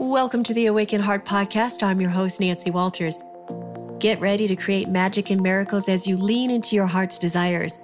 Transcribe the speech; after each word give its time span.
Welcome 0.00 0.44
to 0.44 0.54
the 0.54 0.66
Awaken 0.66 1.00
Heart 1.00 1.24
Podcast. 1.24 1.82
I'm 1.82 2.00
your 2.00 2.08
host, 2.08 2.38
Nancy 2.38 2.70
Walters. 2.70 3.18
Get 3.98 4.20
ready 4.20 4.46
to 4.46 4.54
create 4.54 4.88
magic 4.88 5.30
and 5.30 5.42
miracles 5.42 5.88
as 5.88 6.06
you 6.06 6.16
lean 6.16 6.52
into 6.52 6.76
your 6.76 6.86
heart's 6.86 7.18
desires. 7.18 7.78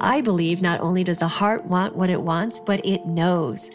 I 0.00 0.20
believe 0.20 0.60
not 0.60 0.80
only 0.80 1.04
does 1.04 1.18
the 1.18 1.28
heart 1.28 1.64
want 1.64 1.94
what 1.94 2.10
it 2.10 2.20
wants, 2.20 2.58
but 2.58 2.84
it 2.84 3.06
knows. 3.06 3.70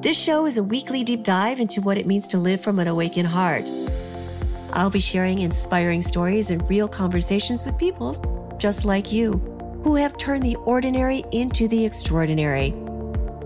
This 0.00 0.18
show 0.18 0.46
is 0.46 0.56
a 0.56 0.62
weekly 0.62 1.04
deep 1.04 1.22
dive 1.22 1.60
into 1.60 1.82
what 1.82 1.98
it 1.98 2.06
means 2.06 2.28
to 2.28 2.38
live 2.38 2.62
from 2.62 2.78
an 2.78 2.88
awakened 2.88 3.28
heart. 3.28 3.70
I'll 4.72 4.88
be 4.88 4.98
sharing 4.98 5.40
inspiring 5.40 6.00
stories 6.00 6.50
and 6.50 6.66
real 6.66 6.88
conversations 6.88 7.62
with 7.62 7.76
people 7.76 8.56
just 8.58 8.86
like 8.86 9.12
you 9.12 9.32
who 9.84 9.96
have 9.96 10.16
turned 10.16 10.44
the 10.44 10.56
ordinary 10.64 11.24
into 11.30 11.68
the 11.68 11.84
extraordinary. 11.84 12.74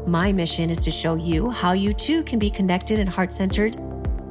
My 0.07 0.33
mission 0.33 0.69
is 0.69 0.83
to 0.83 0.91
show 0.91 1.15
you 1.15 1.51
how 1.51 1.73
you 1.73 1.93
too 1.93 2.25
can 2.25 2.41
be 2.41 2.51
connected 2.51 2.99
and 2.99 3.09
heart 3.09 3.31
centered 3.31 3.77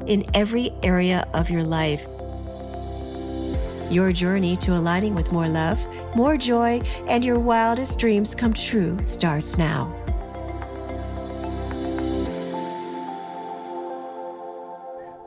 in 0.06 0.26
every 0.34 0.74
area 0.84 1.26
of 1.34 1.50
your 1.50 1.64
life. 1.64 2.06
Your 3.90 4.12
journey 4.12 4.58
to 4.58 4.74
aligning 4.74 5.16
with 5.16 5.32
more 5.32 5.48
love, 5.48 5.80
more 6.14 6.36
joy, 6.36 6.82
and 7.08 7.24
your 7.24 7.40
wildest 7.40 8.00
dreams 8.00 8.36
come 8.36 8.54
true 8.54 9.02
starts 9.02 9.58
now. 9.58 9.96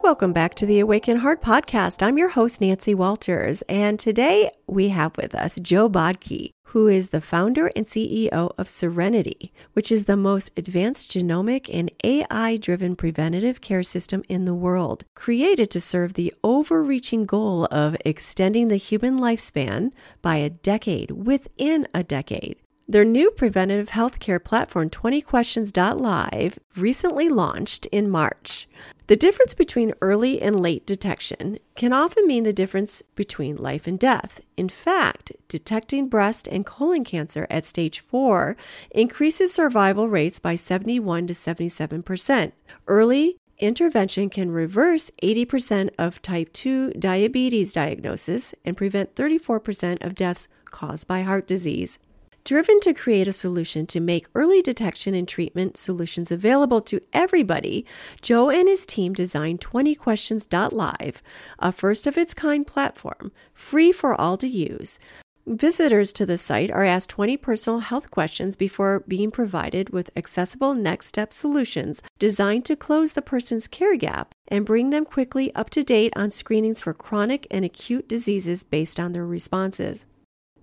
Welcome 0.03 0.35
back 0.35 0.55
to 0.57 0.67
the 0.67 0.81
Awaken 0.81 1.17
Heart 1.17 1.41
podcast. 1.41 2.03
I'm 2.03 2.19
your 2.19 2.29
host, 2.29 2.61
Nancy 2.61 2.95
Walters, 2.95 3.63
and 3.63 3.99
today 3.99 4.51
we 4.67 4.91
have 4.91 5.17
with 5.17 5.35
us 5.35 5.57
Jo 5.57 5.89
Bhakdi 5.89 6.54
who 6.75 6.89
is 6.89 7.11
the 7.11 7.21
founder 7.21 7.71
and 7.77 7.87
CEO 7.87 8.53
of 8.59 8.69
Serenity, 8.69 9.53
which 9.75 9.93
is 9.93 10.07
the 10.07 10.17
most 10.17 10.51
advanced 10.57 11.09
genomic 11.09 11.73
and 11.73 11.89
AI 12.03 12.57
driven 12.57 12.97
preventative 12.97 13.61
care 13.61 13.85
system 13.85 14.25
in 14.29 14.45
the 14.45 14.53
world, 14.53 15.05
created 15.15 15.71
to 15.71 15.81
serve 15.81 16.15
the 16.15 16.35
overreaching 16.43 17.27
goal 17.27 17.67
of 17.71 17.97
extending 18.05 18.67
the 18.67 18.77
human 18.77 19.21
lifespan 19.21 19.93
by 20.21 20.35
a 20.39 20.51
decade 20.51 21.13
within 21.13 21.87
a 21.95 22.03
decade. 22.03 22.57
Their 22.87 23.05
new 23.05 23.31
preventative 23.31 23.91
healthcare 23.91 24.43
platform, 24.43 24.91
20questions.live, 24.91 26.59
recently 26.77 27.29
launched 27.31 27.87
in 27.87 28.11
March. 28.11 28.69
The 29.07 29.17
difference 29.17 29.55
between 29.55 29.95
early 30.03 30.41
and 30.43 30.61
late 30.61 30.87
detection 30.87 31.59
can 31.77 31.95
often 31.95 32.27
mean 32.27 32.45
the 32.45 32.53
difference 32.53 33.03
between 33.15 33.57
life 33.57 33.87
and 33.87 33.99
death. 33.99 34.43
In 34.59 34.69
fact, 34.69 35.33
detecting 35.49 36.09
breast 36.09 36.47
and 36.47 36.67
colon 36.67 37.05
cancer 37.05 37.47
at 37.49 37.65
stage 37.65 38.01
4 38.01 38.55
increases 38.91 39.55
survival 39.55 40.09
rates 40.09 40.39
by 40.39 40.55
71 40.55 41.27
to 41.29 41.35
77%. 41.35 42.53
Early 42.87 43.39
intervention 43.59 44.29
can 44.29 44.51
reverse 44.51 45.11
80% 45.23 45.89
of 45.99 46.21
type 46.21 46.53
2 46.53 46.93
diabetes 46.93 47.73
diagnosis 47.73 48.55
and 48.63 48.77
prevent 48.77 49.15
34% 49.15 50.05
of 50.05 50.15
deaths 50.15 50.49
caused 50.67 51.07
by 51.07 51.23
heart 51.23 51.47
disease. 51.47 51.99
Driven 52.45 52.79
to 52.81 52.93
create 52.93 53.27
a 53.27 53.33
solution 53.33 53.87
to 53.87 54.01
make 54.01 54.27
early 54.35 54.61
detection 54.61 55.15
and 55.15 55.27
treatment 55.27 55.79
solutions 55.79 56.31
available 56.31 56.83
to 56.83 57.01
everybody, 57.15 57.87
Jo 58.21 58.51
and 58.51 58.69
his 58.69 58.85
team 58.85 59.15
designed 59.15 59.63
20questions.live, 59.63 61.23
a 61.59 61.73
first 61.73 62.07
of 62.07 62.19
its 62.19 62.35
kind 62.35 62.67
platform, 62.67 63.33
free 63.55 63.93
for 63.93 64.15
all 64.21 64.37
to 64.37 64.47
use. 64.47 64.99
Visitors 65.47 66.13
to 66.13 66.27
the 66.27 66.37
site 66.37 66.71
are 66.71 66.85
asked 66.85 67.09
20 67.09 67.39
personal 67.39 67.79
health 67.79 68.11
questions 68.11 68.57
before 68.57 69.05
being 69.09 69.31
provided 69.31 69.89
with 69.89 70.11
accessible 70.15 70.75
next 70.75 71.07
step 71.07 71.33
solutions 71.33 72.03
designed 72.19 72.67
to 72.67 72.77
close 72.77 73.15
the 73.15 73.23
person's 73.23 73.67
care 73.67 73.97
gap 73.97 74.35
and 74.49 74.67
bring 74.67 74.91
them 74.91 75.07
quickly 75.07 75.55
up 75.55 75.71
to 75.71 75.83
date 75.83 76.13
on 76.15 76.31
screenings 76.31 76.83
for 76.83 76.93
chronic 76.93 77.47
and 77.51 77.65
acute 77.65 78.07
diseases 78.07 78.63
based 78.63 79.01
on 79.01 79.13
their 79.13 79.25
responses. 79.25 80.05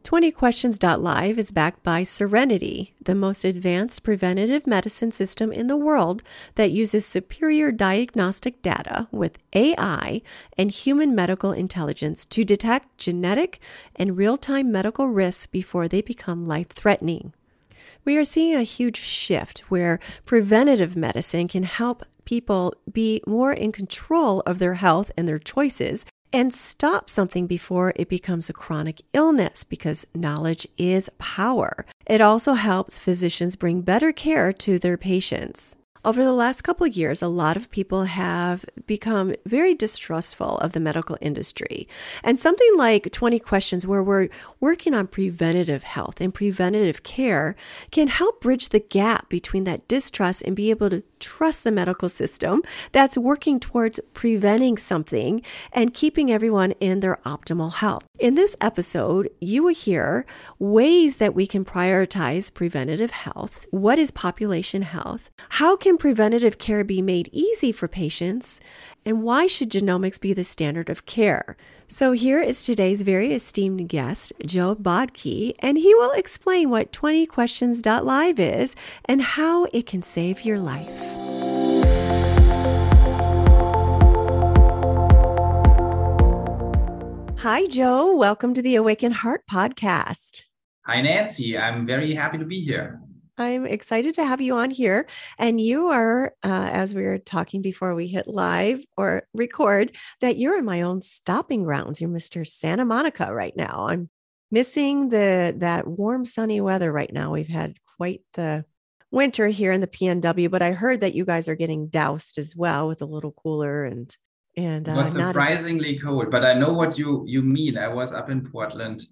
20questions.live 0.04 1.38
is 1.38 1.52
backed 1.52 1.84
by 1.84 2.04
Serenity, 2.04 2.94
the 3.04 3.14
most 3.14 3.46
advanced 3.46 4.04
preventative 4.04 4.66
medicine 4.66 5.12
system 5.12 5.52
in 5.52 5.68
the 5.68 5.78
world 5.78 6.24
that 6.56 6.72
uses 6.72 7.06
superior 7.06 7.72
diagnostic 7.72 8.62
data 8.62 9.08
with 9.12 9.38
AI 9.54 10.22
and 10.58 10.72
human 10.72 11.14
medical 11.14 11.52
intelligence 11.52 12.26
to 12.26 12.44
detect 12.44 12.98
genetic 12.98 13.60
and 13.96 14.18
real 14.18 14.38
time 14.38 14.72
medical 14.72 15.08
risks 15.08 15.46
before 15.46 15.88
they 15.88 16.02
become 16.02 16.46
life 16.46 16.70
threatening. 16.70 17.34
We 18.04 18.18
are 18.18 18.24
seeing 18.24 18.56
a 18.56 18.64
huge 18.64 18.98
shift 18.98 19.60
where 19.70 20.00
preventative 20.26 20.96
medicine 20.96 21.48
can 21.48 21.64
help 21.64 22.04
people 22.26 22.74
be 22.92 23.22
more 23.28 23.54
in 23.54 23.72
control 23.72 24.42
of 24.42 24.58
their 24.58 24.76
health 24.76 25.12
and 25.16 25.28
their 25.28 25.40
choices 25.40 26.06
and 26.34 26.54
stop 26.54 27.10
something 27.10 27.48
before 27.48 27.94
it 27.96 28.10
becomes 28.10 28.50
a 28.50 28.54
chronic 28.54 29.02
illness 29.14 29.64
because 29.64 30.06
knowledge 30.16 30.68
is 30.78 31.10
power. 31.18 31.86
It 32.06 32.22
also 32.22 32.54
helps 32.54 33.00
physicians 33.00 33.56
bring 33.56 33.82
better 33.82 34.12
care 34.12 34.54
to 34.54 34.80
their 34.80 34.98
patients. 34.98 35.76
Over 36.04 36.24
the 36.24 36.34
last 36.34 36.64
couple 36.64 36.88
of 36.88 36.98
years, 36.98 37.22
a 37.22 37.28
lot 37.28 37.56
of 37.56 37.70
people 37.70 38.06
have 38.06 38.66
become 38.88 39.36
very 39.46 39.76
distrustful 39.76 40.58
of 40.58 40.72
the 40.72 40.80
medical 40.80 41.16
industry. 41.22 41.88
And 42.24 42.40
something 42.40 42.76
like 42.76 43.12
20 43.12 43.38
questions, 43.38 43.86
where 43.86 44.02
we're 44.02 44.30
working 44.60 44.96
on 44.96 45.06
preventative 45.06 45.84
health 45.84 46.20
and 46.20 46.34
preventative 46.34 47.04
care, 47.04 47.56
can 47.92 48.08
help 48.08 48.42
bridge 48.42 48.70
the 48.70 48.80
gap 48.80 49.30
between 49.30 49.64
that 49.66 49.88
distrust 49.88 50.42
and 50.42 50.56
be 50.56 50.72
able 50.72 50.90
to 50.90 51.04
trust 51.22 51.64
the 51.64 51.72
medical 51.72 52.10
system 52.10 52.62
that's 52.92 53.18
working 53.18 53.60
towards 53.60 54.00
preventing 54.14 54.78
something 54.78 55.42
and 55.72 55.94
keeping 55.94 56.32
everyone 56.32 56.72
in 56.80 57.00
their 57.00 57.20
optimal 57.26 57.74
health. 57.76 58.08
In 58.20 58.36
this 58.36 58.56
episode, 58.60 59.30
you 59.40 59.64
will 59.64 59.74
hear 59.74 60.26
ways 60.60 61.18
that 61.18 61.36
we 61.36 61.48
can 61.48 61.64
prioritize 61.64 62.54
preventative 62.54 63.12
health. 63.12 63.66
What 63.72 64.00
is 64.00 64.12
population 64.12 64.82
health? 64.82 65.30
How 65.50 65.76
can 65.76 65.98
preventative 65.98 66.58
care 66.58 66.84
be 66.84 67.02
made 67.02 67.30
easy 67.32 67.72
for 67.72 67.88
patients? 67.88 68.60
And 69.06 69.24
why 69.24 69.48
should 69.48 69.72
genomics 69.72 70.20
be 70.20 70.34
the 70.34 70.44
standard 70.44 70.90
of 70.90 71.06
care? 71.06 71.58
So, 71.94 72.14
here 72.14 72.40
is 72.40 72.64
today's 72.64 73.02
very 73.02 73.34
esteemed 73.34 73.90
guest, 73.90 74.32
Jo 74.46 74.76
Bhakdi, 74.76 75.56
and 75.60 75.78
he 75.78 75.94
will 75.94 76.14
explain 76.14 76.70
what 76.70 76.94
20questions.live 76.94 78.40
is 78.40 78.78
and 79.04 79.22
how 79.22 79.66
it 79.74 79.88
can 79.88 80.02
save 80.02 80.46
your 80.46 80.58
life. 80.58 80.88
Hi, 87.40 87.68
Joe. 87.68 88.16
Welcome 88.16 88.54
to 88.54 88.62
the 88.62 88.76
Awakened 88.76 89.16
Heart 89.16 89.42
podcast. 89.52 90.44
Hi, 90.86 91.02
Nancy. 91.02 91.58
I'm 91.58 91.86
very 91.86 92.14
happy 92.14 92.38
to 92.38 92.46
be 92.46 92.62
here. 92.62 93.02
I'm 93.38 93.66
excited 93.66 94.16
to 94.16 94.26
have 94.26 94.42
you 94.42 94.56
on 94.56 94.70
here. 94.70 95.08
And 95.40 95.60
you 95.60 95.88
are, 95.88 96.34
uh, 96.44 96.70
as 96.72 96.94
we 96.94 97.04
were 97.04 97.18
talking 97.18 97.62
before 97.62 97.96
we 97.96 98.08
hit 98.08 98.28
live 98.28 98.84
or 98.98 99.24
record, 99.34 99.96
that 100.20 100.38
you're 100.38 100.58
in 100.58 100.66
my 100.66 100.82
own 100.82 101.02
stopping 101.02 101.64
grounds. 101.64 102.02
You're 102.02 102.10
Mr. 102.10 102.46
Santa 102.46 102.86
Monica 102.86 103.34
right 103.34 103.56
now. 103.56 103.88
I'm 103.88 104.10
missing 104.52 105.10
the 105.10 105.56
that 105.58 105.88
warm, 105.88 106.26
sunny 106.26 106.62
weather 106.62 106.92
right 106.92 107.12
now. 107.12 107.32
We've 107.32 107.48
had 107.48 107.78
quite 107.98 108.22
the 108.34 108.66
winter 109.12 109.48
here 109.48 109.72
in 109.72 109.82
the 109.82 109.88
PNW, 109.88 110.50
but 110.52 110.62
I 110.62 110.72
heard 110.72 111.02
that 111.02 111.16
you 111.16 111.26
guys 111.26 111.48
are 111.48 111.56
getting 111.56 111.88
doused 111.88 112.38
as 112.38 112.56
well 112.56 112.88
with 112.88 113.02
a 113.02 113.06
little 113.06 113.32
cooler 113.32 113.84
and 113.86 114.16
and 114.58 114.90
uh, 114.90 114.94
it 114.94 114.98
was 114.98 115.10
surprisingly 115.10 115.96
as- 115.96 116.04
cold. 116.04 116.30
But 116.30 116.44
I 116.44 116.54
know 116.54 116.74
what 116.74 116.98
you 116.98 117.24
you 117.26 117.42
mean. 117.42 117.78
I 117.78 117.88
was 117.88 118.12
up 118.12 118.30
in 118.30 118.50
Portland 118.50 119.04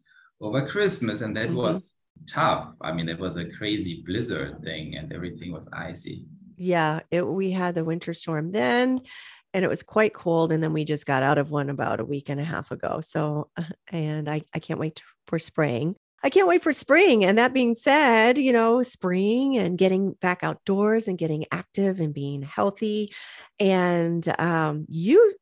over 0.41 0.65
Christmas, 0.67 1.21
and 1.21 1.35
that 1.37 1.47
mm-hmm. 1.47 1.57
was 1.57 1.95
tough. 2.27 2.73
I 2.81 2.91
mean, 2.91 3.09
it 3.09 3.19
was 3.19 3.37
a 3.37 3.45
crazy 3.45 4.03
blizzard 4.05 4.61
thing 4.63 4.95
and 4.95 5.11
everything 5.11 5.51
was 5.51 5.67
icy. 5.73 6.25
Yeah, 6.57 7.01
it, 7.09 7.25
we 7.25 7.51
had 7.51 7.75
the 7.75 7.85
winter 7.85 8.13
storm 8.13 8.51
then 8.51 9.01
and 9.53 9.65
it 9.65 9.69
was 9.69 9.83
quite 9.83 10.13
cold. 10.13 10.51
And 10.51 10.61
then 10.61 10.73
we 10.73 10.85
just 10.85 11.05
got 11.05 11.23
out 11.23 11.37
of 11.37 11.51
one 11.51 11.69
about 11.69 11.99
a 11.99 12.05
week 12.05 12.29
and 12.29 12.39
a 12.39 12.43
half 12.43 12.71
ago. 12.71 13.01
So, 13.01 13.49
and 13.91 14.29
I, 14.29 14.43
I 14.53 14.59
can't 14.59 14.79
wait 14.79 15.01
for 15.27 15.39
spring. 15.39 15.95
I 16.21 16.29
can't 16.29 16.47
wait 16.47 16.61
for 16.61 16.73
spring. 16.73 17.23
And 17.23 17.37
that 17.37 17.53
being 17.53 17.75
said, 17.75 18.37
you 18.37 18.51
know, 18.51 18.83
spring 18.83 19.57
and 19.57 19.77
getting 19.77 20.13
back 20.13 20.43
outdoors 20.43 21.07
and 21.07 21.17
getting 21.17 21.45
active 21.51 22.01
and 22.01 22.13
being 22.13 22.41
healthy. 22.41 23.13
And 23.57 24.27
um, 24.37 24.85
you 24.89 25.33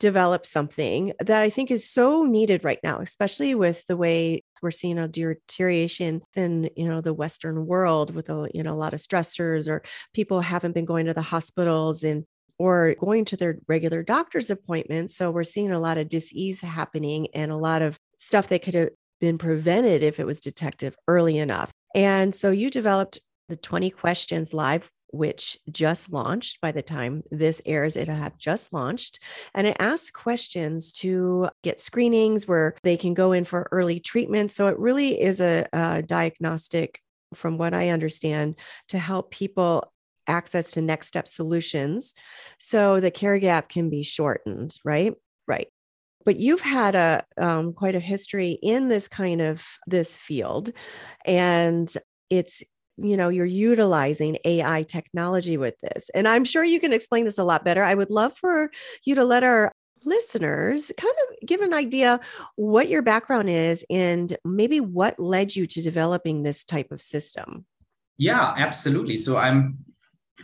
develop 0.00 0.46
something 0.46 1.12
that 1.20 1.42
I 1.42 1.50
think 1.50 1.70
is 1.70 1.88
so 1.88 2.24
needed 2.24 2.64
right 2.64 2.78
now, 2.84 3.00
especially 3.00 3.54
with 3.54 3.86
the 3.86 3.96
way 3.96 4.42
we're 4.62 4.70
seeing 4.70 4.98
a 4.98 5.08
deterioration 5.08 6.22
in 6.34 6.70
you 6.76 6.88
know 6.88 7.00
the 7.00 7.14
Western 7.14 7.66
world 7.66 8.14
with 8.14 8.28
a 8.28 8.48
you 8.54 8.62
know 8.62 8.74
a 8.74 8.76
lot 8.76 8.94
of 8.94 9.00
stressors 9.00 9.68
or 9.68 9.82
people 10.14 10.40
haven't 10.40 10.72
been 10.72 10.84
going 10.84 11.06
to 11.06 11.14
the 11.14 11.22
hospitals 11.22 12.04
and 12.04 12.24
or 12.58 12.94
going 12.98 13.24
to 13.24 13.36
their 13.36 13.58
regular 13.68 14.02
doctor's 14.02 14.50
appointments. 14.50 15.16
So 15.16 15.30
we're 15.30 15.44
seeing 15.44 15.70
a 15.70 15.78
lot 15.78 15.98
of 15.98 16.08
disease 16.08 16.60
happening 16.60 17.28
and 17.32 17.52
a 17.52 17.56
lot 17.56 17.82
of 17.82 17.98
stuff 18.16 18.48
that 18.48 18.62
could 18.62 18.74
have 18.74 18.90
been 19.20 19.38
prevented 19.38 20.02
if 20.02 20.18
it 20.18 20.26
was 20.26 20.40
detected 20.40 20.94
early 21.06 21.38
enough. 21.38 21.70
And 21.94 22.34
so 22.34 22.50
you 22.50 22.68
developed 22.68 23.20
the 23.48 23.56
20 23.56 23.90
questions 23.90 24.52
live 24.52 24.90
which 25.10 25.58
just 25.70 26.12
launched. 26.12 26.60
By 26.60 26.72
the 26.72 26.82
time 26.82 27.22
this 27.30 27.60
airs, 27.66 27.96
it'll 27.96 28.14
have 28.14 28.38
just 28.38 28.72
launched. 28.72 29.20
And 29.54 29.66
it 29.66 29.76
asks 29.78 30.10
questions 30.10 30.92
to 30.94 31.48
get 31.62 31.80
screenings 31.80 32.46
where 32.46 32.74
they 32.82 32.96
can 32.96 33.14
go 33.14 33.32
in 33.32 33.44
for 33.44 33.68
early 33.72 34.00
treatment. 34.00 34.52
So 34.52 34.68
it 34.68 34.78
really 34.78 35.20
is 35.20 35.40
a, 35.40 35.66
a 35.72 36.02
diagnostic, 36.02 37.00
from 37.34 37.58
what 37.58 37.74
I 37.74 37.90
understand, 37.90 38.56
to 38.88 38.98
help 38.98 39.30
people 39.30 39.92
access 40.26 40.72
to 40.72 40.82
next 40.82 41.08
step 41.08 41.26
solutions 41.26 42.14
so 42.58 43.00
the 43.00 43.10
care 43.10 43.38
gap 43.38 43.68
can 43.68 43.88
be 43.88 44.02
shortened, 44.02 44.76
right? 44.84 45.14
Right 45.46 45.68
but 46.28 46.38
you've 46.38 46.60
had 46.60 46.94
a 46.94 47.24
um, 47.38 47.72
quite 47.72 47.94
a 47.94 48.00
history 48.00 48.50
in 48.50 48.88
this 48.88 49.08
kind 49.08 49.40
of 49.40 49.64
this 49.86 50.14
field 50.14 50.70
and 51.24 51.90
it's 52.28 52.62
you 52.98 53.16
know 53.16 53.28
you're 53.28 53.46
utilizing 53.46 54.36
ai 54.44 54.82
technology 54.82 55.56
with 55.56 55.74
this 55.82 56.10
and 56.14 56.26
i'm 56.26 56.44
sure 56.44 56.64
you 56.64 56.80
can 56.80 56.92
explain 56.92 57.24
this 57.24 57.38
a 57.38 57.44
lot 57.44 57.64
better. 57.64 57.82
I 57.82 57.94
would 57.94 58.10
love 58.10 58.36
for 58.36 58.70
you 59.04 59.14
to 59.14 59.24
let 59.24 59.44
our 59.44 59.72
listeners 60.04 60.92
kind 60.96 61.14
of 61.24 61.46
give 61.46 61.60
an 61.60 61.74
idea 61.74 62.20
what 62.56 62.88
your 62.88 63.02
background 63.02 63.50
is 63.50 63.84
and 63.90 64.36
maybe 64.44 64.80
what 64.80 65.18
led 65.18 65.54
you 65.54 65.66
to 65.66 65.82
developing 65.82 66.42
this 66.42 66.64
type 66.64 66.92
of 66.92 67.02
system. 67.02 67.66
Yeah 68.16 68.54
absolutely. 68.56 69.16
So 69.16 69.36
i'm 69.36 69.78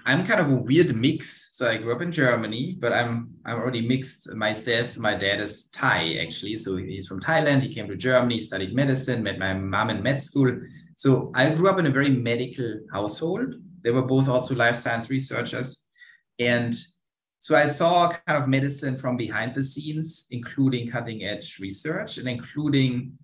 i'm 0.06 0.26
kind 0.26 0.40
of 0.40 0.50
a 0.50 0.54
weird 0.54 0.94
mix. 0.94 1.48
So 1.52 1.68
i 1.68 1.76
grew 1.76 1.94
up 1.94 2.02
in 2.02 2.12
germany 2.12 2.76
but 2.78 2.92
i'm 2.92 3.30
i'm 3.46 3.56
already 3.56 3.86
mixed 3.86 4.32
myself. 4.34 4.98
My 4.98 5.14
dad 5.14 5.40
is 5.40 5.68
thai 5.70 6.18
actually. 6.20 6.56
So 6.56 6.76
he's 6.76 7.06
from 7.06 7.20
thailand. 7.20 7.62
He 7.62 7.72
came 7.72 7.88
to 7.88 7.96
germany 7.96 8.40
studied 8.40 8.74
medicine 8.74 9.22
met 9.22 9.38
my 9.38 9.54
mom 9.54 9.90
in 9.90 10.02
med 10.02 10.22
school 10.22 10.50
so 10.94 11.32
I 11.34 11.50
grew 11.50 11.68
up 11.68 11.78
in 11.78 11.86
a 11.86 11.90
very 11.90 12.10
medical 12.10 12.80
household. 12.92 13.54
They 13.82 13.90
were 13.90 14.02
both 14.02 14.28
also 14.28 14.54
life 14.54 14.76
science 14.76 15.10
researchers. 15.10 15.84
And 16.38 16.74
so 17.38 17.56
I 17.56 17.66
saw 17.66 18.08
kind 18.26 18.42
of 18.42 18.48
medicine 18.48 18.96
from 18.96 19.16
behind 19.16 19.54
the 19.54 19.64
scenes, 19.64 20.26
including 20.30 20.88
cutting 20.88 21.24
edge 21.24 21.58
research 21.60 22.18
and 22.18 22.28
including 22.28 23.18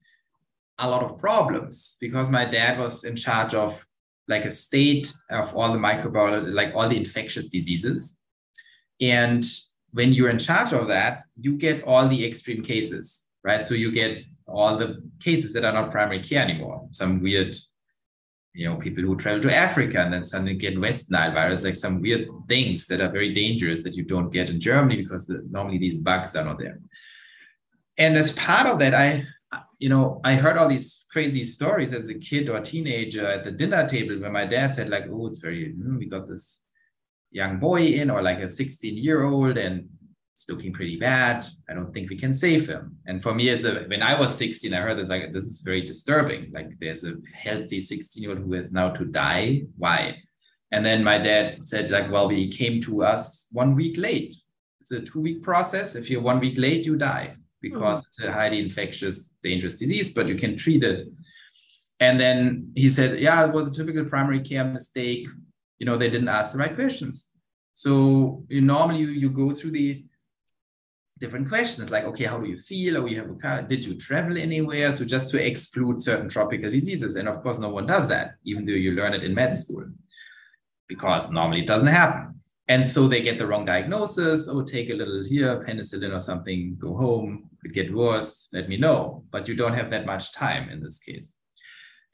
a 0.78 0.90
lot 0.90 1.02
of 1.02 1.18
problems 1.18 1.96
because 2.00 2.30
my 2.30 2.44
dad 2.44 2.78
was 2.78 3.04
in 3.04 3.16
charge 3.16 3.54
of 3.54 3.84
like 4.28 4.44
a 4.44 4.50
state 4.50 5.12
of 5.30 5.54
all 5.56 5.72
the 5.72 5.78
microbiology, 5.78 6.52
like 6.52 6.74
all 6.74 6.88
the 6.88 6.96
infectious 6.96 7.48
diseases. 7.48 8.20
And 9.00 9.44
when 9.92 10.12
you're 10.12 10.30
in 10.30 10.38
charge 10.38 10.72
of 10.72 10.88
that, 10.88 11.24
you 11.38 11.56
get 11.56 11.82
all 11.84 12.06
the 12.08 12.24
extreme 12.24 12.62
cases, 12.62 13.26
right? 13.42 13.64
So 13.64 13.74
you 13.74 13.90
get 13.90 14.18
all 14.50 14.76
the 14.76 15.02
cases 15.20 15.52
that 15.54 15.64
are 15.64 15.72
not 15.72 15.90
primary 15.90 16.22
care 16.22 16.42
anymore. 16.42 16.88
Some 16.92 17.22
weird, 17.22 17.56
you 18.52 18.68
know, 18.68 18.76
people 18.76 19.04
who 19.04 19.16
travel 19.16 19.42
to 19.42 19.54
Africa 19.54 20.00
and 20.00 20.12
then 20.12 20.24
suddenly 20.24 20.54
get 20.54 20.80
West 20.80 21.10
Nile 21.10 21.32
virus, 21.32 21.64
like 21.64 21.76
some 21.76 22.00
weird 22.00 22.28
things 22.48 22.86
that 22.88 23.00
are 23.00 23.10
very 23.10 23.32
dangerous 23.32 23.82
that 23.84 23.94
you 23.94 24.04
don't 24.04 24.30
get 24.30 24.50
in 24.50 24.60
Germany 24.60 25.02
because 25.02 25.26
the, 25.26 25.46
normally 25.50 25.78
these 25.78 25.96
bugs 25.96 26.34
are 26.36 26.44
not 26.44 26.58
there. 26.58 26.80
And 27.98 28.16
as 28.16 28.32
part 28.32 28.66
of 28.66 28.78
that, 28.78 28.94
I, 28.94 29.26
you 29.78 29.88
know, 29.88 30.20
I 30.24 30.34
heard 30.34 30.56
all 30.56 30.68
these 30.68 31.06
crazy 31.10 31.44
stories 31.44 31.92
as 31.92 32.08
a 32.08 32.14
kid 32.14 32.48
or 32.48 32.56
a 32.56 32.62
teenager 32.62 33.26
at 33.26 33.44
the 33.44 33.50
dinner 33.50 33.88
table 33.88 34.18
where 34.20 34.30
my 34.30 34.46
dad 34.46 34.74
said 34.74 34.88
like, 34.88 35.04
oh, 35.10 35.26
it's 35.26 35.38
very, 35.38 35.72
hmm, 35.72 35.98
we 35.98 36.06
got 36.06 36.28
this 36.28 36.64
young 37.30 37.58
boy 37.58 37.82
in 37.82 38.10
or 38.10 38.22
like 38.22 38.38
a 38.38 38.48
16 38.48 38.96
year 38.96 39.24
old 39.24 39.56
and 39.56 39.88
it's 40.40 40.48
looking 40.48 40.72
pretty 40.72 40.96
bad. 40.96 41.44
I 41.68 41.74
don't 41.74 41.92
think 41.92 42.08
we 42.08 42.16
can 42.16 42.32
save 42.32 42.66
him. 42.66 42.96
And 43.06 43.22
for 43.22 43.34
me, 43.34 43.50
as 43.50 43.66
a 43.66 43.84
when 43.88 44.02
I 44.02 44.18
was 44.18 44.34
16, 44.34 44.72
I 44.72 44.80
heard 44.80 44.98
this 44.98 45.10
like 45.10 45.34
this 45.34 45.44
is 45.44 45.60
very 45.60 45.82
disturbing. 45.82 46.50
Like 46.50 46.70
there's 46.80 47.04
a 47.04 47.16
healthy 47.34 47.78
16 47.78 48.22
year 48.22 48.32
old 48.32 48.40
who 48.40 48.54
is 48.54 48.72
now 48.72 48.88
to 48.90 49.04
die. 49.04 49.64
Why? 49.76 50.16
And 50.72 50.84
then 50.84 51.04
my 51.04 51.18
dad 51.18 51.68
said 51.68 51.90
like, 51.90 52.10
well, 52.10 52.30
he 52.30 52.48
came 52.48 52.80
to 52.82 53.02
us 53.02 53.48
one 53.52 53.74
week 53.74 53.98
late. 53.98 54.36
It's 54.80 54.92
a 54.92 55.00
two 55.00 55.20
week 55.20 55.42
process. 55.42 55.94
If 55.94 56.08
you're 56.08 56.22
one 56.22 56.40
week 56.40 56.56
late, 56.56 56.86
you 56.86 56.96
die 56.96 57.36
because 57.60 58.00
mm-hmm. 58.00 58.06
it's 58.06 58.22
a 58.22 58.32
highly 58.32 58.60
infectious, 58.60 59.36
dangerous 59.42 59.74
disease, 59.74 60.08
but 60.08 60.26
you 60.26 60.36
can 60.36 60.56
treat 60.56 60.82
it. 60.82 61.06
And 61.98 62.18
then 62.18 62.72
he 62.74 62.88
said, 62.88 63.20
yeah, 63.20 63.46
it 63.46 63.52
was 63.52 63.68
a 63.68 63.72
typical 63.72 64.06
primary 64.06 64.40
care 64.40 64.64
mistake. 64.64 65.26
You 65.78 65.84
know, 65.84 65.98
they 65.98 66.08
didn't 66.08 66.28
ask 66.28 66.52
the 66.52 66.58
right 66.58 66.74
questions. 66.74 67.30
So 67.74 68.46
you, 68.48 68.62
normally 68.62 69.00
you, 69.00 69.08
you 69.08 69.28
go 69.28 69.50
through 69.50 69.72
the 69.72 70.02
different 71.20 71.48
questions 71.48 71.90
like, 71.90 72.04
okay, 72.04 72.24
how 72.24 72.38
do 72.38 72.48
you 72.48 72.56
feel? 72.56 72.96
Or 72.96 73.08
you 73.08 73.18
have 73.20 73.30
a 73.30 73.34
car? 73.34 73.62
Did 73.62 73.84
you 73.84 73.94
travel 73.94 74.38
anywhere? 74.38 74.90
So 74.90 75.04
just 75.04 75.30
to 75.30 75.46
exclude 75.46 76.00
certain 76.00 76.28
tropical 76.28 76.70
diseases. 76.70 77.16
And 77.16 77.28
of 77.28 77.42
course, 77.42 77.58
no 77.58 77.68
one 77.68 77.86
does 77.86 78.08
that, 78.08 78.32
even 78.44 78.64
though 78.64 78.72
you 78.72 78.92
learn 78.92 79.12
it 79.12 79.22
in 79.22 79.34
med 79.34 79.54
school, 79.54 79.84
because 80.88 81.30
normally 81.30 81.60
it 81.60 81.66
doesn't 81.66 81.88
happen. 81.88 82.40
And 82.68 82.86
so 82.86 83.06
they 83.06 83.20
get 83.20 83.36
the 83.36 83.46
wrong 83.46 83.64
diagnosis. 83.64 84.48
Oh, 84.48 84.62
take 84.62 84.90
a 84.90 84.94
little 84.94 85.24
here, 85.24 85.62
penicillin 85.64 86.14
or 86.14 86.20
something, 86.20 86.76
go 86.80 86.96
home, 86.96 87.50
it 87.64 87.74
get 87.74 87.92
worse, 87.92 88.48
let 88.52 88.68
me 88.68 88.76
know. 88.76 89.24
But 89.30 89.46
you 89.46 89.54
don't 89.54 89.74
have 89.74 89.90
that 89.90 90.06
much 90.06 90.32
time 90.32 90.70
in 90.70 90.82
this 90.82 90.98
case. 90.98 91.36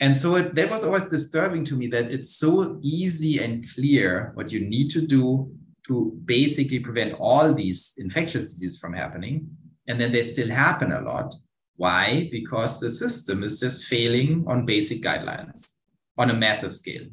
And 0.00 0.16
so 0.16 0.36
it, 0.36 0.54
that 0.56 0.70
was 0.70 0.84
always 0.84 1.06
disturbing 1.06 1.64
to 1.64 1.74
me 1.74 1.86
that 1.88 2.10
it's 2.10 2.36
so 2.36 2.78
easy 2.82 3.38
and 3.42 3.66
clear 3.74 4.32
what 4.34 4.50
you 4.50 4.60
need 4.60 4.90
to 4.90 5.06
do 5.06 5.50
to 5.86 6.18
basically 6.24 6.80
prevent 6.80 7.14
all 7.18 7.54
these 7.54 7.94
infectious 7.98 8.44
diseases 8.44 8.78
from 8.78 8.92
happening. 8.92 9.48
And 9.88 10.00
then 10.00 10.10
they 10.10 10.22
still 10.22 10.48
happen 10.48 10.92
a 10.92 11.00
lot. 11.00 11.34
Why? 11.76 12.28
Because 12.32 12.80
the 12.80 12.90
system 12.90 13.42
is 13.42 13.60
just 13.60 13.86
failing 13.86 14.44
on 14.48 14.66
basic 14.66 15.02
guidelines 15.02 15.74
on 16.18 16.30
a 16.30 16.34
massive 16.34 16.74
scale. 16.74 17.06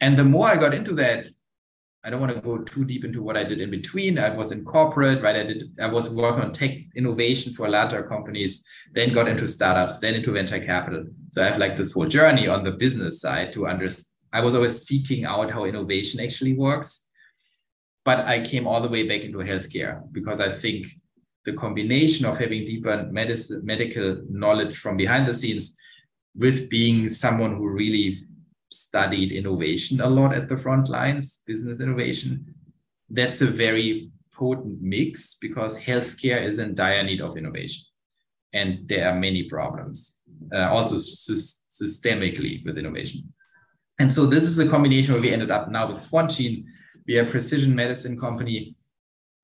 And 0.00 0.16
the 0.16 0.24
more 0.24 0.48
I 0.48 0.56
got 0.56 0.74
into 0.74 0.94
that, 0.94 1.26
I 2.04 2.10
don't 2.10 2.20
want 2.20 2.34
to 2.34 2.40
go 2.40 2.58
too 2.58 2.84
deep 2.84 3.04
into 3.04 3.22
what 3.22 3.36
I 3.36 3.44
did 3.44 3.60
in 3.60 3.70
between. 3.70 4.18
I 4.18 4.30
was 4.30 4.50
in 4.50 4.64
corporate, 4.64 5.22
right? 5.22 5.36
I 5.36 5.44
did 5.44 5.78
I 5.80 5.86
was 5.86 6.10
working 6.10 6.42
on 6.42 6.52
tech 6.52 6.72
innovation 6.96 7.54
for 7.54 7.68
larger 7.68 8.02
companies, 8.02 8.64
then 8.92 9.12
got 9.12 9.28
into 9.28 9.46
startups, 9.46 10.00
then 10.00 10.16
into 10.16 10.32
venture 10.32 10.58
capital. 10.58 11.04
So 11.30 11.44
I 11.44 11.46
have 11.46 11.58
like 11.58 11.76
this 11.76 11.92
whole 11.92 12.06
journey 12.06 12.48
on 12.48 12.64
the 12.64 12.72
business 12.72 13.20
side 13.20 13.52
to 13.52 13.68
understand. 13.68 14.08
I 14.32 14.40
was 14.40 14.56
always 14.56 14.82
seeking 14.82 15.24
out 15.24 15.52
how 15.52 15.64
innovation 15.64 16.18
actually 16.18 16.54
works 16.54 17.06
but 18.04 18.26
I 18.26 18.40
came 18.40 18.66
all 18.66 18.80
the 18.80 18.88
way 18.88 19.06
back 19.06 19.22
into 19.22 19.38
healthcare 19.38 20.02
because 20.12 20.40
I 20.40 20.50
think 20.50 20.86
the 21.44 21.52
combination 21.52 22.26
of 22.26 22.38
having 22.38 22.64
deeper 22.64 23.08
medicine, 23.10 23.64
medical 23.64 24.22
knowledge 24.28 24.76
from 24.76 24.96
behind 24.96 25.26
the 25.26 25.34
scenes 25.34 25.76
with 26.36 26.70
being 26.70 27.08
someone 27.08 27.56
who 27.56 27.68
really 27.68 28.24
studied 28.70 29.32
innovation 29.32 30.00
a 30.00 30.08
lot 30.08 30.34
at 30.34 30.48
the 30.48 30.56
front 30.56 30.88
lines, 30.88 31.42
business 31.46 31.80
innovation, 31.80 32.54
that's 33.10 33.42
a 33.42 33.46
very 33.46 34.10
potent 34.32 34.80
mix 34.80 35.36
because 35.40 35.78
healthcare 35.78 36.42
is 36.44 36.58
in 36.58 36.74
dire 36.74 37.02
need 37.04 37.20
of 37.20 37.36
innovation. 37.36 37.84
And 38.54 38.88
there 38.88 39.08
are 39.08 39.18
many 39.18 39.48
problems, 39.48 40.20
uh, 40.52 40.70
also 40.70 40.98
sy- 40.98 41.58
systemically 41.70 42.64
with 42.64 42.78
innovation. 42.78 43.32
And 43.98 44.10
so 44.10 44.26
this 44.26 44.44
is 44.44 44.56
the 44.56 44.68
combination 44.68 45.12
where 45.12 45.22
we 45.22 45.32
ended 45.32 45.50
up 45.50 45.70
now 45.70 45.92
with 45.92 46.02
Quantgene, 46.10 46.64
we 47.06 47.18
are 47.18 47.22
a 47.22 47.30
precision 47.30 47.74
medicine 47.74 48.18
company, 48.18 48.76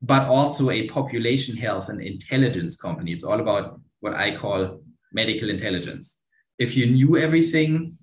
but 0.03 0.29
also 0.29 0.71
a 0.71 0.89
population 0.89 1.57
health 1.57 1.89
and 1.89 2.01
intelligence 2.01 2.77
company. 2.77 3.13
It's 3.13 3.25
all 3.25 3.41
about 3.41 3.81
what 4.01 4.17
I 4.17 4.37
call 4.37 4.81
medical 5.13 5.51
intelligence. 5.51 6.23
If 6.59 6.77
you 6.77 6.87
knew 6.87 7.17
everything, 7.17 7.99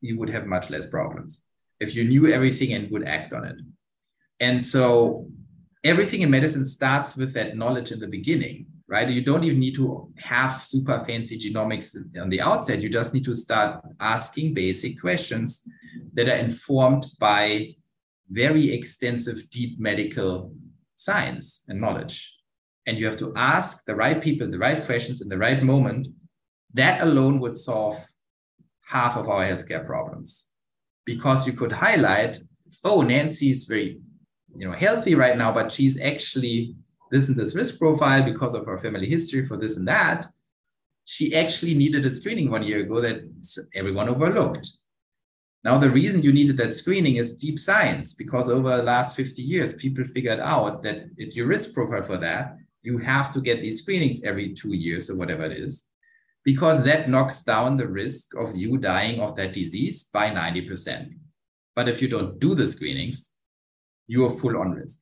you 0.00 0.18
would 0.18 0.30
have 0.30 0.46
much 0.46 0.70
less 0.70 0.86
problems. 0.86 1.46
If 1.78 1.94
you 1.94 2.04
knew 2.04 2.30
everything 2.30 2.74
and 2.74 2.90
would 2.90 3.06
act 3.06 3.32
on 3.32 3.44
it. 3.44 3.56
And 4.40 4.62
so 4.64 5.28
everything 5.84 6.22
in 6.22 6.30
medicine 6.30 6.64
starts 6.64 7.16
with 7.16 7.32
that 7.34 7.56
knowledge 7.56 7.92
in 7.92 8.00
the 8.00 8.06
beginning, 8.06 8.66
right? 8.88 9.08
You 9.08 9.22
don't 9.22 9.44
even 9.44 9.60
need 9.60 9.74
to 9.76 10.12
have 10.18 10.62
super 10.62 11.02
fancy 11.04 11.38
genomics 11.38 11.96
on 12.20 12.28
the 12.28 12.40
outset. 12.40 12.80
You 12.80 12.88
just 12.88 13.14
need 13.14 13.24
to 13.24 13.34
start 13.34 13.82
asking 13.98 14.54
basic 14.54 15.00
questions 15.00 15.66
that 16.14 16.28
are 16.28 16.36
informed 16.36 17.06
by 17.18 17.74
very 18.30 18.72
extensive, 18.72 19.50
deep 19.50 19.78
medical 19.78 20.54
science 20.94 21.64
and 21.68 21.80
knowledge. 21.80 22.34
And 22.86 22.98
you 22.98 23.06
have 23.06 23.16
to 23.16 23.32
ask 23.36 23.84
the 23.84 23.94
right 23.94 24.20
people 24.22 24.50
the 24.50 24.58
right 24.58 24.84
questions 24.84 25.20
in 25.20 25.28
the 25.28 25.38
right 25.38 25.62
moment. 25.62 26.08
That 26.74 27.02
alone 27.02 27.40
would 27.40 27.56
solve 27.56 28.02
half 28.86 29.16
of 29.16 29.28
our 29.28 29.44
healthcare 29.44 29.84
problems 29.84 30.48
because 31.04 31.46
you 31.46 31.52
could 31.52 31.72
highlight, 31.72 32.38
oh, 32.84 33.02
Nancy 33.02 33.50
is 33.50 33.64
very 33.64 34.00
you 34.56 34.66
know, 34.66 34.74
healthy 34.74 35.14
right 35.14 35.36
now, 35.36 35.52
but 35.52 35.70
she's 35.72 36.00
actually 36.00 36.74
this 37.10 37.28
and 37.28 37.36
this 37.36 37.54
risk 37.54 37.78
profile 37.78 38.22
because 38.24 38.54
of 38.54 38.66
her 38.66 38.78
family 38.78 39.08
history 39.08 39.46
for 39.46 39.56
this 39.56 39.76
and 39.76 39.86
that. 39.88 40.26
She 41.04 41.34
actually 41.34 41.74
needed 41.74 42.06
a 42.06 42.10
screening 42.10 42.50
one 42.50 42.62
year 42.62 42.80
ago 42.80 43.00
that 43.00 43.22
everyone 43.74 44.08
overlooked. 44.08 44.70
Now, 45.62 45.76
the 45.76 45.90
reason 45.90 46.22
you 46.22 46.32
needed 46.32 46.56
that 46.56 46.72
screening 46.72 47.16
is 47.16 47.36
deep 47.36 47.58
science, 47.58 48.14
because 48.14 48.48
over 48.48 48.76
the 48.76 48.82
last 48.82 49.14
50 49.14 49.42
years, 49.42 49.74
people 49.74 50.04
figured 50.04 50.40
out 50.40 50.82
that 50.84 51.10
if 51.18 51.36
your 51.36 51.46
risk 51.46 51.74
profile 51.74 52.02
for 52.02 52.16
that, 52.16 52.56
you 52.82 52.96
have 52.96 53.30
to 53.34 53.40
get 53.42 53.60
these 53.60 53.82
screenings 53.82 54.22
every 54.24 54.54
two 54.54 54.74
years 54.74 55.10
or 55.10 55.16
whatever 55.16 55.44
it 55.44 55.52
is, 55.52 55.86
because 56.44 56.82
that 56.84 57.10
knocks 57.10 57.42
down 57.42 57.76
the 57.76 57.86
risk 57.86 58.34
of 58.38 58.56
you 58.56 58.78
dying 58.78 59.20
of 59.20 59.36
that 59.36 59.52
disease 59.52 60.04
by 60.04 60.30
90%. 60.30 61.12
But 61.76 61.88
if 61.88 62.00
you 62.00 62.08
don't 62.08 62.38
do 62.38 62.54
the 62.54 62.66
screenings, 62.66 63.36
you 64.06 64.24
are 64.24 64.30
full 64.30 64.56
on 64.56 64.72
risk. 64.72 65.00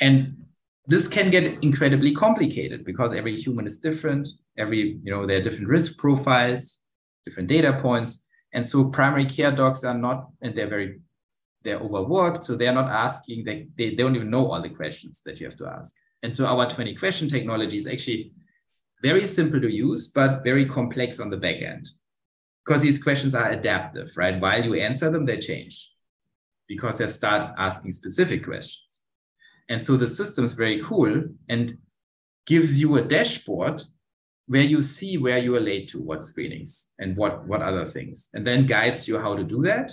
And 0.00 0.46
this 0.86 1.06
can 1.06 1.30
get 1.30 1.62
incredibly 1.62 2.12
complicated 2.12 2.84
because 2.84 3.14
every 3.14 3.36
human 3.36 3.68
is 3.68 3.78
different. 3.78 4.28
Every, 4.58 4.98
you 5.04 5.12
know, 5.12 5.26
there 5.26 5.38
are 5.38 5.42
different 5.42 5.68
risk 5.68 5.96
profiles, 5.96 6.80
different 7.24 7.48
data 7.48 7.78
points. 7.80 8.24
And 8.52 8.66
so 8.66 8.90
primary 8.90 9.26
care 9.26 9.52
docs 9.52 9.84
are 9.84 9.94
not, 9.94 10.28
and 10.42 10.54
they're 10.54 10.68
very, 10.68 11.00
they're 11.62 11.78
overworked. 11.78 12.44
So 12.44 12.56
they're 12.56 12.72
not 12.72 12.90
asking, 12.90 13.44
they, 13.44 13.68
they, 13.76 13.90
they 13.90 13.96
don't 13.96 14.16
even 14.16 14.30
know 14.30 14.50
all 14.50 14.62
the 14.62 14.70
questions 14.70 15.22
that 15.24 15.38
you 15.38 15.46
have 15.46 15.56
to 15.56 15.66
ask. 15.66 15.94
And 16.22 16.34
so 16.34 16.46
our 16.46 16.68
20 16.68 16.94
question 16.96 17.28
technology 17.28 17.76
is 17.76 17.86
actually 17.86 18.32
very 19.02 19.24
simple 19.24 19.60
to 19.60 19.72
use, 19.72 20.08
but 20.08 20.42
very 20.44 20.66
complex 20.66 21.20
on 21.20 21.30
the 21.30 21.36
back 21.36 21.62
end 21.62 21.88
because 22.64 22.82
these 22.82 23.02
questions 23.02 23.34
are 23.34 23.50
adaptive, 23.50 24.10
right? 24.16 24.40
While 24.40 24.64
you 24.64 24.74
answer 24.74 25.10
them, 25.10 25.26
they 25.26 25.38
change 25.38 25.90
because 26.68 26.98
they 26.98 27.08
start 27.08 27.54
asking 27.58 27.92
specific 27.92 28.44
questions. 28.44 29.00
And 29.68 29.82
so 29.82 29.96
the 29.96 30.06
system 30.06 30.44
is 30.44 30.52
very 30.52 30.82
cool 30.84 31.24
and 31.48 31.78
gives 32.46 32.80
you 32.80 32.96
a 32.96 33.02
dashboard 33.02 33.82
where 34.50 34.62
you 34.62 34.82
see 34.82 35.16
where 35.16 35.38
you 35.38 35.54
are 35.54 35.60
late 35.60 35.86
to, 35.86 36.02
what 36.02 36.24
screenings 36.24 36.90
and 36.98 37.16
what, 37.16 37.46
what 37.46 37.62
other 37.62 37.86
things, 37.86 38.30
and 38.34 38.44
then 38.44 38.66
guides 38.66 39.06
you 39.06 39.16
how 39.16 39.36
to 39.36 39.44
do 39.44 39.62
that. 39.62 39.92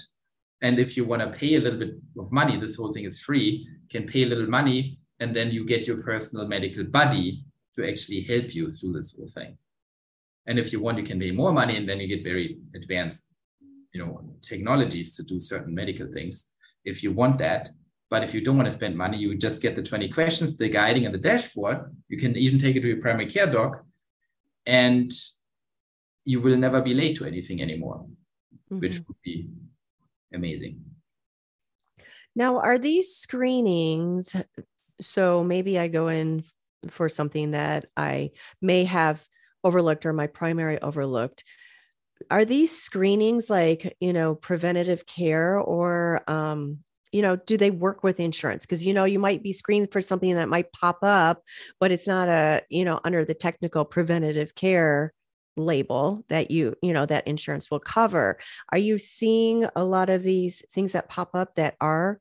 And 0.63 0.79
if 0.79 0.97
you 0.97 1.05
want 1.05 1.21
to 1.21 1.29
pay 1.29 1.53
a 1.53 1.59
little 1.59 1.77
bit 1.77 1.93
of 2.17 2.31
money, 2.31 2.59
this 2.59 2.75
whole 2.75 2.91
thing 2.91 3.05
is 3.05 3.21
free, 3.21 3.67
can 3.91 4.07
pay 4.07 4.23
a 4.23 4.25
little 4.25 4.47
money, 4.49 4.97
and 5.19 5.35
then 5.35 5.51
you 5.51 5.63
get 5.63 5.85
your 5.85 5.97
personal 5.97 6.47
medical 6.47 6.83
buddy 6.85 7.43
to 7.75 7.87
actually 7.87 8.21
help 8.21 8.55
you 8.55 8.67
through 8.71 8.93
this 8.93 9.15
whole 9.15 9.29
thing. 9.29 9.59
And 10.47 10.57
if 10.57 10.73
you 10.73 10.81
want, 10.81 10.97
you 10.97 11.03
can 11.03 11.19
pay 11.19 11.29
more 11.29 11.53
money, 11.53 11.77
and 11.77 11.87
then 11.87 11.99
you 11.99 12.07
get 12.07 12.23
very 12.23 12.57
advanced, 12.75 13.25
you 13.93 14.03
know, 14.03 14.23
technologies 14.41 15.15
to 15.17 15.23
do 15.23 15.39
certain 15.39 15.75
medical 15.75 16.07
things. 16.11 16.47
If 16.83 17.03
you 17.03 17.11
want 17.11 17.37
that, 17.37 17.69
but 18.09 18.23
if 18.23 18.33
you 18.33 18.41
don't 18.41 18.57
want 18.57 18.65
to 18.65 18.75
spend 18.75 18.97
money, 18.97 19.19
you 19.19 19.37
just 19.37 19.61
get 19.61 19.75
the 19.75 19.83
20 19.83 20.09
questions, 20.09 20.57
the 20.57 20.67
guiding, 20.67 21.05
and 21.05 21.13
the 21.13 21.19
dashboard. 21.19 21.95
You 22.09 22.17
can 22.17 22.35
even 22.35 22.57
take 22.57 22.75
it 22.75 22.81
to 22.81 22.87
your 22.87 23.01
primary 23.01 23.29
care 23.29 23.45
doc, 23.45 23.83
and 24.67 25.12
you 26.25 26.41
will 26.41 26.57
never 26.57 26.81
be 26.81 26.93
late 26.93 27.15
to 27.17 27.25
anything 27.25 27.62
anymore, 27.62 28.05
mm-hmm. 28.69 28.79
which 28.79 29.00
would 29.07 29.15
be 29.24 29.50
amazing. 30.33 30.81
Now, 32.36 32.59
are 32.59 32.77
these 32.77 33.15
screenings? 33.15 34.36
So 35.00 35.43
maybe 35.43 35.79
I 35.79 35.88
go 35.88 36.09
in 36.09 36.43
for 36.89 37.07
something 37.07 37.51
that 37.51 37.86
I 37.95 38.31
may 38.62 38.83
have 38.83 39.25
overlooked 39.63 40.05
or 40.05 40.13
my 40.13 40.27
primary 40.27 40.79
overlooked. 40.81 41.43
Are 42.29 42.45
these 42.45 42.77
screenings 42.77 43.50
like, 43.50 43.95
you 44.00 44.12
know, 44.12 44.36
preventative 44.36 45.05
care 45.05 45.57
or, 45.57 46.24
um, 46.27 46.79
you 47.11 47.21
know, 47.21 47.35
do 47.35 47.57
they 47.57 47.71
work 47.71 48.03
with 48.03 48.19
insurance? 48.19 48.65
Because, 48.65 48.85
you 48.85 48.93
know, 48.93 49.05
you 49.05 49.19
might 49.19 49.43
be 49.43 49.53
screened 49.53 49.91
for 49.91 50.01
something 50.01 50.35
that 50.35 50.49
might 50.49 50.71
pop 50.73 50.99
up, 51.03 51.41
but 51.79 51.91
it's 51.91 52.07
not 52.07 52.27
a, 52.27 52.63
you 52.69 52.85
know, 52.85 52.99
under 53.03 53.23
the 53.25 53.33
technical 53.33 53.85
preventative 53.85 54.55
care 54.55 55.13
label 55.55 56.23
that 56.29 56.51
you 56.51 56.75
you 56.83 56.93
know 56.93 57.05
that 57.05 57.27
insurance 57.27 57.71
will 57.71 57.79
cover. 57.79 58.37
Are 58.71 58.77
you 58.77 58.97
seeing 58.97 59.67
a 59.75 59.83
lot 59.83 60.09
of 60.09 60.23
these 60.23 60.63
things 60.71 60.91
that 60.91 61.09
pop 61.09 61.33
up 61.33 61.55
that 61.55 61.75
are 61.81 62.19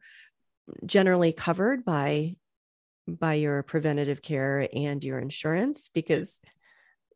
generally 0.84 1.32
covered 1.32 1.84
by 1.84 2.36
by 3.06 3.34
your 3.34 3.62
preventative 3.62 4.22
care 4.22 4.68
and 4.72 5.04
your 5.04 5.18
insurance? 5.18 5.90
Because 5.92 6.40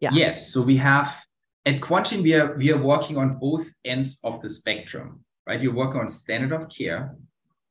yeah. 0.01 0.11
Yes 0.13 0.53
so 0.53 0.63
we 0.63 0.77
have 0.77 1.25
at 1.65 1.81
Quantgene 1.81 2.23
we 2.23 2.35
are 2.35 2.55
we 2.55 2.71
are 2.71 2.83
working 2.83 3.17
on 3.17 3.39
both 3.39 3.71
ends 3.85 4.21
of 4.23 4.43
the 4.43 4.51
spectrum 4.51 5.25
right? 5.47 5.61
You're 5.61 5.75
working 5.75 6.01
on 6.01 6.09
standard 6.09 6.53
of 6.53 6.69
care 6.69 7.17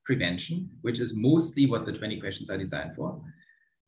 prevention 0.09 0.57
which 0.81 0.99
is 1.05 1.15
mostly 1.29 1.65
what 1.71 1.85
the 1.85 1.93
20 1.93 2.19
questions 2.23 2.49
are 2.49 2.61
designed 2.65 2.95
for 2.95 3.09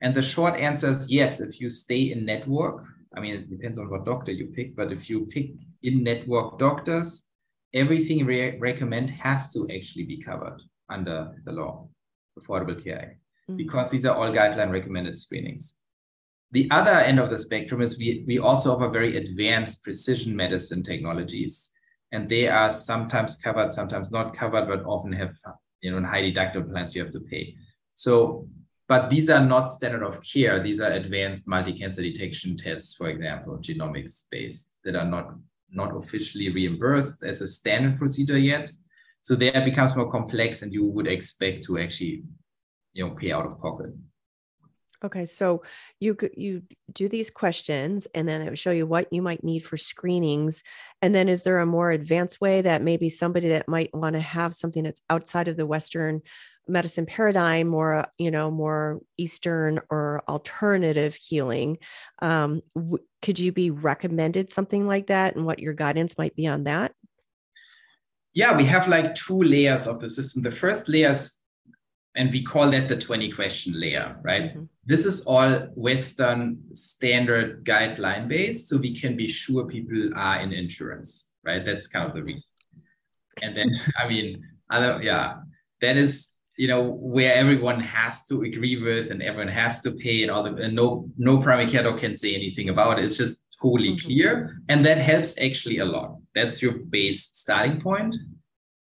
and 0.02 0.14
the 0.16 0.28
short 0.34 0.56
answer 0.70 0.90
is 0.96 1.10
yes 1.20 1.40
if 1.48 1.60
you 1.62 1.70
stay 1.70 2.02
in 2.14 2.26
network 2.26 2.78
i 3.16 3.20
mean 3.20 3.36
it 3.36 3.50
depends 3.56 3.80
on 3.80 3.90
what 3.90 4.06
doctor 4.06 4.32
you 4.40 4.48
pick 4.58 4.76
but 4.76 4.92
if 4.98 5.10
you 5.10 5.26
pick 5.36 5.48
in 5.84 6.04
network 6.04 6.60
doctors 6.60 7.10
everything 7.74 8.26
we 8.26 8.58
recommend 8.60 9.10
has 9.10 9.52
to 9.54 9.68
actually 9.76 10.06
be 10.14 10.22
covered 10.30 10.60
under 10.90 11.18
the 11.46 11.52
law 11.52 11.74
affordable 12.40 12.82
care 12.84 13.02
act 13.02 13.22
mm-hmm. 13.50 13.58
because 13.58 13.90
these 13.90 14.06
are 14.06 14.16
all 14.16 14.32
guideline 14.32 14.72
recommended 14.72 15.18
screenings. 15.18 15.78
The 16.52 16.70
other 16.72 16.92
end 16.92 17.20
of 17.20 17.30
the 17.30 17.40
spectrum 17.40 17.82
is 17.82 17.98
we, 17.98 18.26
we 18.28 18.40
also 18.40 18.76
offer 18.76 18.90
very 18.90 19.18
advanced 19.18 19.84
precision 19.84 20.36
medicine 20.36 20.84
technologies. 20.84 21.72
And 22.12 22.28
they 22.28 22.50
are 22.50 22.70
sometimes 22.70 23.38
covered, 23.38 23.72
sometimes 23.72 24.12
not 24.12 24.34
covered, 24.34 24.68
but 24.68 24.84
often 24.84 25.14
have 25.14 25.38
you 25.82 25.92
know 25.92 25.98
in 25.98 26.04
high 26.04 26.22
deductible 26.22 26.70
plans 26.70 26.96
you 26.96 27.02
have 27.02 27.12
to 27.12 27.20
pay. 27.20 27.56
So, 27.94 28.48
but 28.88 29.10
these 29.10 29.30
are 29.30 29.46
not 29.46 29.66
standard 29.66 30.04
of 30.04 30.22
care. 30.22 30.62
These 30.62 30.82
are 30.82 30.92
advanced 30.92 31.48
multi-cancer 31.48 32.02
detection 32.02 32.58
tests, 32.58 32.96
for 32.96 33.10
example, 33.10 33.58
genomics 33.58 34.26
based, 34.30 34.78
that 34.84 34.96
are 34.96 35.06
not 35.06 35.36
not 35.70 35.96
officially 35.96 36.50
reimbursed 36.50 37.24
as 37.24 37.42
a 37.42 37.48
standard 37.48 37.98
procedure 37.98 38.38
yet. 38.38 38.72
So 39.22 39.36
there 39.36 39.64
becomes 39.64 39.96
more 39.96 40.12
complex, 40.12 40.62
and 40.62 40.74
you 40.74 40.86
would 40.86 41.08
expect 41.08 41.64
to 41.66 41.80
actually 41.80 42.24
you 42.94 43.06
know 43.06 43.16
pay 43.16 43.32
out 43.32 43.46
of 43.46 43.60
pocket 43.60 43.92
okay 45.04 45.26
so 45.26 45.64
you 46.00 46.18
you 46.36 46.62
do 46.94 47.08
these 47.08 47.30
questions 47.30 48.08
and 48.14 48.28
then 48.28 48.42
it 48.42 48.50
will 48.50 48.56
show 48.56 48.72
you 48.72 48.86
what 48.86 49.12
you 49.12 49.22
might 49.22 49.44
need 49.44 49.60
for 49.60 49.78
screenings 49.78 50.64
and 51.02 51.16
then 51.16 51.28
is 51.28 51.44
there 51.44 51.60
a 51.60 51.66
more 51.66 51.92
advanced 51.92 52.42
way 52.42 52.62
that 52.62 52.82
maybe 52.82 53.10
somebody 53.10 53.50
that 53.50 53.68
might 53.68 53.94
want 53.94 54.14
to 54.14 54.20
have 54.20 54.54
something 54.54 54.84
that's 54.84 55.02
outside 55.10 55.48
of 55.48 55.58
the 55.58 55.66
western 55.66 56.22
medicine 56.68 57.06
paradigm 57.06 57.68
more 57.68 58.06
you 58.18 58.32
know 58.32 58.52
more 58.52 59.02
eastern 59.18 59.80
or 59.90 60.22
alternative 60.28 61.16
healing 61.16 61.78
um, 62.22 62.62
w- 62.76 63.04
could 63.22 63.40
you 63.40 63.52
be 63.52 63.72
recommended 63.72 64.54
something 64.54 64.88
like 64.88 65.08
that 65.08 65.36
and 65.36 65.46
what 65.46 65.60
your 65.60 65.74
guidance 65.74 66.18
might 66.18 66.36
be 66.36 66.48
on 66.48 66.64
that 66.64 66.94
yeah 68.34 68.56
we 68.56 68.64
have 68.64 68.88
like 68.88 69.16
two 69.16 69.42
layers 69.42 69.88
of 69.88 70.00
the 70.00 70.08
system 70.08 70.44
the 70.44 70.52
first 70.52 70.88
layer 70.88 71.10
is 71.10 71.42
and 72.16 72.32
we 72.32 72.44
call 72.44 72.70
that 72.72 72.88
the 72.88 72.98
20 72.98 73.32
question 73.32 73.80
layer, 73.80 74.18
right? 74.24 74.56
Mm-hmm. 74.56 74.64
This 74.86 75.06
is 75.06 75.24
all 75.26 75.68
Western 75.76 76.58
standard 76.74 77.64
guideline 77.64 78.28
based, 78.28 78.70
so 78.70 78.78
we 78.78 78.96
can 78.96 79.16
be 79.16 79.28
sure 79.28 79.68
people 79.68 80.10
are 80.16 80.40
in 80.40 80.54
insurance, 80.54 81.30
right? 81.44 81.64
That's 81.64 81.88
kind 81.88 82.08
of 82.08 82.16
the 82.16 82.24
reason. 82.24 82.52
And 83.44 83.56
then, 83.56 83.72
I 83.98 84.08
mean, 84.08 84.44
other, 84.70 85.02
yeah, 85.04 85.36
that 85.82 85.98
is, 85.98 86.32
you 86.58 86.68
know, 86.68 86.94
where 86.94 87.34
everyone 87.36 87.80
has 87.80 88.26
to 88.26 88.42
agree 88.42 88.82
with 88.82 89.12
and 89.12 89.22
everyone 89.22 89.54
has 89.54 89.82
to 89.82 89.92
pay 89.92 90.24
and 90.24 90.32
all 90.32 90.44
the, 90.44 90.56
and 90.56 90.76
no, 90.76 91.10
no 91.18 91.40
primary 91.40 91.70
care 91.70 91.84
doc 91.84 92.00
can 92.00 92.18
say 92.18 92.34
anything 92.34 92.70
about 92.70 92.98
it. 92.98 93.06
It's 93.06 93.18
just 93.18 93.44
totally 93.62 93.96
mm-hmm. 93.96 94.08
clear. 94.08 94.62
And 94.70 94.84
that 94.86 94.98
helps 94.98 95.40
actually 95.40 95.78
a 95.78 95.86
lot. 95.86 96.18
That's 96.34 96.62
your 96.62 96.74
base 96.74 97.30
starting 97.34 97.80
point 97.80 98.16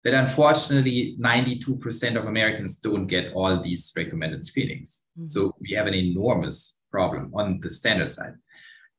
that 0.03 0.13
unfortunately 0.13 1.17
92% 1.19 2.15
of 2.15 2.25
Americans 2.25 2.77
don't 2.77 3.07
get 3.07 3.33
all 3.33 3.61
these 3.61 3.91
recommended 3.95 4.45
screenings. 4.45 5.07
Mm-hmm. 5.17 5.27
So 5.27 5.55
we 5.59 5.71
have 5.71 5.87
an 5.87 5.93
enormous 5.93 6.79
problem 6.91 7.31
on 7.35 7.59
the 7.61 7.69
standard 7.69 8.11
side. 8.11 8.33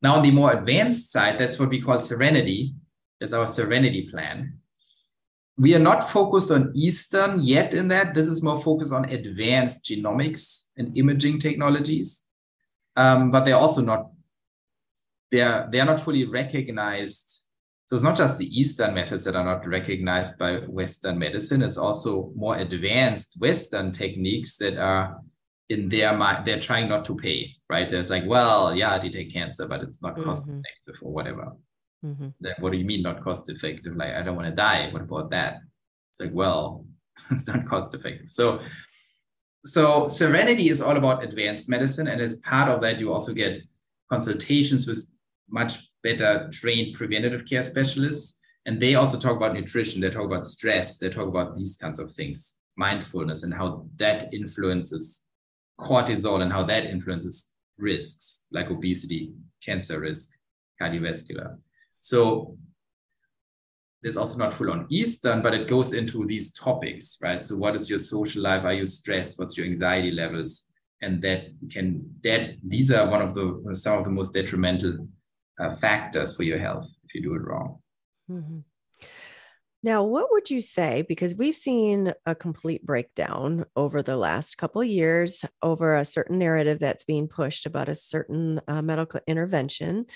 Now, 0.02 0.16
on 0.16 0.22
the 0.22 0.30
more 0.30 0.52
advanced 0.52 1.10
side, 1.10 1.38
that's 1.38 1.58
what 1.58 1.70
we 1.70 1.80
call 1.80 1.98
Serenity. 2.00 2.74
That's 3.20 3.32
our 3.32 3.46
Serenity 3.46 4.08
plan. 4.10 4.58
We 5.56 5.74
are 5.74 5.80
not 5.80 6.08
focused 6.08 6.52
on 6.52 6.72
Eastern 6.76 7.40
yet 7.42 7.74
in 7.74 7.88
that. 7.88 8.14
This 8.14 8.28
is 8.28 8.42
more 8.42 8.62
focused 8.62 8.92
on 8.92 9.06
advanced 9.06 9.84
genomics 9.84 10.66
and 10.76 10.96
imaging 10.96 11.40
technologies. 11.40 12.26
Um, 12.94 13.32
but 13.32 13.44
they're 13.44 13.56
also 13.56 13.80
not, 13.80 14.10
they're, 15.32 15.68
they're 15.70 15.84
not 15.84 15.98
fully 15.98 16.26
recognized 16.26 17.47
so 17.88 17.96
it's 17.96 18.04
not 18.04 18.18
just 18.18 18.36
the 18.36 18.60
Eastern 18.60 18.92
methods 18.92 19.24
that 19.24 19.34
are 19.34 19.46
not 19.46 19.66
recognized 19.66 20.36
by 20.36 20.58
Western 20.58 21.18
medicine, 21.18 21.62
it's 21.62 21.78
also 21.78 22.30
more 22.36 22.56
advanced 22.58 23.36
Western 23.38 23.92
techniques 23.92 24.58
that 24.58 24.76
are 24.76 25.22
in 25.70 25.88
their 25.88 26.14
mind, 26.14 26.46
they're 26.46 26.60
trying 26.60 26.86
not 26.86 27.06
to 27.06 27.16
pay, 27.16 27.56
right? 27.70 27.90
There's 27.90 28.10
like, 28.10 28.24
well, 28.26 28.74
yeah, 28.74 28.92
I 28.92 28.98
detect 28.98 29.32
cancer, 29.32 29.66
but 29.66 29.80
it's 29.80 30.02
not 30.02 30.22
cost 30.22 30.46
mm-hmm. 30.46 30.60
effective 30.60 31.02
or 31.02 31.12
whatever. 31.14 31.52
Mm-hmm. 32.04 32.28
Then 32.42 32.54
what 32.58 32.72
do 32.72 32.78
you 32.78 32.84
mean 32.84 33.02
not 33.02 33.24
cost 33.24 33.48
effective? 33.48 33.96
Like, 33.96 34.12
I 34.12 34.20
don't 34.20 34.36
want 34.36 34.48
to 34.48 34.54
die. 34.54 34.90
What 34.92 35.00
about 35.00 35.30
that? 35.30 35.60
It's 36.10 36.20
like, 36.20 36.34
well, 36.34 36.84
it's 37.30 37.48
not 37.48 37.64
cost 37.64 37.94
effective. 37.94 38.30
So, 38.30 38.60
so 39.64 40.08
Serenity 40.08 40.68
is 40.68 40.82
all 40.82 40.98
about 40.98 41.24
advanced 41.24 41.70
medicine, 41.70 42.06
and 42.06 42.20
as 42.20 42.34
part 42.36 42.70
of 42.70 42.82
that, 42.82 42.98
you 42.98 43.14
also 43.14 43.32
get 43.32 43.62
consultations 44.12 44.86
with 44.86 45.08
much 45.48 45.88
better 46.08 46.48
trained 46.52 46.94
preventative 46.94 47.44
care 47.46 47.62
specialists. 47.62 48.38
And 48.66 48.80
they 48.80 48.94
also 48.94 49.18
talk 49.18 49.36
about 49.36 49.54
nutrition, 49.54 50.00
they 50.00 50.10
talk 50.10 50.24
about 50.24 50.46
stress, 50.46 50.98
they 50.98 51.08
talk 51.08 51.28
about 51.28 51.56
these 51.56 51.76
kinds 51.76 51.98
of 51.98 52.12
things, 52.12 52.58
mindfulness, 52.76 53.42
and 53.42 53.54
how 53.54 53.86
that 53.96 54.32
influences 54.32 55.26
cortisol 55.80 56.42
and 56.42 56.52
how 56.52 56.64
that 56.64 56.84
influences 56.84 57.54
risks 57.78 58.46
like 58.52 58.70
obesity, 58.70 59.32
cancer 59.64 60.00
risk, 60.00 60.30
cardiovascular. 60.80 61.56
So 62.00 62.56
it's 64.02 64.16
also 64.16 64.38
not 64.38 64.52
full 64.52 64.70
on 64.70 64.86
Eastern, 64.90 65.42
but 65.42 65.54
it 65.54 65.68
goes 65.68 65.92
into 65.92 66.26
these 66.26 66.52
topics, 66.52 67.18
right? 67.22 67.42
So 67.42 67.56
what 67.56 67.74
is 67.74 67.88
your 67.88 67.98
social 67.98 68.42
life? 68.42 68.64
Are 68.64 68.72
you 68.72 68.86
stressed? 68.86 69.38
What's 69.38 69.56
your 69.56 69.66
anxiety 69.66 70.10
levels? 70.10 70.68
And 71.00 71.22
that 71.22 71.46
can 71.70 72.02
that 72.24 72.56
these 72.62 72.90
are 72.90 73.08
one 73.08 73.22
of 73.22 73.34
the 73.34 73.46
some 73.74 73.98
of 73.98 74.04
the 74.04 74.10
most 74.10 74.34
detrimental 74.34 75.06
uh, 75.60 75.74
factors 75.74 76.36
for 76.36 76.42
your 76.42 76.58
health 76.58 76.88
if 77.04 77.14
you 77.14 77.22
do 77.22 77.34
it 77.34 77.42
wrong. 77.42 77.78
Mm-hmm. 78.30 78.58
Now, 79.84 80.02
what 80.02 80.32
would 80.32 80.50
you 80.50 80.60
say? 80.60 81.04
Because 81.08 81.36
we've 81.36 81.54
seen 81.54 82.12
a 82.26 82.34
complete 82.34 82.84
breakdown 82.84 83.64
over 83.76 84.02
the 84.02 84.16
last 84.16 84.58
couple 84.58 84.82
years 84.82 85.44
over 85.62 85.94
a 85.94 86.04
certain 86.04 86.38
narrative 86.38 86.80
that's 86.80 87.04
being 87.04 87.28
pushed 87.28 87.64
about 87.64 87.88
a 87.88 87.94
certain 87.94 88.60
uh, 88.66 88.82
medical 88.82 89.20
intervention. 89.28 90.06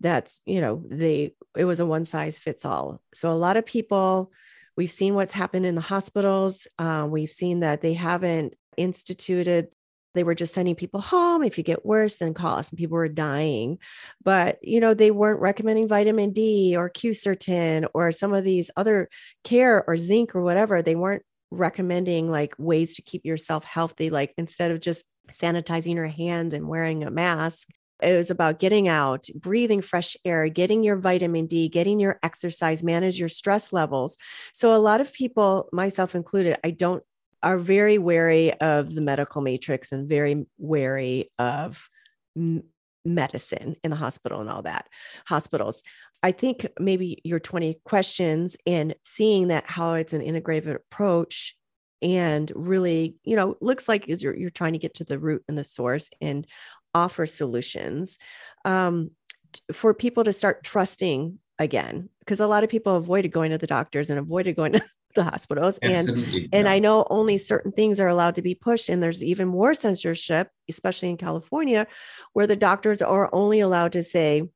That's, 0.00 0.40
you 0.46 0.62
know, 0.62 0.82
they, 0.90 1.34
it 1.54 1.66
was 1.66 1.80
a 1.80 1.86
one 1.86 2.06
size 2.06 2.38
fits 2.38 2.64
all. 2.64 3.02
So 3.12 3.30
a 3.30 3.32
lot 3.32 3.58
of 3.58 3.66
people, 3.66 4.32
we've 4.74 4.90
seen 4.90 5.14
what's 5.14 5.34
happened 5.34 5.66
in 5.66 5.74
the 5.74 5.82
hospitals. 5.82 6.66
Uh, 6.78 7.06
we've 7.10 7.28
seen 7.30 7.60
that 7.60 7.82
they 7.82 7.92
haven't 7.92 8.54
instituted 8.78 9.68
they 10.14 10.24
were 10.24 10.34
just 10.34 10.54
sending 10.54 10.74
people 10.74 11.00
home. 11.00 11.42
If 11.42 11.58
you 11.58 11.64
get 11.64 11.86
worse, 11.86 12.16
then 12.16 12.34
call 12.34 12.58
us. 12.58 12.70
And 12.70 12.78
people 12.78 12.96
were 12.96 13.08
dying. 13.08 13.78
But, 14.22 14.58
you 14.62 14.80
know, 14.80 14.94
they 14.94 15.10
weren't 15.10 15.40
recommending 15.40 15.88
vitamin 15.88 16.32
D 16.32 16.74
or 16.76 16.90
Quercetin 16.90 17.86
or 17.94 18.12
some 18.12 18.34
of 18.34 18.44
these 18.44 18.70
other 18.76 19.08
care 19.44 19.84
or 19.86 19.96
zinc 19.96 20.34
or 20.34 20.42
whatever. 20.42 20.82
They 20.82 20.96
weren't 20.96 21.22
recommending 21.50 22.30
like 22.30 22.54
ways 22.58 22.94
to 22.94 23.02
keep 23.02 23.24
yourself 23.24 23.64
healthy. 23.64 24.10
Like 24.10 24.34
instead 24.36 24.70
of 24.70 24.80
just 24.80 25.04
sanitizing 25.32 25.94
your 25.94 26.06
hand 26.06 26.52
and 26.52 26.68
wearing 26.68 27.04
a 27.04 27.10
mask, 27.10 27.68
it 28.02 28.16
was 28.16 28.30
about 28.30 28.58
getting 28.58 28.88
out, 28.88 29.26
breathing 29.34 29.82
fresh 29.82 30.16
air, 30.24 30.48
getting 30.48 30.82
your 30.82 30.96
vitamin 30.96 31.46
D, 31.46 31.68
getting 31.68 32.00
your 32.00 32.18
exercise, 32.22 32.82
manage 32.82 33.18
your 33.18 33.28
stress 33.28 33.72
levels. 33.72 34.16
So, 34.54 34.74
a 34.74 34.78
lot 34.78 35.00
of 35.00 35.12
people, 35.12 35.68
myself 35.72 36.14
included, 36.14 36.58
I 36.64 36.70
don't 36.70 37.02
are 37.42 37.58
very 37.58 37.98
wary 37.98 38.52
of 38.54 38.94
the 38.94 39.00
medical 39.00 39.40
matrix 39.40 39.92
and 39.92 40.08
very 40.08 40.46
wary 40.58 41.30
of 41.38 41.88
m- 42.36 42.62
medicine 43.04 43.76
in 43.82 43.90
the 43.90 43.96
hospital 43.96 44.40
and 44.40 44.50
all 44.50 44.62
that 44.62 44.86
hospitals. 45.26 45.82
I 46.22 46.32
think 46.32 46.66
maybe 46.78 47.20
your 47.24 47.40
20 47.40 47.80
questions 47.84 48.56
and 48.66 48.94
seeing 49.04 49.48
that 49.48 49.64
how 49.66 49.94
it's 49.94 50.12
an 50.12 50.20
integrated 50.20 50.76
approach 50.76 51.56
and 52.02 52.50
really 52.54 53.16
you 53.24 53.36
know 53.36 53.56
looks 53.60 53.88
like 53.88 54.06
you're, 54.06 54.34
you're 54.34 54.50
trying 54.50 54.72
to 54.72 54.78
get 54.78 54.94
to 54.94 55.04
the 55.04 55.18
root 55.18 55.42
and 55.48 55.58
the 55.58 55.64
source 55.64 56.08
and 56.20 56.46
offer 56.94 57.26
solutions 57.26 58.18
um, 58.64 59.10
for 59.72 59.94
people 59.94 60.24
to 60.24 60.32
start 60.32 60.64
trusting 60.64 61.38
again 61.58 62.08
because 62.20 62.40
a 62.40 62.46
lot 62.46 62.64
of 62.64 62.70
people 62.70 62.96
avoided 62.96 63.32
going 63.32 63.50
to 63.50 63.58
the 63.58 63.66
doctors 63.66 64.10
and 64.10 64.18
avoided 64.18 64.56
going 64.56 64.72
to 64.72 64.82
the 65.14 65.24
hospitals 65.24 65.78
Absolutely. 65.82 66.44
and 66.44 66.48
and 66.52 66.68
i 66.68 66.78
know 66.78 67.06
only 67.10 67.36
certain 67.38 67.72
things 67.72 67.98
are 67.98 68.08
allowed 68.08 68.34
to 68.34 68.42
be 68.42 68.54
pushed 68.54 68.88
and 68.88 69.02
there's 69.02 69.24
even 69.24 69.48
more 69.48 69.74
censorship 69.74 70.50
especially 70.68 71.08
in 71.08 71.16
california 71.16 71.86
where 72.32 72.46
the 72.46 72.56
doctors 72.56 73.02
are 73.02 73.28
only 73.32 73.60
allowed 73.60 73.92
to 73.92 74.02
say 74.02 74.48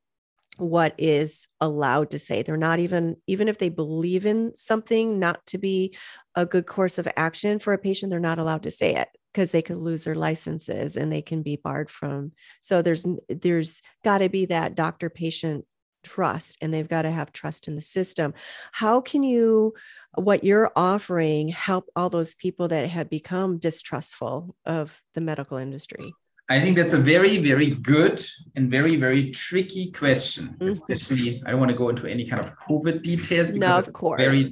what 0.57 0.95
is 0.99 1.49
allowed 1.61 2.11
to 2.11 2.19
say 2.19 2.43
they're 2.43 2.57
not 2.57 2.79
even 2.79 3.17
even 3.27 3.49
if 3.49 3.59
they 3.59 3.69
believe 3.69 4.25
in 4.25 4.53
something 4.57 5.19
not 5.19 5.45
to 5.47 5.59
be 5.59 5.97
a 6.37 6.47
good 6.47 6.67
course 6.67 6.99
of 6.99 7.09
action 7.17 7.59
for 7.59 7.73
a 7.73 7.79
patient 7.79 8.11
they're 8.11 8.21
not 8.21 8.39
allowed 8.39 8.63
to 8.63 8.71
say 8.71 8.95
it 8.95 9.09
because 9.33 9.51
they 9.51 9.63
could 9.63 9.79
lose 9.79 10.05
their 10.05 10.15
licenses 10.15 10.95
and 10.95 11.13
they 11.13 11.23
can 11.23 11.43
be 11.43 11.57
barred 11.57 11.91
from 11.91 12.31
so 12.61 12.83
there's 12.83 13.05
there's 13.29 13.83
got 14.05 14.19
to 14.19 14.29
be 14.29 14.47
that 14.47 14.77
doctor 14.77 15.11
patient 15.11 15.65
trust 16.05 16.59
and 16.61 16.73
they've 16.73 16.89
got 16.89 17.03
to 17.03 17.11
have 17.11 17.33
trust 17.33 17.67
in 17.67 17.75
the 17.75 17.83
system 17.83 18.33
how 18.73 19.01
can 19.01 19.23
you 19.23 19.73
what 20.17 20.45
you're 20.45 20.71
offering 20.77 21.49
help 21.49 21.89
all 21.97 22.11
those 22.11 22.35
people 22.35 22.69
that 22.69 22.89
have 22.89 23.11
become 23.11 23.59
distrustful 23.59 24.57
of 24.65 25.03
the 25.15 25.21
medical 25.21 25.59
industry? 25.59 26.13
I 26.49 26.61
think 26.61 26.77
that's 26.77 26.93
a 26.93 26.99
very, 26.99 27.39
very 27.39 27.71
good 27.71 28.25
and 28.55 28.71
very, 28.71 28.97
very 28.97 29.31
tricky 29.31 29.91
question. 29.91 30.49
Mm-hmm. 30.49 30.69
Especially, 30.69 31.43
I 31.47 31.51
don't 31.51 31.61
want 31.61 31.71
to 31.71 31.77
go 31.77 31.89
into 31.89 32.07
any 32.07 32.27
kind 32.29 32.43
of 32.43 32.53
COVID 32.59 33.03
details 33.03 33.51
because 33.51 33.69
no, 33.69 33.79
of 33.79 33.93
course. 33.93 34.21
very, 34.21 34.45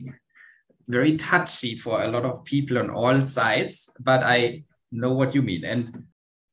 very 0.88 1.16
touchy 1.16 1.76
for 1.76 2.02
a 2.02 2.08
lot 2.08 2.24
of 2.24 2.44
people 2.44 2.78
on 2.78 2.88
all 2.88 3.26
sides. 3.26 3.90
But 4.00 4.22
I 4.22 4.64
know 4.90 5.12
what 5.12 5.34
you 5.34 5.42
mean, 5.42 5.64
and 5.64 6.04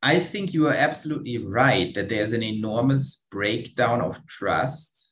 I 0.01 0.19
think 0.19 0.53
you 0.53 0.67
are 0.67 0.73
absolutely 0.73 1.37
right 1.37 1.93
that 1.95 2.09
there's 2.09 2.33
an 2.33 2.43
enormous 2.43 3.25
breakdown 3.31 4.01
of 4.01 4.25
trust 4.27 5.08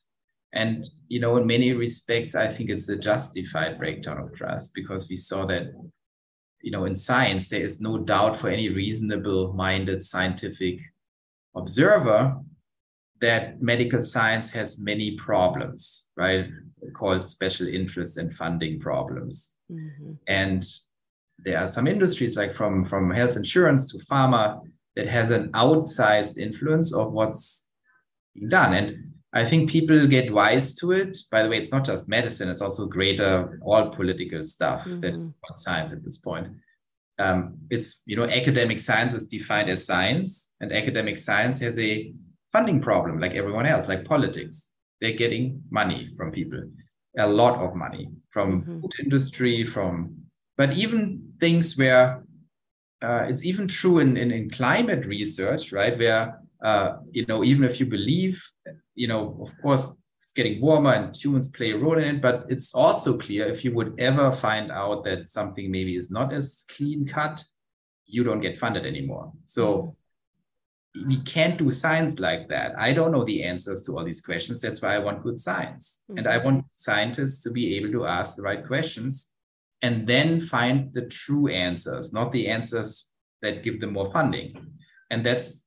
and 0.52 0.88
you 1.08 1.20
know, 1.20 1.36
in 1.36 1.46
many 1.46 1.72
respects, 1.72 2.34
I 2.34 2.48
think 2.48 2.70
it's 2.70 2.88
a 2.88 2.96
justified 2.96 3.78
breakdown 3.78 4.18
of 4.18 4.34
trust 4.34 4.72
because 4.74 5.08
we 5.08 5.16
saw 5.16 5.46
that, 5.46 5.72
you 6.62 6.70
know, 6.70 6.84
in 6.86 6.94
science, 6.94 7.48
there 7.48 7.62
is 7.62 7.80
no 7.80 7.98
doubt 7.98 8.36
for 8.36 8.48
any 8.48 8.68
reasonable-minded 8.68 10.04
scientific 10.04 10.80
observer 11.56 12.36
that 13.20 13.60
medical 13.60 14.02
science 14.02 14.50
has 14.50 14.80
many 14.80 15.16
problems, 15.16 16.08
right? 16.16 16.46
Called 16.94 17.28
special 17.28 17.66
interests 17.66 18.16
and 18.16 18.34
funding 18.34 18.78
problems. 18.80 19.54
Mm-hmm. 19.70 20.12
And 20.28 20.64
there 21.44 21.58
are 21.58 21.66
some 21.66 21.86
industries 21.86 22.36
like 22.36 22.54
from, 22.54 22.84
from 22.84 23.10
health 23.10 23.36
insurance 23.36 23.92
to 23.92 24.04
pharma 24.04 24.60
that 24.96 25.08
has 25.08 25.30
an 25.30 25.50
outsized 25.52 26.38
influence 26.38 26.94
of 26.94 27.12
what's 27.12 27.68
being 28.34 28.48
done. 28.48 28.74
And 28.74 29.12
I 29.32 29.44
think 29.44 29.70
people 29.70 30.06
get 30.06 30.32
wise 30.32 30.74
to 30.76 30.92
it. 30.92 31.18
By 31.30 31.42
the 31.42 31.48
way, 31.48 31.58
it's 31.58 31.72
not 31.72 31.84
just 31.84 32.08
medicine, 32.08 32.48
it's 32.48 32.62
also 32.62 32.86
greater 32.86 33.60
all 33.62 33.90
political 33.90 34.42
stuff 34.42 34.84
mm-hmm. 34.84 35.00
that's 35.00 35.34
not 35.48 35.58
science 35.58 35.92
at 35.92 36.02
this 36.02 36.18
point. 36.18 36.48
Um, 37.18 37.58
it's, 37.68 38.02
you 38.06 38.16
know, 38.16 38.24
academic 38.24 38.78
science 38.78 39.12
is 39.12 39.28
defined 39.28 39.68
as 39.68 39.84
science, 39.84 40.54
and 40.60 40.72
academic 40.72 41.18
science 41.18 41.58
has 41.60 41.78
a 41.78 42.12
funding 42.52 42.80
problem 42.80 43.20
like 43.20 43.32
everyone 43.32 43.66
else, 43.66 43.88
like 43.88 44.04
politics. 44.04 44.70
They're 45.00 45.12
getting 45.12 45.62
money 45.70 46.10
from 46.16 46.32
people, 46.32 46.62
a 47.18 47.28
lot 47.28 47.58
of 47.58 47.74
money 47.74 48.08
from 48.30 48.62
mm-hmm. 48.62 48.80
food 48.80 48.92
industry, 49.02 49.64
from, 49.64 50.16
but 50.56 50.72
even 50.74 51.32
things 51.38 51.76
where 51.76 52.24
uh, 53.02 53.26
it's 53.28 53.44
even 53.44 53.68
true 53.68 53.98
in, 53.98 54.16
in, 54.16 54.30
in 54.30 54.48
climate 54.48 55.04
research, 55.06 55.72
right? 55.72 55.96
Where 55.98 56.40
uh, 56.62 56.96
you 57.12 57.24
know, 57.26 57.44
even 57.44 57.64
if 57.64 57.78
you 57.78 57.86
believe, 57.86 58.44
you 58.98 59.06
know, 59.06 59.38
of 59.40 59.52
course, 59.62 59.92
it's 60.20 60.32
getting 60.32 60.60
warmer 60.60 60.92
and 60.92 61.16
humans 61.16 61.48
play 61.48 61.70
a 61.70 61.78
role 61.78 61.98
in 61.98 62.16
it, 62.16 62.20
but 62.20 62.44
it's 62.48 62.74
also 62.74 63.16
clear 63.16 63.46
if 63.46 63.64
you 63.64 63.72
would 63.74 63.94
ever 63.98 64.32
find 64.32 64.70
out 64.70 65.04
that 65.04 65.30
something 65.30 65.70
maybe 65.70 65.96
is 65.96 66.10
not 66.10 66.32
as 66.32 66.64
clean 66.68 67.06
cut, 67.06 67.42
you 68.06 68.24
don't 68.24 68.40
get 68.40 68.58
funded 68.58 68.84
anymore. 68.84 69.32
So 69.46 69.96
we 71.06 71.18
can't 71.22 71.58
do 71.58 71.70
science 71.70 72.18
like 72.18 72.48
that. 72.48 72.76
I 72.76 72.92
don't 72.92 73.12
know 73.12 73.24
the 73.24 73.44
answers 73.44 73.82
to 73.82 73.96
all 73.96 74.04
these 74.04 74.20
questions. 74.20 74.60
That's 74.60 74.82
why 74.82 74.96
I 74.96 74.98
want 74.98 75.22
good 75.22 75.38
science. 75.38 76.02
Mm-hmm. 76.10 76.18
And 76.18 76.26
I 76.26 76.38
want 76.38 76.64
scientists 76.72 77.42
to 77.44 77.50
be 77.50 77.76
able 77.76 77.92
to 77.92 78.06
ask 78.06 78.34
the 78.34 78.42
right 78.42 78.66
questions 78.66 79.32
and 79.82 80.06
then 80.06 80.40
find 80.40 80.92
the 80.92 81.06
true 81.06 81.46
answers, 81.46 82.12
not 82.12 82.32
the 82.32 82.48
answers 82.48 83.10
that 83.42 83.62
give 83.62 83.80
them 83.80 83.92
more 83.92 84.10
funding. 84.10 84.72
And 85.10 85.24
that's 85.24 85.64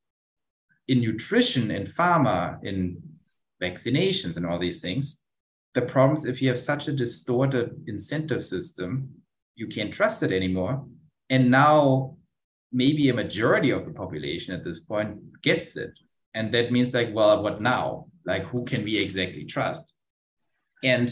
in 0.87 0.99
nutrition, 0.99 1.71
in 1.71 1.85
pharma, 1.85 2.61
in 2.63 3.01
vaccinations, 3.61 4.37
and 4.37 4.45
all 4.45 4.59
these 4.59 4.81
things, 4.81 5.23
the 5.73 5.81
problem 5.81 6.17
is 6.17 6.25
if 6.25 6.41
you 6.41 6.49
have 6.49 6.59
such 6.59 6.87
a 6.87 6.93
distorted 6.93 7.83
incentive 7.87 8.43
system, 8.43 9.09
you 9.55 9.67
can't 9.67 9.93
trust 9.93 10.23
it 10.23 10.31
anymore. 10.31 10.85
And 11.29 11.49
now 11.49 12.17
maybe 12.71 13.09
a 13.09 13.13
majority 13.13 13.69
of 13.71 13.85
the 13.85 13.91
population 13.91 14.53
at 14.53 14.63
this 14.63 14.79
point 14.79 15.41
gets 15.41 15.77
it. 15.77 15.91
And 16.33 16.53
that 16.53 16.71
means 16.71 16.93
like, 16.93 17.13
well, 17.13 17.43
what 17.43 17.61
now? 17.61 18.07
Like, 18.25 18.43
who 18.43 18.65
can 18.65 18.83
we 18.83 18.97
exactly 18.97 19.45
trust? 19.45 19.95
And 20.83 21.11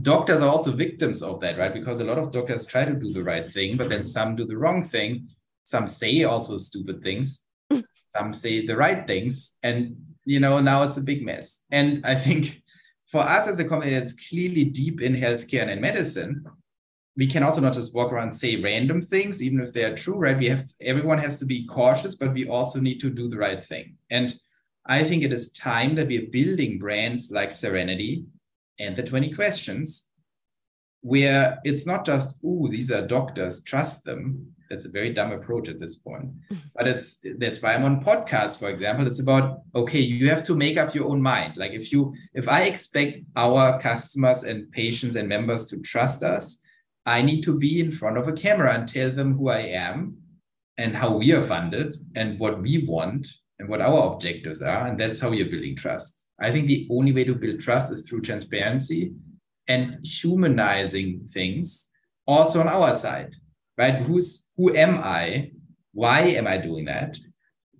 doctors 0.00 0.42
are 0.42 0.48
also 0.48 0.72
victims 0.72 1.22
of 1.22 1.40
that, 1.40 1.58
right? 1.58 1.72
Because 1.72 2.00
a 2.00 2.04
lot 2.04 2.18
of 2.18 2.32
doctors 2.32 2.66
try 2.66 2.84
to 2.84 2.94
do 2.94 3.12
the 3.12 3.24
right 3.24 3.52
thing, 3.52 3.76
but 3.76 3.88
then 3.88 4.04
some 4.04 4.36
do 4.36 4.46
the 4.46 4.56
wrong 4.56 4.82
thing. 4.82 5.28
Some 5.64 5.86
say 5.86 6.24
also 6.24 6.58
stupid 6.58 7.02
things 7.02 7.44
mm. 7.70 7.84
some 8.16 8.32
say 8.32 8.66
the 8.66 8.76
right 8.76 9.06
things 9.06 9.58
and 9.62 9.96
you 10.24 10.40
know 10.40 10.60
now 10.60 10.82
it's 10.82 10.96
a 10.96 11.02
big 11.02 11.24
mess. 11.24 11.64
And 11.70 12.04
i 12.04 12.14
think 12.14 12.62
for 13.10 13.20
us 13.20 13.46
as 13.46 13.58
a 13.58 13.64
company 13.64 13.92
that's 13.92 14.14
clearly 14.28 14.64
deep 14.64 15.00
in 15.00 15.14
healthcare 15.14 15.62
and 15.62 15.70
in 15.70 15.80
medicine 15.80 16.44
we 17.16 17.28
can 17.28 17.44
also 17.44 17.60
not 17.60 17.72
just 17.72 17.94
walk 17.94 18.12
around 18.12 18.32
say 18.32 18.60
random 18.60 19.00
things 19.00 19.42
even 19.42 19.60
if 19.60 19.72
they 19.72 19.84
are 19.84 19.96
true 19.96 20.16
right? 20.16 20.36
We 20.36 20.48
have 20.48 20.64
to, 20.64 20.74
everyone 20.80 21.18
has 21.18 21.38
to 21.38 21.46
be 21.46 21.66
cautious 21.66 22.16
but 22.16 22.32
we 22.32 22.48
also 22.48 22.80
need 22.80 23.00
to 23.00 23.10
do 23.10 23.28
the 23.28 23.38
right 23.38 23.64
thing. 23.64 23.96
And 24.10 24.34
i 24.86 25.02
think 25.02 25.22
it 25.22 25.32
is 25.32 25.52
time 25.52 25.94
that 25.94 26.08
we 26.08 26.18
are 26.18 26.30
building 26.30 26.78
brands 26.78 27.30
like 27.30 27.52
serenity 27.52 28.24
and 28.78 28.96
the 28.96 29.02
20 29.02 29.32
questions 29.32 30.08
where 31.00 31.58
it's 31.64 31.86
not 31.86 32.04
just 32.04 32.34
oh 32.44 32.66
these 32.68 32.90
are 32.90 33.06
doctors 33.06 33.62
trust 33.62 34.04
them 34.04 34.53
that's 34.70 34.86
a 34.86 34.90
very 34.90 35.12
dumb 35.12 35.32
approach 35.32 35.68
at 35.68 35.80
this 35.80 35.96
point. 35.96 36.26
Mm-hmm. 36.26 36.68
But 36.74 36.88
it's 36.88 37.24
that's 37.38 37.62
why 37.62 37.74
I'm 37.74 37.84
on 37.84 38.04
podcasts, 38.04 38.58
for 38.58 38.70
example. 38.70 39.06
It's 39.06 39.20
about 39.20 39.60
okay, 39.74 40.00
you 40.00 40.28
have 40.30 40.42
to 40.44 40.54
make 40.54 40.76
up 40.76 40.94
your 40.94 41.08
own 41.10 41.20
mind. 41.20 41.56
Like 41.56 41.72
if 41.72 41.92
you 41.92 42.14
if 42.34 42.48
I 42.48 42.62
expect 42.62 43.18
our 43.36 43.80
customers 43.80 44.44
and 44.44 44.70
patients 44.72 45.16
and 45.16 45.28
members 45.28 45.66
to 45.66 45.80
trust 45.82 46.22
us, 46.22 46.62
I 47.06 47.22
need 47.22 47.42
to 47.42 47.58
be 47.58 47.80
in 47.80 47.92
front 47.92 48.18
of 48.18 48.28
a 48.28 48.32
camera 48.32 48.74
and 48.74 48.88
tell 48.88 49.10
them 49.10 49.36
who 49.36 49.48
I 49.48 49.60
am 49.60 50.16
and 50.78 50.96
how 50.96 51.16
we 51.16 51.32
are 51.32 51.42
funded 51.42 51.96
and 52.16 52.38
what 52.38 52.60
we 52.60 52.84
want 52.86 53.28
and 53.58 53.68
what 53.68 53.80
our 53.80 54.12
objectives 54.12 54.62
are. 54.62 54.86
And 54.86 54.98
that's 54.98 55.20
how 55.20 55.32
you're 55.32 55.50
building 55.50 55.76
trust. 55.76 56.26
I 56.40 56.50
think 56.50 56.66
the 56.66 56.88
only 56.90 57.12
way 57.12 57.24
to 57.24 57.34
build 57.34 57.60
trust 57.60 57.92
is 57.92 58.08
through 58.08 58.22
transparency 58.22 59.12
and 59.68 60.04
humanizing 60.04 61.26
things 61.30 61.90
also 62.26 62.60
on 62.60 62.68
our 62.68 62.94
side, 62.94 63.34
right? 63.78 64.02
Who's 64.02 64.43
who 64.56 64.74
am 64.74 64.98
I? 64.98 65.52
Why 65.92 66.20
am 66.20 66.46
I 66.46 66.58
doing 66.58 66.86
that? 66.86 67.18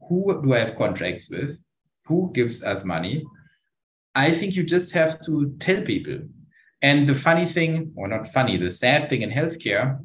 Who 0.08 0.42
do 0.42 0.54
I 0.54 0.58
have 0.60 0.76
contracts 0.76 1.30
with? 1.30 1.62
Who 2.06 2.30
gives 2.32 2.62
us 2.62 2.84
money? 2.84 3.24
I 4.14 4.30
think 4.30 4.54
you 4.54 4.62
just 4.62 4.92
have 4.92 5.20
to 5.22 5.54
tell 5.58 5.82
people. 5.82 6.20
And 6.82 7.08
the 7.08 7.14
funny 7.14 7.46
thing, 7.46 7.92
or 7.96 8.08
not 8.08 8.32
funny, 8.32 8.56
the 8.56 8.70
sad 8.70 9.08
thing 9.08 9.22
in 9.22 9.30
healthcare, 9.30 9.98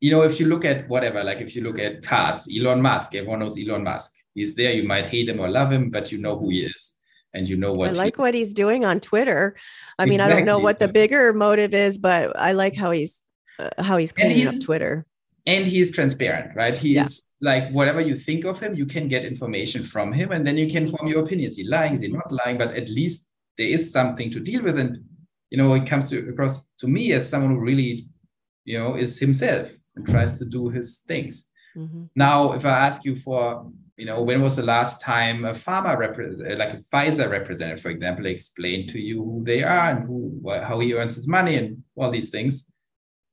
you 0.00 0.10
know, 0.10 0.22
if 0.22 0.40
you 0.40 0.46
look 0.46 0.64
at 0.64 0.88
whatever, 0.88 1.22
like 1.22 1.38
if 1.38 1.54
you 1.54 1.62
look 1.62 1.78
at 1.78 2.02
cars, 2.02 2.48
Elon 2.54 2.82
Musk, 2.82 3.14
everyone 3.14 3.38
knows 3.38 3.58
Elon 3.58 3.84
Musk. 3.84 4.12
He's 4.34 4.54
there. 4.54 4.72
You 4.72 4.86
might 4.86 5.06
hate 5.06 5.28
him 5.28 5.40
or 5.40 5.48
love 5.48 5.70
him, 5.70 5.90
but 5.90 6.10
you 6.10 6.18
know 6.18 6.36
who 6.36 6.50
he 6.50 6.64
is 6.64 6.94
and 7.34 7.48
you 7.48 7.56
know 7.56 7.72
what 7.72 7.90
I 7.90 7.92
like 7.92 8.16
he, 8.16 8.22
what 8.22 8.34
he's 8.34 8.54
doing 8.54 8.84
on 8.84 9.00
Twitter. 9.00 9.56
I 9.98 10.06
mean, 10.06 10.14
exactly. 10.14 10.32
I 10.32 10.36
don't 10.38 10.46
know 10.46 10.58
what 10.58 10.78
the 10.78 10.88
bigger 10.88 11.32
motive 11.32 11.74
is, 11.74 11.98
but 11.98 12.38
I 12.38 12.52
like 12.52 12.76
how 12.76 12.92
he's 12.92 13.22
uh, 13.58 13.70
how 13.78 13.96
he's 13.96 14.12
cleaning 14.12 14.38
he's, 14.38 14.46
up 14.46 14.60
Twitter. 14.60 15.04
And 15.46 15.66
he's 15.66 15.92
transparent, 15.92 16.56
right? 16.56 16.76
He's 16.76 16.94
yeah. 16.94 17.06
like 17.40 17.70
whatever 17.72 18.00
you 18.00 18.14
think 18.14 18.44
of 18.46 18.60
him, 18.60 18.74
you 18.74 18.86
can 18.86 19.08
get 19.08 19.24
information 19.24 19.82
from 19.82 20.12
him, 20.12 20.32
and 20.32 20.46
then 20.46 20.56
you 20.56 20.70
can 20.70 20.88
form 20.88 21.06
your 21.06 21.22
opinions. 21.22 21.52
Is 21.52 21.58
he 21.58 21.68
lying? 21.68 21.94
Is 21.94 22.00
he 22.00 22.08
not 22.08 22.32
lying? 22.32 22.56
But 22.56 22.72
at 22.74 22.88
least 22.88 23.28
there 23.58 23.68
is 23.68 23.92
something 23.92 24.30
to 24.30 24.40
deal 24.40 24.62
with, 24.62 24.78
and 24.78 25.04
you 25.50 25.58
know, 25.58 25.74
it 25.74 25.86
comes 25.86 26.08
to 26.10 26.28
across 26.30 26.70
to 26.78 26.88
me 26.88 27.12
as 27.12 27.28
someone 27.28 27.54
who 27.54 27.60
really, 27.60 28.08
you 28.64 28.78
know, 28.78 28.96
is 28.96 29.18
himself 29.18 29.70
and 29.94 30.06
tries 30.06 30.38
to 30.38 30.46
do 30.46 30.70
his 30.70 31.04
things. 31.06 31.50
Mm-hmm. 31.76 32.04
Now, 32.16 32.52
if 32.52 32.64
I 32.64 32.86
ask 32.86 33.04
you 33.04 33.16
for, 33.16 33.70
you 33.96 34.06
know, 34.06 34.22
when 34.22 34.42
was 34.42 34.56
the 34.56 34.62
last 34.62 35.00
time 35.00 35.44
a 35.44 35.52
pharma 35.52 35.96
rep- 35.96 36.58
like 36.58 36.74
a 36.74 36.82
Pfizer 36.92 37.30
representative, 37.30 37.82
for 37.82 37.90
example, 37.90 38.26
explained 38.26 38.88
to 38.90 38.98
you 38.98 39.22
who 39.22 39.44
they 39.44 39.62
are 39.62 39.90
and 39.90 40.06
who 40.06 40.42
how 40.62 40.80
he 40.80 40.94
earns 40.94 41.16
his 41.16 41.28
money 41.28 41.56
and 41.56 41.82
all 41.96 42.10
these 42.10 42.30
things, 42.30 42.70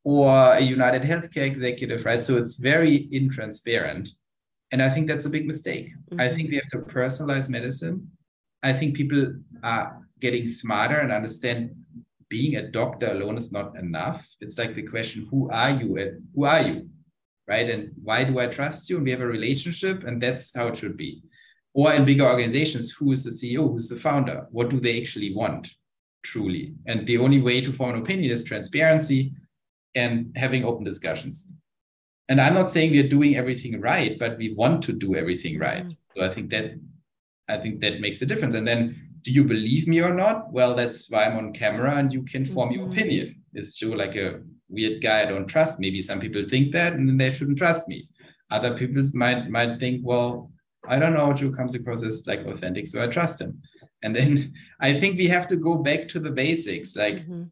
or 0.03 0.53
a 0.53 0.61
United 0.61 1.03
Healthcare 1.03 1.45
executive, 1.45 2.05
right? 2.05 2.23
So 2.23 2.37
it's 2.37 2.55
very 2.55 3.07
intransparent, 3.13 4.09
and 4.71 4.81
I 4.81 4.89
think 4.89 5.07
that's 5.07 5.25
a 5.25 5.29
big 5.29 5.45
mistake. 5.45 5.89
Mm-hmm. 5.89 6.21
I 6.21 6.29
think 6.29 6.49
we 6.49 6.55
have 6.55 6.69
to 6.69 6.79
personalize 6.79 7.49
medicine. 7.49 8.09
I 8.63 8.73
think 8.73 8.95
people 8.95 9.35
are 9.63 10.01
getting 10.19 10.47
smarter 10.47 10.99
and 10.99 11.11
understand 11.11 11.71
being 12.29 12.55
a 12.55 12.71
doctor 12.71 13.11
alone 13.11 13.37
is 13.37 13.51
not 13.51 13.75
enough. 13.77 14.27
It's 14.39 14.57
like 14.57 14.73
the 14.73 14.83
question, 14.83 15.27
who 15.29 15.49
are 15.51 15.71
you 15.71 15.97
and 15.97 16.23
who 16.33 16.45
are 16.45 16.61
you? 16.61 16.89
Right. 17.47 17.69
And 17.69 17.91
why 18.01 18.23
do 18.23 18.39
I 18.39 18.47
trust 18.47 18.89
you? 18.89 18.95
And 18.95 19.03
we 19.03 19.11
have 19.11 19.19
a 19.19 19.27
relationship, 19.27 20.03
and 20.05 20.21
that's 20.21 20.55
how 20.55 20.67
it 20.67 20.77
should 20.77 20.95
be. 20.95 21.21
Or 21.73 21.93
in 21.93 22.05
bigger 22.05 22.25
organizations, 22.25 22.91
who 22.91 23.11
is 23.11 23.23
the 23.23 23.31
CEO? 23.31 23.69
Who's 23.69 23.89
the 23.89 23.97
founder? 23.97 24.47
What 24.51 24.69
do 24.69 24.79
they 24.79 25.01
actually 25.01 25.35
want 25.35 25.69
truly? 26.23 26.75
And 26.85 27.05
the 27.05 27.17
only 27.17 27.41
way 27.41 27.59
to 27.61 27.73
form 27.73 27.95
an 27.95 28.01
opinion 28.01 28.31
is 28.31 28.45
transparency 28.45 29.33
and 29.95 30.31
having 30.35 30.63
open 30.63 30.83
discussions. 30.83 31.51
And 32.29 32.39
I'm 32.39 32.53
not 32.53 32.71
saying 32.71 32.91
we're 32.91 33.09
doing 33.09 33.35
everything 33.35 33.81
right, 33.81 34.17
but 34.17 34.37
we 34.37 34.53
want 34.53 34.83
to 34.83 34.93
do 34.93 35.15
everything 35.15 35.59
right. 35.59 35.83
Mm-hmm. 35.83 36.17
So 36.19 36.25
I 36.25 36.29
think 36.29 36.49
that 36.51 36.79
I 37.49 37.57
think 37.57 37.81
that 37.81 37.99
makes 37.99 38.21
a 38.21 38.25
difference. 38.25 38.55
And 38.55 38.67
then 38.67 39.11
do 39.23 39.31
you 39.31 39.43
believe 39.43 39.87
me 39.87 40.01
or 40.01 40.13
not? 40.13 40.51
Well, 40.51 40.73
that's 40.73 41.09
why 41.09 41.25
I'm 41.25 41.37
on 41.37 41.53
camera 41.53 41.95
and 41.95 42.11
you 42.13 42.23
can 42.23 42.45
form 42.45 42.69
mm-hmm. 42.69 42.79
your 42.79 42.91
opinion. 42.91 43.43
Is 43.53 43.75
Jo 43.75 43.89
like 43.89 44.15
a 44.15 44.41
weird 44.69 45.01
guy 45.03 45.23
I 45.23 45.25
don't 45.25 45.47
trust? 45.47 45.79
Maybe 45.79 46.01
some 46.01 46.19
people 46.19 46.45
think 46.49 46.71
that 46.71 46.93
and 46.93 47.07
then 47.07 47.17
they 47.17 47.33
shouldn't 47.33 47.57
trust 47.57 47.87
me. 47.87 48.07
Other 48.49 48.75
people 48.75 49.03
might 49.13 49.49
might 49.49 49.79
think, 49.79 50.01
well, 50.03 50.51
I 50.87 50.99
don't 50.99 51.13
know, 51.13 51.33
Jo 51.33 51.51
comes 51.51 51.75
across 51.75 52.03
as 52.03 52.25
like 52.27 52.45
authentic, 52.45 52.87
so 52.87 53.01
I 53.01 53.07
trust 53.07 53.41
him. 53.41 53.61
And 54.03 54.15
then 54.15 54.53
I 54.79 54.93
think 54.93 55.17
we 55.17 55.27
have 55.27 55.47
to 55.47 55.55
go 55.55 55.77
back 55.77 56.07
to 56.09 56.19
the 56.19 56.31
basics. 56.31 56.95
Like 56.95 57.17
mm-hmm. 57.17 57.43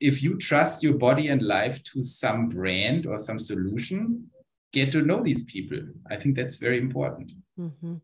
If 0.00 0.22
you 0.22 0.38
trust 0.38 0.82
your 0.82 0.94
body 0.94 1.28
and 1.28 1.42
life 1.42 1.82
to 1.84 2.02
some 2.02 2.48
brand 2.48 3.06
or 3.06 3.18
some 3.18 3.38
solution, 3.38 4.30
get 4.72 4.92
to 4.92 5.02
know 5.02 5.22
these 5.22 5.44
people. 5.44 5.78
I 6.10 6.16
think 6.16 6.36
that's 6.36 6.56
very 6.56 6.78
important. 6.78 7.32
Mm-hmm. 7.58 7.96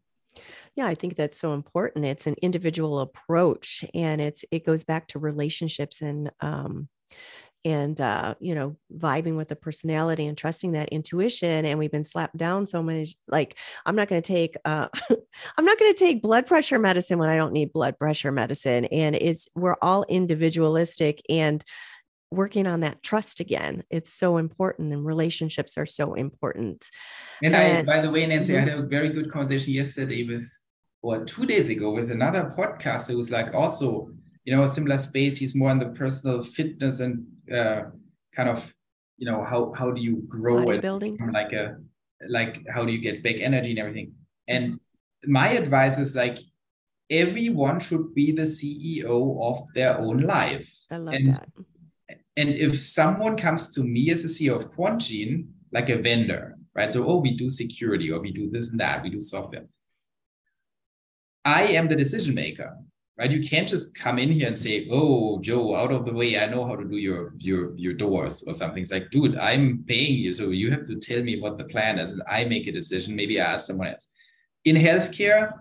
Yeah, 0.74 0.86
I 0.86 0.94
think 0.94 1.16
that's 1.16 1.38
so 1.38 1.54
important. 1.54 2.04
It's 2.04 2.26
an 2.26 2.36
individual 2.42 3.00
approach 3.00 3.84
and 3.94 4.20
it's 4.20 4.44
it 4.50 4.66
goes 4.66 4.84
back 4.84 5.08
to 5.08 5.18
relationships 5.18 6.02
and 6.02 6.30
um 6.40 6.88
and 7.64 8.00
uh, 8.00 8.34
you 8.40 8.54
know 8.54 8.76
vibing 8.96 9.36
with 9.36 9.48
the 9.48 9.56
personality 9.56 10.26
and 10.26 10.38
trusting 10.38 10.72
that 10.72 10.88
intuition 10.90 11.64
and 11.64 11.78
we've 11.78 11.90
been 11.90 12.04
slapped 12.04 12.36
down 12.36 12.64
so 12.64 12.82
much 12.82 13.10
like 13.28 13.56
i'm 13.84 13.96
not 13.96 14.08
going 14.08 14.22
to 14.22 14.26
take 14.26 14.56
uh, 14.64 14.88
i'm 15.58 15.64
not 15.64 15.78
going 15.78 15.92
to 15.92 15.98
take 15.98 16.22
blood 16.22 16.46
pressure 16.46 16.78
medicine 16.78 17.18
when 17.18 17.28
i 17.28 17.36
don't 17.36 17.52
need 17.52 17.72
blood 17.72 17.98
pressure 17.98 18.32
medicine 18.32 18.84
and 18.86 19.16
it's 19.16 19.48
we're 19.54 19.76
all 19.82 20.04
individualistic 20.08 21.20
and 21.28 21.64
working 22.30 22.66
on 22.66 22.80
that 22.80 23.02
trust 23.02 23.40
again 23.40 23.82
it's 23.90 24.12
so 24.12 24.36
important 24.36 24.92
and 24.92 25.06
relationships 25.06 25.78
are 25.78 25.86
so 25.86 26.14
important 26.14 26.90
and, 27.42 27.54
and 27.54 27.88
I, 27.88 27.96
by 27.96 28.02
the 28.02 28.10
way 28.10 28.26
nancy 28.26 28.52
mm-hmm. 28.52 28.66
i 28.66 28.70
had 28.70 28.78
a 28.78 28.82
very 28.82 29.10
good 29.10 29.30
conversation 29.30 29.74
yesterday 29.74 30.26
with 30.26 30.48
or 31.02 31.24
two 31.24 31.46
days 31.46 31.68
ago 31.68 31.92
with 31.92 32.10
another 32.10 32.52
podcast 32.58 33.08
who 33.08 33.16
was 33.16 33.30
like 33.30 33.54
also 33.54 34.10
you 34.46 34.56
know 34.56 34.62
a 34.62 34.68
similar 34.68 34.96
space. 34.98 35.36
He's 35.36 35.54
more 35.54 35.70
on 35.70 35.78
the 35.78 35.90
personal 35.90 36.42
fitness 36.42 37.00
and 37.00 37.26
uh, 37.52 37.82
kind 38.34 38.48
of 38.48 38.74
you 39.18 39.30
know 39.30 39.44
how 39.44 39.74
how 39.76 39.90
do 39.90 40.00
you 40.00 40.24
grow 40.28 40.64
building 40.80 41.18
like 41.32 41.52
a 41.52 41.76
like 42.28 42.66
how 42.68 42.84
do 42.86 42.92
you 42.92 43.00
get 43.00 43.22
back 43.22 43.36
energy 43.38 43.70
and 43.70 43.78
everything? 43.78 44.12
And 44.48 44.80
my 45.26 45.48
advice 45.48 45.98
is 45.98 46.16
like 46.16 46.38
everyone 47.10 47.80
should 47.80 48.14
be 48.14 48.32
the 48.32 48.42
ceo 48.42 49.18
of 49.42 49.66
their 49.74 49.98
own 49.98 50.20
life. 50.20 50.72
I 50.90 50.96
love 50.96 51.14
and, 51.14 51.26
that. 51.34 51.48
and 52.36 52.48
if 52.48 52.80
someone 52.80 53.36
comes 53.36 53.72
to 53.74 53.82
me 53.82 54.10
as 54.10 54.24
a 54.24 54.28
ceo 54.28 54.56
of 54.56 54.72
quantgene 54.72 55.48
like 55.72 55.90
a 55.90 55.98
vendor 55.98 56.56
right? 56.76 56.92
So 56.92 57.04
oh 57.06 57.16
we 57.16 57.34
do 57.36 57.48
security 57.48 58.12
or 58.12 58.20
we 58.20 58.30
do 58.30 58.50
this 58.50 58.70
and 58.70 58.78
that 58.80 59.02
we 59.02 59.10
do 59.10 59.20
software. 59.20 59.66
I 61.44 61.62
am 61.78 61.88
the 61.88 61.96
decision 61.96 62.34
maker, 62.34 62.76
right? 63.18 63.30
You 63.30 63.46
can't 63.46 63.68
just 63.68 63.94
come 63.94 64.18
in 64.18 64.30
here 64.30 64.46
and 64.46 64.58
say, 64.58 64.88
"Oh, 64.90 65.40
Jo, 65.40 65.74
out 65.74 65.92
of 65.92 66.04
the 66.04 66.12
way. 66.12 66.38
I 66.38 66.46
know 66.46 66.64
how 66.64 66.76
to 66.76 66.84
do 66.84 66.96
your 66.96 67.34
your 67.38 67.76
your 67.76 67.94
doors 67.94 68.44
or 68.46 68.54
something." 68.54 68.82
It's 68.82 68.92
like, 68.92 69.10
dude, 69.10 69.36
I'm 69.38 69.84
paying 69.86 70.14
you, 70.14 70.32
so 70.32 70.50
you 70.50 70.70
have 70.70 70.86
to 70.86 70.96
tell 70.96 71.22
me 71.22 71.40
what 71.40 71.58
the 71.58 71.64
plan 71.64 71.98
is, 71.98 72.10
and 72.12 72.22
I 72.28 72.44
make 72.44 72.66
a 72.66 72.72
decision. 72.72 73.16
Maybe 73.16 73.40
I 73.40 73.54
ask 73.54 73.66
someone 73.66 73.88
else. 73.88 74.08
In 74.64 74.76
healthcare, 74.76 75.52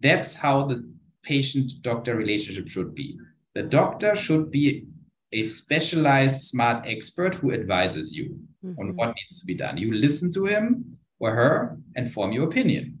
that's 0.00 0.34
how 0.34 0.64
the 0.64 0.88
patient-doctor 1.22 2.14
relationship 2.14 2.68
should 2.68 2.94
be. 2.94 3.18
The 3.54 3.62
doctor 3.62 4.14
should 4.16 4.50
be 4.50 4.86
a 5.32 5.44
specialized 5.44 6.42
smart 6.42 6.86
expert 6.86 7.34
who 7.34 7.52
advises 7.52 8.16
you 8.16 8.38
mm-hmm. 8.64 8.78
on 8.78 8.96
what 8.96 9.14
needs 9.16 9.40
to 9.40 9.46
be 9.46 9.54
done. 9.54 9.76
You 9.76 9.92
listen 9.92 10.30
to 10.32 10.44
him 10.44 10.98
or 11.18 11.34
her 11.34 11.78
and 11.96 12.10
form 12.10 12.32
your 12.32 12.48
opinion. 12.48 12.98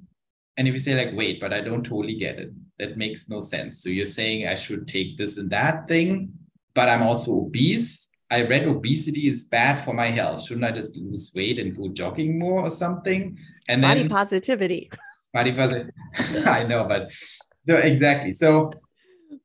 And 0.56 0.66
if 0.66 0.72
you 0.72 0.78
say 0.80 0.96
like, 0.96 1.16
wait, 1.16 1.40
but 1.40 1.52
I 1.52 1.60
don't 1.60 1.84
totally 1.84 2.18
get 2.18 2.38
it, 2.38 2.50
that 2.78 2.96
makes 2.96 3.28
no 3.28 3.40
sense. 3.40 3.82
So 3.82 3.88
you're 3.88 4.06
saying 4.06 4.46
I 4.46 4.54
should 4.54 4.86
take 4.86 5.16
this 5.16 5.38
and 5.38 5.50
that 5.50 5.88
thing, 5.88 6.32
but 6.74 6.88
I'm 6.88 7.02
also 7.02 7.40
obese. 7.40 8.08
I 8.30 8.42
read 8.42 8.66
obesity 8.66 9.28
is 9.28 9.44
bad 9.44 9.84
for 9.84 9.94
my 9.94 10.10
health. 10.10 10.42
Shouldn't 10.42 10.66
I 10.66 10.72
just 10.72 10.96
lose 10.96 11.32
weight 11.34 11.58
and 11.58 11.76
go 11.76 11.88
jogging 11.88 12.38
more 12.38 12.60
or 12.60 12.70
something? 12.70 13.38
And 13.68 13.82
then 13.82 13.96
body 13.96 14.08
positivity. 14.08 14.90
Body 15.32 15.52
positivity. 15.52 15.92
I 16.46 16.64
know, 16.64 16.86
but 16.88 17.12
so 17.12 17.76
exactly. 17.76 18.32
So, 18.32 18.72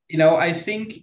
you 0.07 0.17
know, 0.17 0.35
I 0.35 0.51
think 0.51 0.95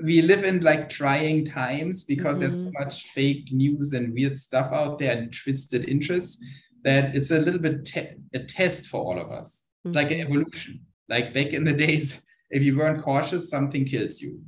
we 0.00 0.22
live 0.22 0.44
in 0.44 0.60
like 0.60 0.90
trying 0.90 1.44
times 1.44 2.04
because 2.04 2.36
mm-hmm. 2.36 2.40
there's 2.42 2.62
so 2.62 2.68
mm-hmm. 2.68 2.84
much 2.84 3.04
fake 3.10 3.52
news 3.52 3.94
and 3.94 4.12
weird 4.12 4.38
stuff 4.38 4.72
out 4.72 4.98
there 4.98 5.16
and 5.16 5.32
twisted 5.32 5.88
interests 5.88 6.42
that 6.84 7.16
it's 7.16 7.32
a 7.32 7.38
little 7.38 7.60
bit 7.60 7.84
te- 7.84 8.10
a 8.34 8.40
test 8.40 8.86
for 8.86 9.00
all 9.00 9.18
of 9.18 9.30
us. 9.30 9.64
Mm-hmm. 9.86 9.94
like 9.94 10.10
an 10.10 10.20
evolution. 10.20 10.80
Like 11.08 11.34
back 11.34 11.48
in 11.48 11.64
the 11.64 11.72
days, 11.72 12.22
if 12.50 12.62
you 12.62 12.76
weren't 12.76 13.02
cautious, 13.02 13.50
something 13.50 13.84
kills 13.84 14.20
you. 14.20 14.40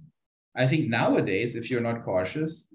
I 0.56 0.66
think 0.66 0.88
nowadays, 0.88 1.56
if 1.56 1.70
you're 1.70 1.80
not 1.80 2.04
cautious, 2.04 2.72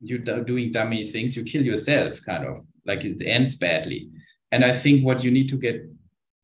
you're 0.00 0.18
doing 0.18 0.72
dummy 0.72 1.04
things, 1.04 1.36
you 1.36 1.44
kill 1.44 1.62
yourself, 1.62 2.20
kind 2.24 2.44
of 2.44 2.64
like 2.86 3.04
it 3.04 3.22
ends 3.24 3.56
badly. 3.56 4.10
And 4.50 4.64
I 4.64 4.72
think 4.72 5.04
what 5.04 5.24
you 5.24 5.30
need 5.30 5.48
to 5.50 5.56
get, 5.56 5.82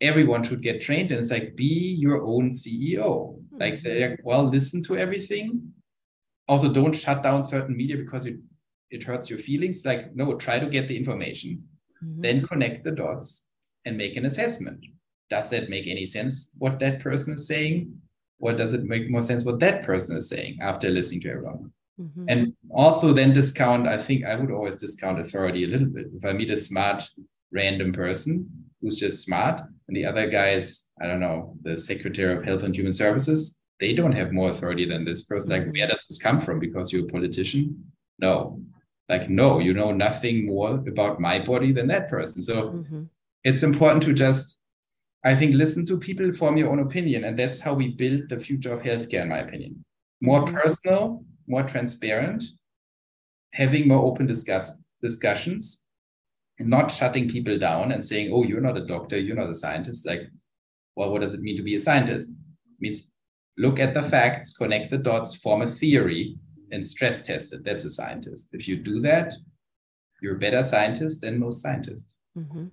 everyone 0.01 0.43
should 0.43 0.63
get 0.63 0.83
trained 0.83 1.11
and 1.11 1.21
it's 1.21 1.31
like 1.31 1.57
be 1.57 1.97
your 1.99 2.23
own 2.23 2.53
CEO. 2.53 3.35
Mm-hmm. 3.35 3.59
Like 3.59 3.77
say, 3.77 4.17
well, 4.23 4.45
listen 4.45 4.83
to 4.85 4.97
everything. 4.97 5.73
Also, 6.49 6.73
don't 6.73 6.95
shut 6.95 7.23
down 7.23 7.43
certain 7.43 7.77
media 7.77 7.97
because 7.97 8.27
it 8.27 8.37
it 8.91 9.05
hurts 9.05 9.29
your 9.29 9.39
feelings. 9.39 9.85
Like 9.85 10.15
no, 10.17 10.35
try 10.37 10.59
to 10.59 10.67
get 10.67 10.89
the 10.89 10.97
information 10.97 11.63
mm-hmm. 12.05 12.21
then 12.21 12.47
connect 12.47 12.85
the 12.85 12.93
dots 12.93 13.47
and 13.85 13.97
make 13.97 14.17
an 14.17 14.27
assessment. 14.27 14.85
Does 15.31 15.51
that 15.51 15.69
make 15.69 15.87
any 15.87 16.07
sense 16.07 16.51
what 16.59 16.79
that 16.81 17.01
person 17.01 17.35
is 17.35 17.47
saying? 17.47 18.01
Or 18.41 18.53
does 18.53 18.73
it 18.73 18.85
make 18.85 19.11
more 19.11 19.23
sense 19.23 19.45
what 19.45 19.61
that 19.61 19.85
person 19.85 20.17
is 20.17 20.29
saying 20.29 20.59
after 20.63 20.89
listening 20.89 21.23
to 21.23 21.31
everyone? 21.31 21.73
Mm-hmm. 22.01 22.25
And 22.29 22.53
also 22.71 23.13
then 23.13 23.33
discount, 23.33 23.89
I 23.89 23.99
think 23.99 24.25
I 24.25 24.37
would 24.37 24.53
always 24.53 24.77
discount 24.77 25.19
authority 25.19 25.65
a 25.65 25.67
little 25.67 25.89
bit. 25.89 26.07
If 26.15 26.25
I 26.25 26.33
meet 26.33 26.51
a 26.51 26.57
smart 26.57 27.03
random 27.53 27.93
person 27.93 28.49
who's 28.81 28.95
just 28.95 29.25
smart, 29.25 29.61
and 29.89 29.97
the 29.97 30.07
other 30.07 30.29
guy 30.29 30.51
is, 30.51 30.85
I 31.03 31.07
don't 31.07 31.19
know, 31.19 31.57
the 31.63 31.77
Secretary 31.77 32.37
of 32.37 32.45
Health 32.45 32.63
and 32.63 32.75
Human 32.77 32.93
Services, 32.93 33.59
they 33.81 33.93
don't 33.93 34.13
have 34.13 34.33
more 34.33 34.51
authority 34.51 34.85
than 34.85 35.05
this 35.05 35.25
person. 35.25 35.51
Like, 35.51 35.67
where 35.73 35.89
does 35.89 36.05
this 36.09 36.21
come 36.21 36.41
from? 36.41 36.61
Because 36.61 36.93
you're 36.93 37.05
a 37.05 37.09
politician? 37.09 37.93
No. 38.21 38.61
Like, 39.09 39.29
no, 39.29 39.59
you 39.59 39.73
know 39.75 39.91
nothing 39.91 40.47
more 40.47 40.85
about 40.87 41.21
my 41.21 41.39
body 41.39 41.73
than 41.73 41.89
that 41.89 42.09
person. 42.09 42.43
So 42.43 42.71
mm-hmm. 42.71 43.05
it's 43.43 43.63
important 43.63 44.03
to 44.05 44.13
just, 44.13 44.59
I 45.25 45.35
think, 45.35 45.55
listen 45.55 45.85
to 45.87 45.99
people, 45.99 46.33
form 46.33 46.57
your 46.57 46.71
own 46.71 46.81
opinion. 46.81 47.25
And 47.25 47.39
that's 47.39 47.61
how 47.61 47.75
we 47.75 47.89
build 47.89 48.29
the 48.29 48.39
future 48.39 48.73
of 48.73 48.83
healthcare, 48.83 49.23
in 49.23 49.29
my 49.29 49.39
opinion. 49.39 49.85
More 50.21 50.45
mm-hmm. 50.45 50.57
personal, 50.57 51.25
more 51.47 51.65
transparent, 51.65 52.45
having 53.53 53.89
more 53.89 54.05
open 54.05 54.27
discuss 54.27 54.73
discussions, 55.03 55.85
not 56.61 56.91
shutting 56.91 57.29
people 57.29 57.59
down 57.59 57.93
and 57.93 58.05
saying, 58.05 58.31
oh, 58.33 58.45
you're 58.45 58.61
not 58.61 58.77
a 58.77 58.87
doctor, 58.87 59.19
you're 59.19 59.37
not 59.37 59.51
a 59.51 59.55
scientist. 59.55 60.07
Like, 60.07 60.23
well, 60.97 61.11
what 61.11 61.23
does 61.23 61.35
it 61.35 61.41
mean 61.41 61.57
to 61.57 61.63
be 61.63 61.77
a 61.77 61.81
scientist? 61.81 62.31
It 62.31 62.81
means 62.81 63.11
look 63.57 63.79
at 63.81 63.95
the 63.95 64.03
facts, 64.03 64.53
connect 64.53 64.91
the 64.91 64.99
dots, 64.99 65.37
form 65.37 65.63
a 65.63 65.67
theory, 65.67 66.37
and 66.71 66.85
stress 66.85 67.23
test 67.23 67.53
it. 67.53 67.65
That's 67.65 67.85
a 67.85 67.91
scientist. 67.91 68.49
If 68.53 68.69
you 68.69 68.77
do 68.77 69.01
that, 69.03 69.35
you're 70.21 70.37
a 70.37 70.39
better 70.39 70.63
scientist 70.63 71.23
than 71.23 71.39
most 71.39 71.63
scientists. 71.63 72.15
Mm-hmm. 72.37 72.67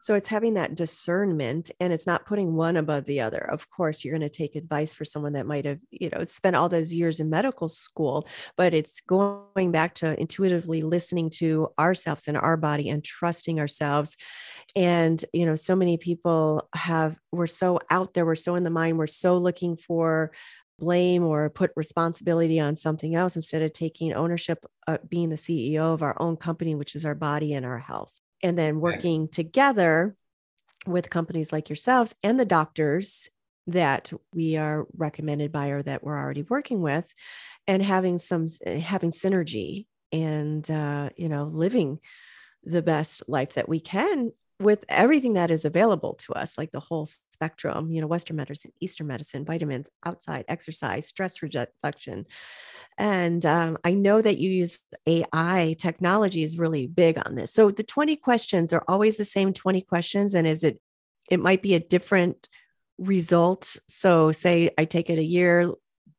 So 0.00 0.14
it's 0.14 0.28
having 0.28 0.54
that 0.54 0.76
discernment 0.76 1.70
and 1.80 1.92
it's 1.92 2.06
not 2.06 2.24
putting 2.24 2.54
one 2.54 2.76
above 2.76 3.04
the 3.04 3.20
other. 3.20 3.38
Of 3.38 3.68
course, 3.70 4.04
you're 4.04 4.16
going 4.16 4.28
to 4.28 4.34
take 4.34 4.54
advice 4.54 4.92
for 4.92 5.04
someone 5.04 5.32
that 5.32 5.46
might 5.46 5.64
have, 5.64 5.80
you 5.90 6.08
know, 6.10 6.24
spent 6.24 6.54
all 6.54 6.68
those 6.68 6.92
years 6.92 7.18
in 7.18 7.30
medical 7.30 7.68
school, 7.68 8.28
but 8.56 8.74
it's 8.74 9.00
going 9.00 9.72
back 9.72 9.94
to 9.96 10.18
intuitively 10.20 10.82
listening 10.82 11.30
to 11.30 11.68
ourselves 11.78 12.28
and 12.28 12.36
our 12.36 12.56
body 12.56 12.88
and 12.88 13.04
trusting 13.04 13.58
ourselves. 13.58 14.16
And, 14.76 15.22
you 15.32 15.46
know, 15.46 15.56
so 15.56 15.74
many 15.74 15.96
people 15.96 16.68
have, 16.74 17.16
we're 17.32 17.46
so 17.46 17.80
out 17.90 18.14
there, 18.14 18.24
we're 18.24 18.36
so 18.36 18.54
in 18.54 18.62
the 18.62 18.70
mind, 18.70 18.98
we're 18.98 19.08
so 19.08 19.36
looking 19.36 19.76
for 19.76 20.30
blame 20.78 21.24
or 21.24 21.50
put 21.50 21.72
responsibility 21.74 22.60
on 22.60 22.76
something 22.76 23.16
else 23.16 23.34
instead 23.34 23.62
of 23.62 23.72
taking 23.72 24.12
ownership 24.12 24.64
of 24.86 25.10
being 25.10 25.28
the 25.28 25.36
CEO 25.36 25.92
of 25.92 26.02
our 26.02 26.16
own 26.22 26.36
company, 26.36 26.76
which 26.76 26.94
is 26.94 27.04
our 27.04 27.16
body 27.16 27.52
and 27.52 27.66
our 27.66 27.78
health 27.78 28.20
and 28.42 28.58
then 28.58 28.80
working 28.80 29.22
right. 29.22 29.32
together 29.32 30.16
with 30.86 31.10
companies 31.10 31.52
like 31.52 31.68
yourselves 31.68 32.14
and 32.22 32.38
the 32.38 32.44
doctors 32.44 33.28
that 33.66 34.10
we 34.32 34.56
are 34.56 34.86
recommended 34.96 35.52
by 35.52 35.68
or 35.68 35.82
that 35.82 36.02
we're 36.02 36.18
already 36.18 36.42
working 36.42 36.80
with 36.80 37.12
and 37.66 37.82
having 37.82 38.16
some 38.18 38.46
having 38.66 39.10
synergy 39.10 39.86
and 40.12 40.70
uh, 40.70 41.10
you 41.16 41.28
know 41.28 41.44
living 41.44 42.00
the 42.64 42.82
best 42.82 43.28
life 43.28 43.54
that 43.54 43.68
we 43.68 43.80
can 43.80 44.32
with 44.60 44.84
everything 44.88 45.34
that 45.34 45.50
is 45.50 45.64
available 45.64 46.14
to 46.14 46.32
us, 46.32 46.58
like 46.58 46.72
the 46.72 46.80
whole 46.80 47.06
spectrum, 47.06 47.92
you 47.92 48.00
know, 48.00 48.06
Western 48.06 48.36
medicine, 48.36 48.72
Eastern 48.80 49.06
medicine, 49.06 49.44
vitamins, 49.44 49.88
outside 50.04 50.44
exercise, 50.48 51.06
stress 51.06 51.42
reduction. 51.42 52.26
And 52.96 53.46
um, 53.46 53.78
I 53.84 53.92
know 53.92 54.20
that 54.20 54.38
you 54.38 54.50
use 54.50 54.80
AI 55.06 55.76
technology 55.78 56.42
is 56.42 56.58
really 56.58 56.88
big 56.88 57.18
on 57.24 57.36
this. 57.36 57.52
So 57.52 57.70
the 57.70 57.84
20 57.84 58.16
questions 58.16 58.72
are 58.72 58.82
always 58.88 59.16
the 59.16 59.24
same 59.24 59.52
20 59.52 59.82
questions. 59.82 60.34
And 60.34 60.46
is 60.46 60.64
it, 60.64 60.80
it 61.30 61.38
might 61.38 61.62
be 61.62 61.74
a 61.74 61.80
different 61.80 62.48
result. 62.98 63.76
So 63.88 64.32
say 64.32 64.70
I 64.76 64.84
take 64.84 65.08
it 65.08 65.20
a 65.20 65.24
year, 65.24 65.72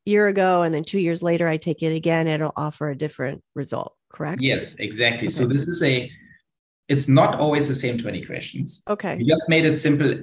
year 0.05 0.27
ago, 0.27 0.61
and 0.61 0.73
then 0.73 0.85
two 0.85 0.99
years 0.99 1.21
later, 1.21 1.47
I 1.47 1.57
take 1.57 1.83
it 1.83 1.93
again, 1.93 2.27
it'll 2.27 2.53
offer 2.55 2.89
a 2.89 2.95
different 2.95 3.43
result, 3.53 3.95
correct? 4.09 4.41
Yes, 4.41 4.75
exactly. 4.75 5.27
Okay. 5.27 5.33
So 5.33 5.45
this 5.45 5.67
is 5.67 5.83
a, 5.83 6.09
it's 6.89 7.07
not 7.07 7.39
always 7.39 7.67
the 7.67 7.75
same 7.75 7.97
20 7.97 8.25
questions. 8.25 8.83
Okay. 8.87 9.15
We 9.15 9.25
just 9.25 9.47
made 9.47 9.65
it 9.65 9.77
simple 9.77 10.21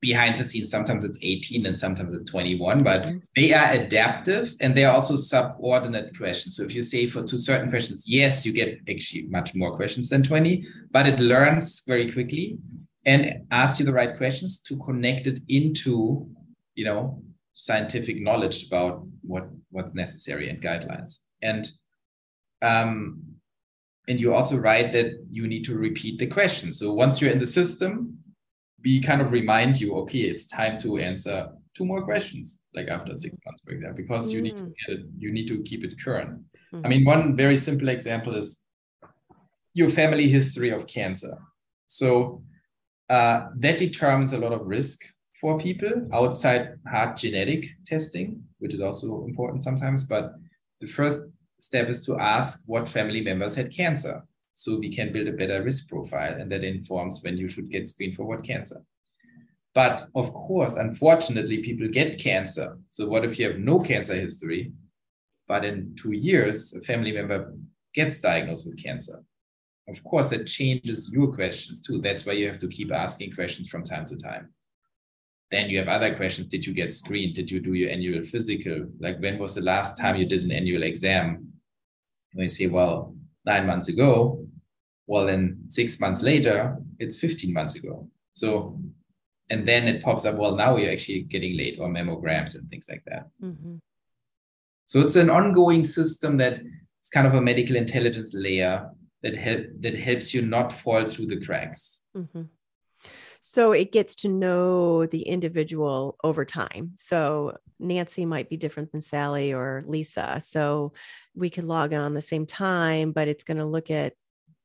behind 0.00 0.40
the 0.40 0.44
scenes. 0.44 0.70
Sometimes 0.70 1.04
it's 1.04 1.18
18 1.22 1.66
and 1.66 1.78
sometimes 1.78 2.12
it's 2.12 2.30
21, 2.30 2.82
but 2.82 3.02
mm-hmm. 3.02 3.18
they 3.36 3.52
are 3.52 3.72
adaptive 3.72 4.54
and 4.60 4.76
they 4.76 4.84
are 4.84 4.94
also 4.94 5.16
subordinate 5.16 6.16
questions. 6.16 6.56
So 6.56 6.64
if 6.64 6.74
you 6.74 6.82
say 6.82 7.08
for 7.08 7.22
two 7.22 7.38
certain 7.38 7.68
questions, 7.68 8.04
yes, 8.06 8.46
you 8.46 8.52
get 8.52 8.80
actually 8.88 9.26
much 9.28 9.54
more 9.54 9.76
questions 9.76 10.08
than 10.08 10.22
20, 10.22 10.66
but 10.90 11.06
it 11.06 11.20
learns 11.20 11.82
very 11.86 12.10
quickly 12.10 12.58
and 13.04 13.42
asks 13.50 13.80
you 13.80 13.86
the 13.86 13.92
right 13.92 14.16
questions 14.16 14.60
to 14.62 14.76
connect 14.78 15.26
it 15.26 15.40
into, 15.48 16.28
you 16.74 16.84
know, 16.84 17.22
scientific 17.52 18.20
knowledge 18.22 18.66
about 18.68 19.04
what 19.22 19.48
what's 19.70 19.94
necessary 19.94 20.48
and 20.48 20.62
guidelines. 20.62 21.18
And 21.42 21.68
um, 22.62 23.20
and 24.08 24.18
you 24.18 24.34
also 24.34 24.56
write 24.56 24.92
that 24.94 25.12
you 25.30 25.46
need 25.46 25.64
to 25.64 25.76
repeat 25.76 26.18
the 26.18 26.26
question. 26.26 26.72
So 26.72 26.92
once 26.92 27.20
you're 27.20 27.30
in 27.30 27.38
the 27.38 27.46
system, 27.46 28.18
we 28.82 29.00
kind 29.02 29.20
of 29.20 29.32
remind 29.32 29.80
you, 29.80 29.94
okay, 29.98 30.20
it's 30.20 30.46
time 30.46 30.78
to 30.78 30.98
answer 30.98 31.48
two 31.76 31.84
more 31.84 32.02
questions, 32.02 32.62
like 32.74 32.88
after 32.88 33.16
six 33.18 33.36
months, 33.44 33.60
for 33.64 33.72
example, 33.72 34.02
because 34.02 34.30
mm. 34.30 34.34
you 34.34 34.42
need 34.42 34.56
to 34.56 34.62
mm. 34.62 34.72
get 34.86 34.98
it, 34.98 35.06
you 35.18 35.30
need 35.30 35.46
to 35.48 35.62
keep 35.62 35.84
it 35.84 35.94
current. 36.02 36.40
Mm. 36.72 36.84
I 36.84 36.88
mean, 36.88 37.04
one 37.04 37.36
very 37.36 37.56
simple 37.56 37.88
example 37.88 38.34
is 38.34 38.62
your 39.74 39.90
family 39.90 40.28
history 40.28 40.70
of 40.70 40.86
cancer. 40.86 41.38
So 41.86 42.42
uh, 43.10 43.48
that 43.56 43.78
determines 43.78 44.32
a 44.32 44.38
lot 44.38 44.52
of 44.52 44.66
risk 44.66 45.04
for 45.40 45.58
people 45.58 46.08
outside 46.12 46.78
hard 46.90 47.16
genetic 47.16 47.66
testing, 47.86 48.42
which 48.58 48.74
is 48.74 48.80
also 48.80 49.24
important 49.26 49.62
sometimes. 49.62 50.04
But 50.04 50.32
the 50.80 50.86
first 50.86 51.24
step 51.58 51.88
is 51.88 52.04
to 52.06 52.16
ask 52.18 52.62
what 52.66 52.88
family 52.88 53.20
members 53.20 53.54
had 53.54 53.72
cancer 53.72 54.22
so 54.52 54.78
we 54.78 54.94
can 54.94 55.12
build 55.12 55.28
a 55.28 55.32
better 55.32 55.62
risk 55.62 55.88
profile 55.88 56.34
and 56.34 56.50
that 56.50 56.64
informs 56.64 57.22
when 57.22 57.36
you 57.36 57.48
should 57.48 57.70
get 57.70 57.88
screened 57.88 58.16
for 58.16 58.24
what 58.24 58.44
cancer. 58.44 58.82
But 59.74 60.02
of 60.14 60.32
course 60.32 60.76
unfortunately 60.76 61.62
people 61.62 61.88
get 61.88 62.18
cancer. 62.18 62.78
So 62.88 63.08
what 63.08 63.24
if 63.24 63.38
you 63.38 63.48
have 63.48 63.58
no 63.58 63.78
cancer 63.78 64.14
history 64.14 64.72
but 65.46 65.64
in 65.64 65.94
two 65.96 66.12
years 66.12 66.74
a 66.74 66.80
family 66.80 67.12
member 67.12 67.54
gets 67.94 68.20
diagnosed 68.20 68.66
with 68.66 68.82
cancer? 68.82 69.22
Of 69.88 70.02
course 70.04 70.30
that 70.30 70.46
changes 70.46 71.10
your 71.12 71.32
questions 71.32 71.80
too. 71.80 72.00
That's 72.00 72.26
why 72.26 72.34
you 72.34 72.46
have 72.48 72.58
to 72.58 72.68
keep 72.68 72.92
asking 72.92 73.32
questions 73.32 73.68
from 73.68 73.84
time 73.84 74.06
to 74.06 74.16
time 74.16 74.52
then 75.50 75.70
you 75.70 75.78
have 75.78 75.88
other 75.88 76.14
questions 76.14 76.48
did 76.48 76.66
you 76.66 76.74
get 76.74 76.92
screened 76.92 77.34
did 77.34 77.50
you 77.50 77.60
do 77.60 77.74
your 77.74 77.90
annual 77.90 78.22
physical 78.22 78.86
like 79.00 79.18
when 79.20 79.38
was 79.38 79.54
the 79.54 79.62
last 79.62 79.96
time 79.96 80.16
you 80.16 80.26
did 80.26 80.42
an 80.42 80.52
annual 80.52 80.82
exam 80.82 81.48
and 82.32 82.42
you 82.42 82.48
say, 82.48 82.66
well, 82.66 83.14
nine 83.44 83.66
months 83.66 83.88
ago, 83.88 84.46
well, 85.06 85.26
then 85.26 85.64
six 85.68 85.98
months 86.00 86.22
later, 86.22 86.76
it's 86.98 87.18
15 87.18 87.52
months 87.52 87.76
ago. 87.76 88.08
So, 88.34 88.78
and 89.50 89.66
then 89.66 89.88
it 89.88 90.02
pops 90.02 90.26
up, 90.26 90.36
well, 90.36 90.54
now 90.54 90.76
you're 90.76 90.92
actually 90.92 91.22
getting 91.22 91.56
late 91.56 91.78
or 91.80 91.88
mammograms 91.88 92.54
and 92.54 92.68
things 92.68 92.86
like 92.88 93.02
that. 93.06 93.28
Mm-hmm. 93.42 93.76
So 94.86 95.00
it's 95.00 95.16
an 95.16 95.30
ongoing 95.30 95.82
system 95.82 96.36
that 96.38 96.60
it's 97.00 97.10
kind 97.10 97.26
of 97.26 97.34
a 97.34 97.42
medical 97.42 97.76
intelligence 97.76 98.32
layer 98.34 98.90
that 99.22 99.36
help 99.36 99.66
that 99.80 99.98
helps 99.98 100.32
you 100.32 100.42
not 100.42 100.72
fall 100.72 101.04
through 101.04 101.26
the 101.26 101.44
cracks. 101.44 102.04
Mm-hmm. 102.16 102.42
So 103.48 103.72
it 103.72 103.92
gets 103.92 104.14
to 104.16 104.28
know 104.28 105.06
the 105.06 105.22
individual 105.22 106.18
over 106.22 106.44
time. 106.44 106.92
So 106.96 107.56
Nancy 107.80 108.26
might 108.26 108.50
be 108.50 108.58
different 108.58 108.92
than 108.92 109.00
Sally 109.00 109.54
or 109.54 109.84
Lisa. 109.86 110.38
So 110.44 110.92
we 111.34 111.48
could 111.48 111.64
log 111.64 111.94
on 111.94 112.12
the 112.12 112.20
same 112.20 112.44
time, 112.44 113.12
but 113.12 113.26
it's 113.26 113.44
going 113.44 113.56
to 113.56 113.64
look 113.64 113.90
at 113.90 114.12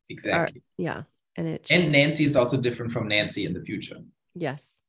exactly. 0.09 0.59
Our, 0.59 0.83
yeah. 0.83 1.03
And 1.37 1.47
it 1.47 1.71
and 1.71 1.93
Nancy 1.93 2.25
is 2.25 2.35
also 2.35 2.57
different 2.57 2.91
from 2.91 3.07
Nancy 3.07 3.45
in 3.45 3.53
the 3.53 3.61
future. 3.61 3.99
Yes. 4.35 4.81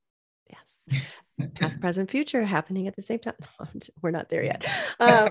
Yes. 0.50 1.02
Past, 1.54 1.80
present, 1.80 2.10
future 2.10 2.44
happening 2.44 2.88
at 2.88 2.96
the 2.96 3.02
same 3.02 3.20
time. 3.20 3.34
we're 4.02 4.10
not 4.10 4.28
there 4.28 4.42
yet. 4.42 4.66
Um, 4.98 5.30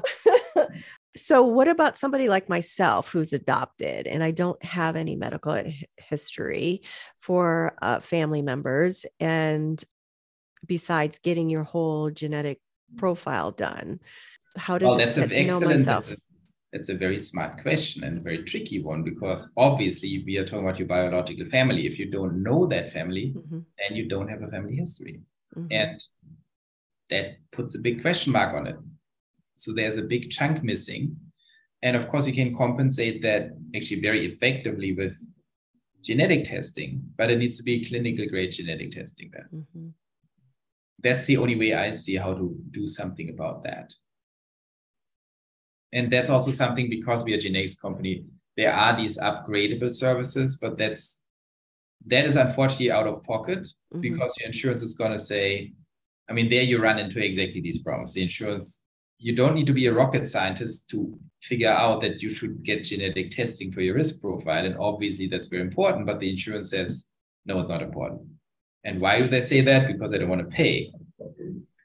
so 1.15 1.43
what 1.43 1.67
about 1.67 1.97
somebody 1.97 2.27
like 2.27 2.49
myself 2.49 3.11
who's 3.11 3.33
adopted 3.33 4.07
and 4.07 4.23
i 4.23 4.31
don't 4.31 4.63
have 4.63 4.95
any 4.95 5.15
medical 5.15 5.61
history 5.97 6.81
for 7.19 7.75
uh, 7.81 7.99
family 7.99 8.41
members 8.41 9.05
and 9.19 9.83
besides 10.65 11.19
getting 11.19 11.49
your 11.49 11.63
whole 11.63 12.09
genetic 12.09 12.59
profile 12.97 13.51
done 13.51 13.99
how 14.57 14.77
does 14.77 14.89
well, 14.89 14.99
it 14.99 15.15
get 15.15 15.31
to 15.31 15.43
know 15.45 15.59
myself 15.59 16.13
it's 16.71 16.89
a 16.89 16.95
very 16.95 17.19
smart 17.19 17.61
question 17.61 18.03
and 18.03 18.17
a 18.17 18.21
very 18.21 18.43
tricky 18.43 18.81
one 18.81 19.03
because 19.03 19.53
obviously 19.57 20.23
we 20.25 20.37
are 20.37 20.45
talking 20.45 20.67
about 20.67 20.79
your 20.79 20.87
biological 20.87 21.45
family 21.49 21.85
if 21.85 21.99
you 21.99 22.09
don't 22.09 22.41
know 22.41 22.65
that 22.65 22.91
family 22.91 23.33
mm-hmm. 23.35 23.59
then 23.77 23.95
you 23.95 24.09
don't 24.09 24.27
have 24.27 24.41
a 24.41 24.47
family 24.47 24.75
history 24.75 25.21
mm-hmm. 25.55 25.67
and 25.71 26.03
that 27.09 27.37
puts 27.51 27.75
a 27.75 27.79
big 27.79 28.01
question 28.01 28.33
mark 28.33 28.55
on 28.55 28.67
it 28.67 28.75
so 29.63 29.73
there's 29.73 29.97
a 29.97 30.03
big 30.03 30.29
chunk 30.29 30.63
missing. 30.63 31.15
And 31.81 31.95
of 31.95 32.07
course, 32.07 32.27
you 32.27 32.33
can 32.33 32.55
compensate 32.55 33.21
that 33.23 33.51
actually 33.75 34.01
very 34.01 34.25
effectively 34.25 34.93
with 34.93 35.15
genetic 36.01 36.43
testing, 36.43 37.01
but 37.17 37.31
it 37.31 37.39
needs 37.39 37.57
to 37.57 37.63
be 37.63 37.85
clinical 37.85 38.27
grade 38.27 38.51
genetic 38.51 38.91
testing 38.91 39.31
then. 39.33 39.47
Mm-hmm. 39.53 39.87
That's 40.99 41.25
the 41.25 41.37
only 41.37 41.55
way 41.55 41.73
I 41.73 41.91
see 41.91 42.15
how 42.15 42.33
to 42.33 42.55
do 42.71 42.87
something 42.87 43.29
about 43.29 43.63
that. 43.63 43.93
And 45.91 46.11
that's 46.11 46.29
also 46.29 46.51
something 46.51 46.89
because 46.89 47.23
we 47.23 47.33
are 47.33 47.37
a 47.37 47.39
genetics 47.39 47.79
company, 47.79 48.25
there 48.57 48.73
are 48.73 48.95
these 48.95 49.17
upgradable 49.17 49.93
services, 49.93 50.57
but 50.61 50.77
that's 50.77 51.23
that 52.05 52.25
is 52.25 52.35
unfortunately 52.35 52.91
out 52.91 53.07
of 53.07 53.23
pocket 53.23 53.59
mm-hmm. 53.61 54.01
because 54.01 54.35
your 54.39 54.47
insurance 54.47 54.83
is 54.83 54.95
going 54.95 55.11
to 55.11 55.19
say, 55.19 55.73
I 56.29 56.33
mean, 56.33 56.49
there 56.49 56.63
you 56.63 56.81
run 56.81 56.99
into 56.99 57.23
exactly 57.23 57.61
these 57.61 57.81
problems. 57.81 58.13
The 58.13 58.23
insurance, 58.23 58.82
you 59.23 59.33
don't 59.33 59.55
need 59.55 59.67
to 59.67 59.73
be 59.73 59.87
a 59.87 59.93
rocket 59.93 60.27
scientist 60.27 60.89
to 60.89 61.17
figure 61.41 61.71
out 61.71 62.01
that 62.01 62.21
you 62.21 62.29
should 62.29 62.61
get 62.61 62.83
genetic 62.83 63.31
testing 63.31 63.71
for 63.71 63.79
your 63.79 63.95
risk 63.95 64.21
profile. 64.21 64.65
And 64.65 64.75
obviously 64.77 65.27
that's 65.27 65.47
very 65.47 65.61
important, 65.61 66.05
but 66.05 66.19
the 66.19 66.29
insurance 66.29 66.69
says, 66.69 67.07
no, 67.45 67.57
it's 67.59 67.69
not 67.69 67.81
important. 67.81 68.23
And 68.83 68.99
why 68.99 69.19
do 69.19 69.27
they 69.29 69.39
say 69.39 69.61
that? 69.61 69.87
Because 69.87 70.11
they 70.11 70.17
don't 70.17 70.27
want 70.27 70.41
to 70.41 70.55
pay. 70.55 70.91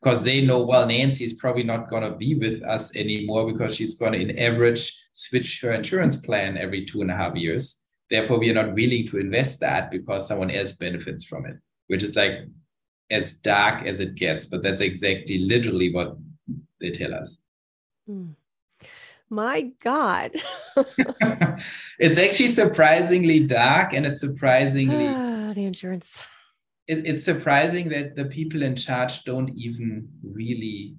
Because 0.03 0.25
they 0.25 0.45
know, 0.45 0.65
well, 0.65 0.85
Nancy 0.85 1.25
is 1.25 1.35
probably 1.35 1.63
not 1.63 1.89
going 1.89 2.03
to 2.03 2.17
be 2.17 2.35
with 2.35 2.61
us 2.65 2.95
anymore 2.97 3.53
because 3.53 3.77
she's 3.77 3.97
going 3.97 4.15
to, 4.15 4.21
in 4.21 4.37
average, 4.37 5.01
switch 5.15 5.61
her 5.61 5.71
insurance 5.71 6.17
plan 6.17 6.59
every 6.59 6.87
two 6.87 7.03
and 7.03 7.11
a 7.11 7.17
half 7.17 7.37
years. 7.37 7.81
Therefore, 8.11 8.41
we 8.41 8.51
are 8.51 8.55
not 8.55 8.75
willing 8.75 9.07
to 9.07 9.19
invest 9.19 9.61
that 9.61 9.93
because 9.93 10.27
someone 10.27 10.51
else 10.51 10.73
benefits 10.73 11.25
from 11.25 11.47
it, 11.47 11.57
which 11.87 12.03
is 12.03 12.17
like 12.17 12.33
as 13.11 13.35
dark 13.35 13.87
as 13.87 14.01
it 14.01 14.17
gets. 14.17 14.47
But 14.47 14.65
that's 14.65 14.81
exactly 14.81 15.39
literally 15.39 15.95
what 15.95 16.17
they 16.81 16.91
tell 16.91 17.15
us. 17.15 17.41
My 19.31 19.73
God. 19.83 20.33
it's 21.99 22.19
actually 22.19 22.49
surprisingly 22.49 23.41
dark 23.41 23.93
and 23.93 24.07
it's 24.07 24.21
surprisingly 24.21 25.07
the 25.55 25.65
insurance. 25.65 26.25
It, 26.87 27.07
it's 27.07 27.25
surprising 27.25 27.91
that 27.91 28.17
the 28.17 28.25
people 28.25 28.63
in 28.63 28.75
charge 28.75 29.25
don't 29.25 29.51
even 29.51 30.09
really 30.23 30.97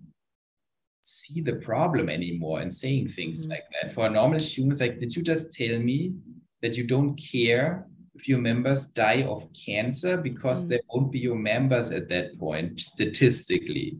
see 1.01 1.41
the 1.41 1.53
problem 1.53 2.09
anymore 2.09 2.59
and 2.59 2.73
saying 2.73 3.09
things 3.09 3.41
mm-hmm. 3.41 3.51
like 3.51 3.63
that. 3.81 3.93
For 3.93 4.05
a 4.05 4.09
normal 4.09 4.39
human, 4.39 4.71
it's 4.71 4.81
like, 4.81 4.99
did 4.99 5.15
you 5.15 5.23
just 5.23 5.51
tell 5.51 5.79
me 5.79 6.13
that 6.61 6.77
you 6.77 6.85
don't 6.85 7.15
care 7.15 7.87
if 8.13 8.27
your 8.27 8.39
members 8.39 8.87
die 8.87 9.23
of 9.23 9.47
cancer 9.53 10.17
because 10.17 10.65
mm. 10.65 10.69
they 10.69 10.79
won't 10.89 11.11
be 11.11 11.19
your 11.19 11.37
members 11.37 11.89
at 11.91 12.09
that 12.09 12.37
point 12.37 12.79
statistically 12.79 13.97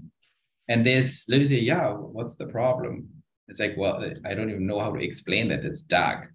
and 0.70 0.86
there's 0.86 1.26
literally 1.28 1.60
yeah 1.60 1.90
what's 1.90 2.36
the 2.36 2.46
problem 2.48 3.10
it's 3.48 3.60
like 3.60 3.76
well 3.78 4.02
i 4.26 4.34
don't 4.34 4.50
even 4.50 4.66
know 4.66 4.80
how 4.80 4.92
to 4.92 5.04
explain 5.04 5.50
that 5.50 5.66
it's 5.66 5.82
dark 5.82 6.32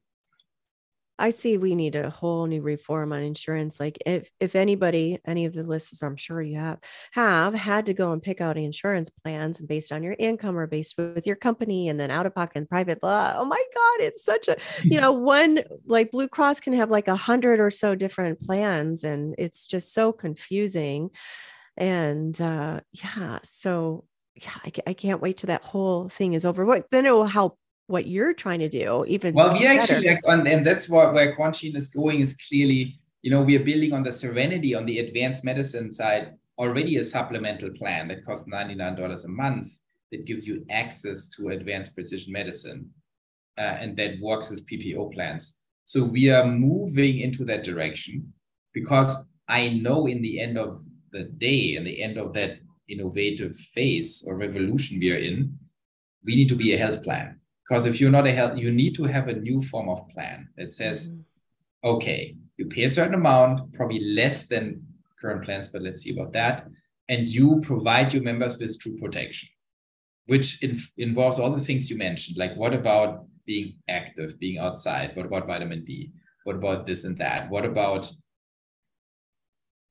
I 1.18 1.30
see 1.30 1.58
we 1.58 1.74
need 1.76 1.94
a 1.94 2.10
whole 2.10 2.46
new 2.46 2.60
reform 2.60 3.12
on 3.12 3.22
insurance. 3.22 3.78
Like 3.78 3.98
if 4.04 4.30
if 4.40 4.56
anybody, 4.56 5.20
any 5.24 5.44
of 5.44 5.54
the 5.54 5.62
listeners, 5.62 6.02
I'm 6.02 6.16
sure 6.16 6.42
you 6.42 6.58
have, 6.58 6.80
have 7.12 7.54
had 7.54 7.86
to 7.86 7.94
go 7.94 8.12
and 8.12 8.22
pick 8.22 8.40
out 8.40 8.56
insurance 8.56 9.10
plans 9.10 9.60
based 9.60 9.92
on 9.92 10.02
your 10.02 10.16
income 10.18 10.58
or 10.58 10.66
based 10.66 10.96
with 10.98 11.26
your 11.26 11.36
company 11.36 11.88
and 11.88 12.00
then 12.00 12.10
out 12.10 12.26
of 12.26 12.34
pocket 12.34 12.56
and 12.56 12.68
private, 12.68 13.00
blah. 13.00 13.34
Oh 13.36 13.44
my 13.44 13.62
God, 13.74 14.06
it's 14.06 14.24
such 14.24 14.48
a, 14.48 14.56
you 14.82 15.00
know, 15.00 15.12
one 15.12 15.60
like 15.86 16.10
Blue 16.10 16.28
Cross 16.28 16.60
can 16.60 16.72
have 16.72 16.90
like 16.90 17.06
a 17.06 17.16
hundred 17.16 17.60
or 17.60 17.70
so 17.70 17.94
different 17.94 18.40
plans 18.40 19.04
and 19.04 19.36
it's 19.38 19.66
just 19.66 19.94
so 19.94 20.12
confusing. 20.12 21.10
And 21.76 22.40
uh 22.40 22.80
yeah, 22.92 23.38
so 23.44 24.04
yeah, 24.36 24.54
I, 24.64 24.72
I 24.88 24.92
can't 24.94 25.20
wait 25.20 25.36
till 25.36 25.48
that 25.48 25.62
whole 25.62 26.08
thing 26.08 26.32
is 26.32 26.44
over. 26.44 26.64
What 26.64 26.90
then 26.90 27.06
it 27.06 27.12
will 27.12 27.26
help 27.26 27.58
what 27.86 28.06
you're 28.06 28.32
trying 28.32 28.60
to 28.60 28.68
do 28.68 29.04
even 29.06 29.34
well 29.34 29.52
we 29.52 29.66
actually 29.66 30.08
like, 30.08 30.22
and 30.26 30.66
that's 30.66 30.88
what 30.88 31.12
where 31.12 31.36
Quantgene 31.36 31.76
is 31.76 31.88
going 31.88 32.20
is 32.20 32.36
clearly 32.48 32.98
you 33.22 33.30
know 33.30 33.42
we 33.42 33.56
are 33.56 33.64
building 33.64 33.92
on 33.92 34.02
the 34.02 34.12
serenity 34.12 34.74
on 34.74 34.86
the 34.86 35.00
advanced 35.00 35.44
medicine 35.44 35.92
side 35.92 36.32
already 36.58 36.96
a 36.96 37.04
supplemental 37.04 37.70
plan 37.70 38.08
that 38.08 38.24
costs 38.24 38.48
$99 38.48 39.24
a 39.24 39.28
month 39.28 39.78
that 40.12 40.24
gives 40.24 40.46
you 40.46 40.64
access 40.70 41.28
to 41.28 41.48
advanced 41.48 41.94
precision 41.94 42.32
medicine 42.32 42.88
uh, 43.58 43.76
and 43.80 43.96
that 43.96 44.18
works 44.20 44.48
with 44.48 44.66
ppo 44.66 45.12
plans 45.12 45.58
so 45.84 46.04
we 46.04 46.30
are 46.30 46.46
moving 46.46 47.18
into 47.18 47.44
that 47.44 47.64
direction 47.64 48.32
because 48.72 49.26
i 49.48 49.68
know 49.68 50.06
in 50.06 50.22
the 50.22 50.40
end 50.40 50.56
of 50.56 50.82
the 51.12 51.24
day 51.24 51.76
in 51.76 51.84
the 51.84 52.02
end 52.02 52.16
of 52.16 52.32
that 52.32 52.58
innovative 52.88 53.56
phase 53.74 54.24
or 54.26 54.36
revolution 54.36 54.98
we 54.98 55.10
are 55.10 55.16
in 55.16 55.58
we 56.24 56.36
need 56.36 56.48
to 56.48 56.56
be 56.56 56.72
a 56.72 56.78
health 56.78 57.02
plan 57.02 57.38
because 57.66 57.86
if 57.86 58.00
you're 58.00 58.10
not 58.10 58.26
a 58.26 58.32
health, 58.32 58.58
you 58.58 58.70
need 58.70 58.94
to 58.96 59.04
have 59.04 59.28
a 59.28 59.34
new 59.34 59.62
form 59.62 59.88
of 59.88 60.06
plan 60.10 60.48
that 60.56 60.74
says, 60.74 61.08
mm-hmm. 61.08 61.88
okay, 61.88 62.36
you 62.56 62.66
pay 62.66 62.84
a 62.84 62.90
certain 62.90 63.14
amount, 63.14 63.72
probably 63.72 64.00
less 64.00 64.46
than 64.46 64.86
current 65.20 65.44
plans, 65.44 65.68
but 65.68 65.82
let's 65.82 66.02
see 66.02 66.12
about 66.12 66.32
that. 66.34 66.66
And 67.08 67.28
you 67.28 67.60
provide 67.62 68.12
your 68.12 68.22
members 68.22 68.58
with 68.58 68.78
true 68.78 68.98
protection, 68.98 69.48
which 70.26 70.62
in, 70.62 70.78
involves 70.98 71.38
all 71.38 71.50
the 71.50 71.64
things 71.64 71.88
you 71.88 71.96
mentioned. 71.96 72.36
Like, 72.36 72.54
what 72.54 72.74
about 72.74 73.26
being 73.46 73.76
active, 73.88 74.38
being 74.38 74.58
outside? 74.58 75.16
What 75.16 75.26
about 75.26 75.46
vitamin 75.46 75.84
D? 75.84 76.12
What 76.44 76.56
about 76.56 76.86
this 76.86 77.04
and 77.04 77.16
that? 77.18 77.48
What 77.50 77.64
about 77.64 78.10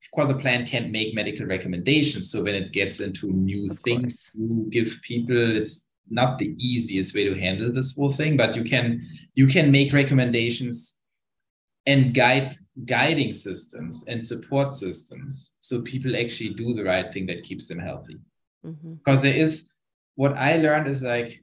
of 0.04 0.10
course, 0.10 0.28
the 0.28 0.34
plan 0.34 0.66
can't 0.66 0.90
make 0.90 1.14
medical 1.14 1.46
recommendations. 1.46 2.30
So 2.30 2.42
when 2.42 2.54
it 2.54 2.72
gets 2.72 3.00
into 3.00 3.32
new 3.32 3.70
of 3.70 3.78
things, 3.78 4.30
you 4.34 4.66
give 4.70 4.98
people, 5.02 5.56
it's 5.56 5.86
not 6.10 6.38
the 6.38 6.54
easiest 6.58 7.14
way 7.14 7.24
to 7.24 7.38
handle 7.38 7.72
this 7.72 7.96
whole 7.96 8.12
thing, 8.12 8.36
but 8.36 8.54
you 8.54 8.64
can 8.64 9.06
you 9.34 9.46
can 9.46 9.70
make 9.70 9.92
recommendations 9.92 10.98
and 11.86 12.14
guide 12.14 12.54
guiding 12.84 13.32
systems 13.32 14.06
and 14.08 14.26
support 14.26 14.74
systems 14.74 15.56
so 15.60 15.80
people 15.82 16.16
actually 16.16 16.50
do 16.50 16.74
the 16.74 16.84
right 16.84 17.12
thing 17.12 17.26
that 17.26 17.44
keeps 17.44 17.68
them 17.68 17.78
healthy. 17.78 18.18
Mm-hmm. 18.66 18.94
Because 18.94 19.22
there 19.22 19.34
is 19.34 19.70
what 20.16 20.36
I 20.36 20.56
learned 20.56 20.88
is 20.88 21.02
like 21.02 21.42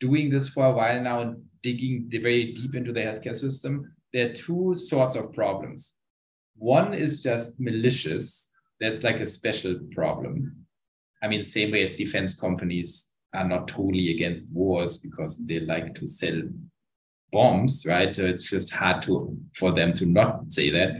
doing 0.00 0.30
this 0.30 0.48
for 0.48 0.66
a 0.66 0.72
while 0.72 1.00
now 1.00 1.34
digging 1.62 2.08
very 2.10 2.52
deep 2.52 2.74
into 2.74 2.92
the 2.92 3.00
healthcare 3.00 3.36
system. 3.36 3.92
There 4.12 4.30
are 4.30 4.32
two 4.32 4.74
sorts 4.74 5.16
of 5.16 5.32
problems. 5.32 5.97
One 6.58 6.92
is 6.94 7.22
just 7.22 7.58
malicious. 7.60 8.50
That's 8.80 9.02
like 9.02 9.20
a 9.20 9.26
special 9.26 9.78
problem. 9.92 10.66
I 11.22 11.28
mean, 11.28 11.42
same 11.42 11.72
way 11.72 11.82
as 11.82 11.96
defense 11.96 12.38
companies 12.38 13.10
are 13.34 13.46
not 13.46 13.68
totally 13.68 14.10
against 14.12 14.48
wars 14.50 14.98
because 14.98 15.38
they 15.44 15.60
like 15.60 15.94
to 15.96 16.06
sell 16.06 16.40
bombs, 17.30 17.84
right? 17.86 18.14
So 18.14 18.24
it's 18.24 18.50
just 18.50 18.72
hard 18.72 19.02
to 19.02 19.36
for 19.54 19.72
them 19.72 19.92
to 19.94 20.06
not 20.06 20.52
say 20.52 20.70
that. 20.70 20.92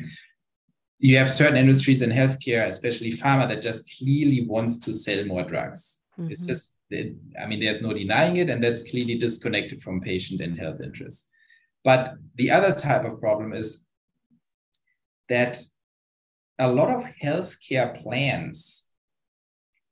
You 0.99 1.16
have 1.18 1.31
certain 1.31 1.57
industries 1.57 2.03
in 2.03 2.11
healthcare, 2.11 2.66
especially 2.66 3.12
pharma, 3.12 3.49
that 3.49 3.62
just 3.62 3.88
clearly 3.99 4.44
wants 4.47 4.79
to 4.81 4.92
sell 4.92 5.25
more 5.25 5.44
drugs. 5.44 6.03
Mm-hmm. 6.18 6.33
It's 6.33 6.40
just, 6.40 6.73
it, 6.90 7.14
I 7.40 7.47
mean, 7.47 7.61
there's 7.61 7.81
no 7.81 7.94
denying 7.94 8.37
it, 8.38 8.51
and 8.51 8.62
that's 8.62 8.83
clearly 8.83 9.16
disconnected 9.16 9.83
from 9.83 10.01
patient 10.01 10.40
and 10.40 10.59
health 10.59 10.81
interests. 10.83 11.31
But 11.85 12.14
the 12.35 12.51
other 12.51 12.75
type 12.75 13.05
of 13.05 13.21
problem 13.21 13.53
is 13.53 13.88
that 15.29 15.59
a 16.59 16.71
lot 16.71 16.91
of 16.91 17.05
healthcare 17.23 18.01
plans 18.03 18.88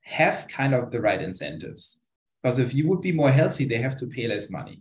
have 0.02 0.46
kind 0.48 0.74
of 0.74 0.90
the 0.90 1.00
right 1.00 1.20
incentives 1.20 2.00
because 2.42 2.58
if 2.58 2.74
you 2.74 2.88
would 2.88 3.00
be 3.00 3.12
more 3.12 3.30
healthy, 3.30 3.64
they 3.64 3.78
have 3.78 3.96
to 3.96 4.06
pay 4.06 4.28
less 4.28 4.50
money. 4.50 4.80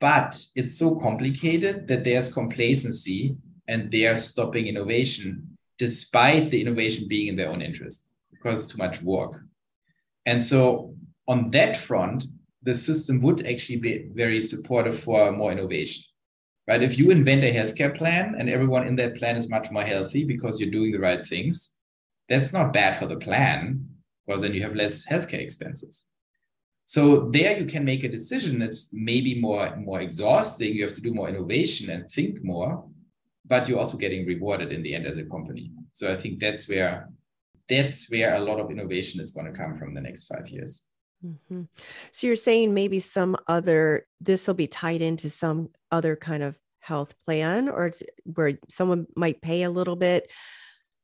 But 0.00 0.42
it's 0.56 0.78
so 0.78 0.96
complicated 0.96 1.86
that 1.88 2.04
there's 2.04 2.32
complacency 2.32 3.36
and 3.68 3.90
they 3.90 4.06
are 4.06 4.16
stopping 4.16 4.66
innovation 4.66 5.58
despite 5.78 6.50
the 6.50 6.60
innovation 6.60 7.06
being 7.08 7.28
in 7.28 7.36
their 7.36 7.50
own 7.50 7.60
interest 7.60 8.08
because 8.30 8.64
it's 8.64 8.72
too 8.72 8.78
much 8.78 9.02
work. 9.02 9.42
And 10.26 10.42
so, 10.42 10.94
on 11.26 11.50
that 11.50 11.76
front, 11.76 12.24
the 12.62 12.74
system 12.74 13.20
would 13.22 13.46
actually 13.46 13.80
be 13.80 14.08
very 14.14 14.42
supportive 14.42 14.98
for 14.98 15.32
more 15.32 15.52
innovation. 15.52 16.04
Right? 16.66 16.82
If 16.82 16.98
you 16.98 17.10
invent 17.10 17.44
a 17.44 17.54
healthcare 17.54 17.96
plan 17.96 18.36
and 18.38 18.48
everyone 18.48 18.86
in 18.86 18.96
that 18.96 19.16
plan 19.16 19.36
is 19.36 19.50
much 19.50 19.70
more 19.70 19.82
healthy 19.84 20.24
because 20.24 20.58
you're 20.58 20.70
doing 20.70 20.92
the 20.92 20.98
right 20.98 21.26
things, 21.26 21.74
that's 22.28 22.52
not 22.52 22.72
bad 22.72 22.98
for 22.98 23.06
the 23.06 23.16
plan 23.16 23.86
because 24.26 24.40
then 24.40 24.54
you 24.54 24.62
have 24.62 24.74
less 24.74 25.06
healthcare 25.06 25.40
expenses. 25.40 26.08
So 26.86 27.30
there 27.30 27.58
you 27.58 27.66
can 27.66 27.84
make 27.84 28.04
a 28.04 28.08
decision. 28.08 28.62
It's 28.62 28.90
maybe 28.92 29.40
more, 29.40 29.74
more 29.76 30.00
exhausting. 30.00 30.74
You 30.74 30.84
have 30.84 30.94
to 30.94 31.00
do 31.00 31.14
more 31.14 31.28
innovation 31.28 31.90
and 31.90 32.10
think 32.10 32.42
more, 32.44 32.86
but 33.46 33.68
you're 33.68 33.78
also 33.78 33.96
getting 33.96 34.26
rewarded 34.26 34.72
in 34.72 34.82
the 34.82 34.94
end 34.94 35.06
as 35.06 35.16
a 35.16 35.24
company. 35.24 35.72
So 35.92 36.12
I 36.12 36.16
think 36.16 36.40
that's 36.40 36.68
where 36.68 37.08
that's 37.66 38.10
where 38.10 38.34
a 38.34 38.40
lot 38.40 38.60
of 38.60 38.70
innovation 38.70 39.20
is 39.20 39.32
going 39.32 39.50
to 39.50 39.58
come 39.58 39.78
from 39.78 39.94
the 39.94 40.00
next 40.00 40.26
five 40.26 40.46
years. 40.48 40.84
Mm-hmm. 41.24 41.62
So 42.12 42.26
you're 42.26 42.36
saying 42.36 42.74
maybe 42.74 43.00
some 43.00 43.36
other 43.48 44.06
this 44.20 44.46
will 44.46 44.54
be 44.54 44.66
tied 44.66 45.00
into 45.00 45.30
some 45.30 45.70
other 45.90 46.16
kind 46.16 46.42
of 46.42 46.58
health 46.80 47.14
plan, 47.24 47.68
or 47.68 47.90
where 48.24 48.58
someone 48.68 49.06
might 49.16 49.40
pay 49.40 49.62
a 49.62 49.70
little 49.70 49.96
bit 49.96 50.30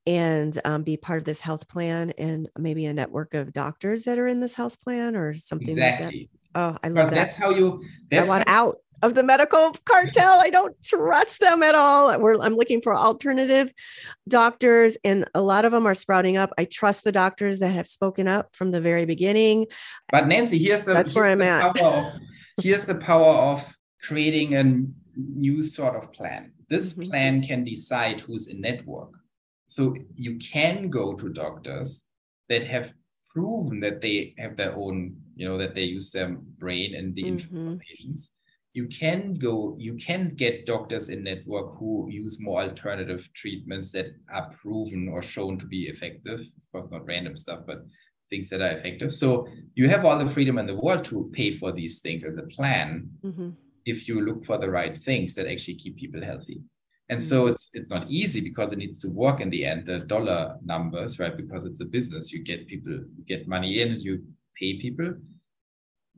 and 0.07 0.61
um, 0.65 0.83
be 0.83 0.97
part 0.97 1.19
of 1.19 1.25
this 1.25 1.41
health 1.41 1.69
plan 1.69 2.11
and 2.19 2.49
maybe 2.59 2.87
a 2.87 2.93
network 2.93 3.35
of 3.35 3.53
doctors 3.53 4.05
that 4.05 4.19
are 4.19 4.27
in 4.27 4.41
this 4.41 4.55
health 4.55 4.81
plan 4.81 5.17
or 5.17 5.35
something 5.35 5.71
exactly. 5.71 6.07
like 6.07 6.15
that. 6.15 6.61
Oh, 6.61 6.79
I 6.83 6.89
love 6.89 7.11
that. 7.11 7.15
That's 7.15 7.37
how 7.37 7.51
you. 7.51 7.83
That's 8.11 8.29
I 8.29 8.33
want 8.37 8.49
how, 8.49 8.69
out. 8.69 8.77
Of 9.03 9.15
the 9.15 9.23
medical 9.23 9.73
cartel. 9.85 10.41
I 10.41 10.51
don't 10.51 10.77
trust 10.83 11.41
them 11.41 11.63
at 11.63 11.75
all. 11.75 12.19
We're, 12.21 12.39
I'm 12.41 12.55
looking 12.55 12.81
for 12.81 12.95
alternative 12.95 13.73
doctors, 14.29 14.97
and 15.05 15.29
a 15.35 15.41
lot 15.41 15.65
of 15.65 15.73
them 15.73 15.87
are 15.87 15.95
sprouting 15.95 16.37
up. 16.37 16.53
I 16.59 16.65
trust 16.65 17.05
the 17.05 17.13
doctors 17.13 17.59
that 17.61 17.71
have 17.71 17.89
spoken 17.89 18.29
up 18.29 18.55
from 18.55 18.71
the 18.71 18.81
very 18.81 19.05
beginning. 19.05 19.67
But 20.11 20.27
Nancy, 20.27 20.59
here's 20.59 20.85
the 20.85 20.95
that's 20.95 21.15
where 21.15 21.27
I'm 21.27 21.43
at. 21.43 21.81
Of, 21.81 22.21
here's 22.63 22.85
the 22.85 22.97
power 22.97 23.35
of 23.35 23.65
creating 24.03 24.55
a 24.55 24.65
new 25.17 25.63
sort 25.63 25.97
of 25.97 26.13
plan. 26.13 26.53
This 26.69 26.93
mm-hmm. 26.93 27.11
plan 27.11 27.43
can 27.43 27.65
decide 27.65 28.21
who's 28.21 28.49
in 28.49 28.61
network. 28.61 29.15
So 29.67 29.95
you 30.17 30.39
can 30.39 30.91
go 30.91 31.15
to 31.15 31.29
doctors 31.29 32.07
that 32.49 32.65
have 32.67 32.93
proven 33.33 33.81
that 33.81 34.01
they 34.01 34.35
have 34.39 34.57
their 34.57 34.75
own, 34.77 35.17
you 35.37 35.47
know, 35.47 35.57
that 35.59 35.75
they 35.75 35.85
use 35.85 36.11
their 36.11 36.29
brain 36.59 36.95
and 36.97 37.15
the 37.15 37.23
mm-hmm. 37.23 37.77
You 38.73 38.87
can 38.87 39.35
go, 39.35 39.75
you 39.79 39.95
can 39.95 40.35
get 40.37 40.67
doctors 40.67 41.09
in 41.09 41.25
network 41.25 41.77
who 41.79 42.07
use 42.09 42.39
more 42.41 42.63
alternative 42.63 43.29
treatments 43.35 43.91
that 43.93 44.07
are 44.33 44.55
proven 44.63 45.09
or 45.09 45.23
shown 45.23 45.59
to 45.59 45.67
be 45.67 45.89
effective. 45.89 46.41
Of 46.41 46.73
course, 46.73 46.91
not 46.91 47.07
random 47.07 47.37
stuff, 47.37 47.61
but 47.67 47.85
things 48.31 48.49
that 48.51 48.61
are 48.61 48.79
effective. 48.79 49.13
So 49.13 49.49
you 49.75 49.89
have 49.89 50.05
all 50.05 50.19
the 50.19 50.31
freedom 50.31 50.59
in 50.59 50.67
the 50.67 50.77
world 50.77 51.05
to 51.07 51.31
pay 51.33 51.59
for 51.59 51.73
these 51.73 52.01
things 52.01 52.23
as 52.23 52.37
a 52.37 52.45
plan 52.45 53.11
mm-hmm. 53.25 53.51
if 53.87 54.07
you 54.07 54.21
look 54.21 54.45
for 54.45 54.57
the 54.57 54.71
right 54.71 54.97
things 54.97 55.35
that 55.35 55.49
actually 55.49 55.75
keep 55.75 55.97
people 55.97 56.23
healthy 56.23 56.61
and 57.11 57.23
so 57.23 57.43
mm-hmm. 57.43 57.53
it's 57.53 57.71
it's 57.75 57.91
not 57.91 58.09
easy 58.09 58.41
because 58.41 58.73
it 58.73 58.79
needs 58.79 59.01
to 59.01 59.09
work 59.11 59.41
in 59.41 59.51
the 59.51 59.67
end 59.67 59.87
the 59.87 59.99
dollar 60.15 60.57
numbers 60.65 61.19
right 61.19 61.37
because 61.37 61.67
it's 61.67 61.83
a 61.83 61.85
business 61.85 62.33
you 62.33 62.43
get 62.43 62.67
people 62.67 62.93
you 62.93 63.25
get 63.27 63.47
money 63.47 63.83
in 63.83 64.01
you 64.01 64.23
pay 64.59 64.81
people 64.81 65.13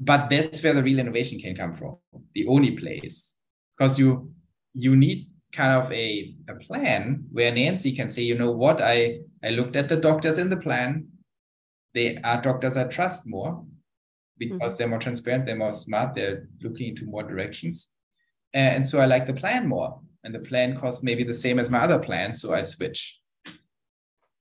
but 0.05 0.28
that's 0.30 0.62
where 0.62 0.74
the 0.74 0.82
real 0.82 0.98
innovation 0.98 1.38
can 1.38 1.55
come 1.55 1.72
from 1.72 1.96
the 2.34 2.46
only 2.46 2.76
place 2.76 3.36
because 3.76 3.98
you 3.98 4.32
you 4.74 4.96
need 4.96 5.28
kind 5.53 5.72
of 5.72 5.92
a, 5.92 6.34
a 6.48 6.55
plan 6.55 7.24
where 7.30 7.55
nancy 7.55 7.92
can 7.92 8.11
say 8.11 8.22
you 8.22 8.36
know 8.36 8.50
what 8.50 8.80
i 8.80 9.18
i 9.44 9.50
looked 9.50 9.76
at 9.76 9.88
the 9.88 9.96
doctors 9.96 10.38
in 10.38 10.48
the 10.48 10.57
plan 10.57 11.07
they 11.94 12.16
are 12.18 12.40
doctors 12.40 12.76
i 12.76 12.84
trust 12.84 13.26
more 13.26 13.64
because 14.38 14.59
mm-hmm. 14.59 14.78
they're 14.78 14.88
more 14.88 14.98
transparent 14.98 15.44
they're 15.46 15.57
more 15.57 15.72
smart 15.72 16.14
they're 16.14 16.48
looking 16.62 16.88
into 16.88 17.05
more 17.07 17.22
directions 17.22 17.90
and 18.55 18.86
so 18.86 18.98
i 18.98 19.05
like 19.05 19.26
the 19.26 19.40
plan 19.42 19.68
more 19.68 20.00
and 20.24 20.34
the 20.34 20.40
plan 20.40 20.76
costs 20.76 21.03
maybe 21.03 21.24
the 21.24 21.34
same 21.34 21.59
as 21.59 21.70
my 21.70 21.80
other 21.80 21.98
plan, 21.98 22.34
so 22.34 22.55
I 22.55 22.62
switch. 22.62 23.20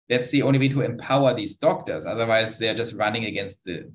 That's 0.09 0.31
the 0.31 0.43
only 0.43 0.59
way 0.59 0.69
to 0.71 0.83
empower 0.83 1.35
these 1.35 1.57
doctors. 1.57 2.05
Otherwise, 2.05 2.59
they're 2.59 2.75
just 2.75 2.95
running 2.95 3.25
against 3.27 3.59
the 3.65 3.91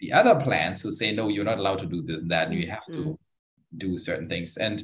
the 0.00 0.12
other 0.12 0.40
plans 0.40 0.82
who 0.82 0.92
say, 0.92 1.12
no, 1.12 1.28
you're 1.28 1.44
not 1.44 1.58
allowed 1.58 1.80
to 1.80 1.86
do 1.86 2.02
this 2.02 2.22
and 2.22 2.30
that, 2.30 2.48
and 2.48 2.58
you 2.58 2.70
have 2.70 2.86
to 2.86 2.98
mm. 2.98 3.18
do 3.76 3.98
certain 3.98 4.28
things. 4.28 4.56
And 4.56 4.82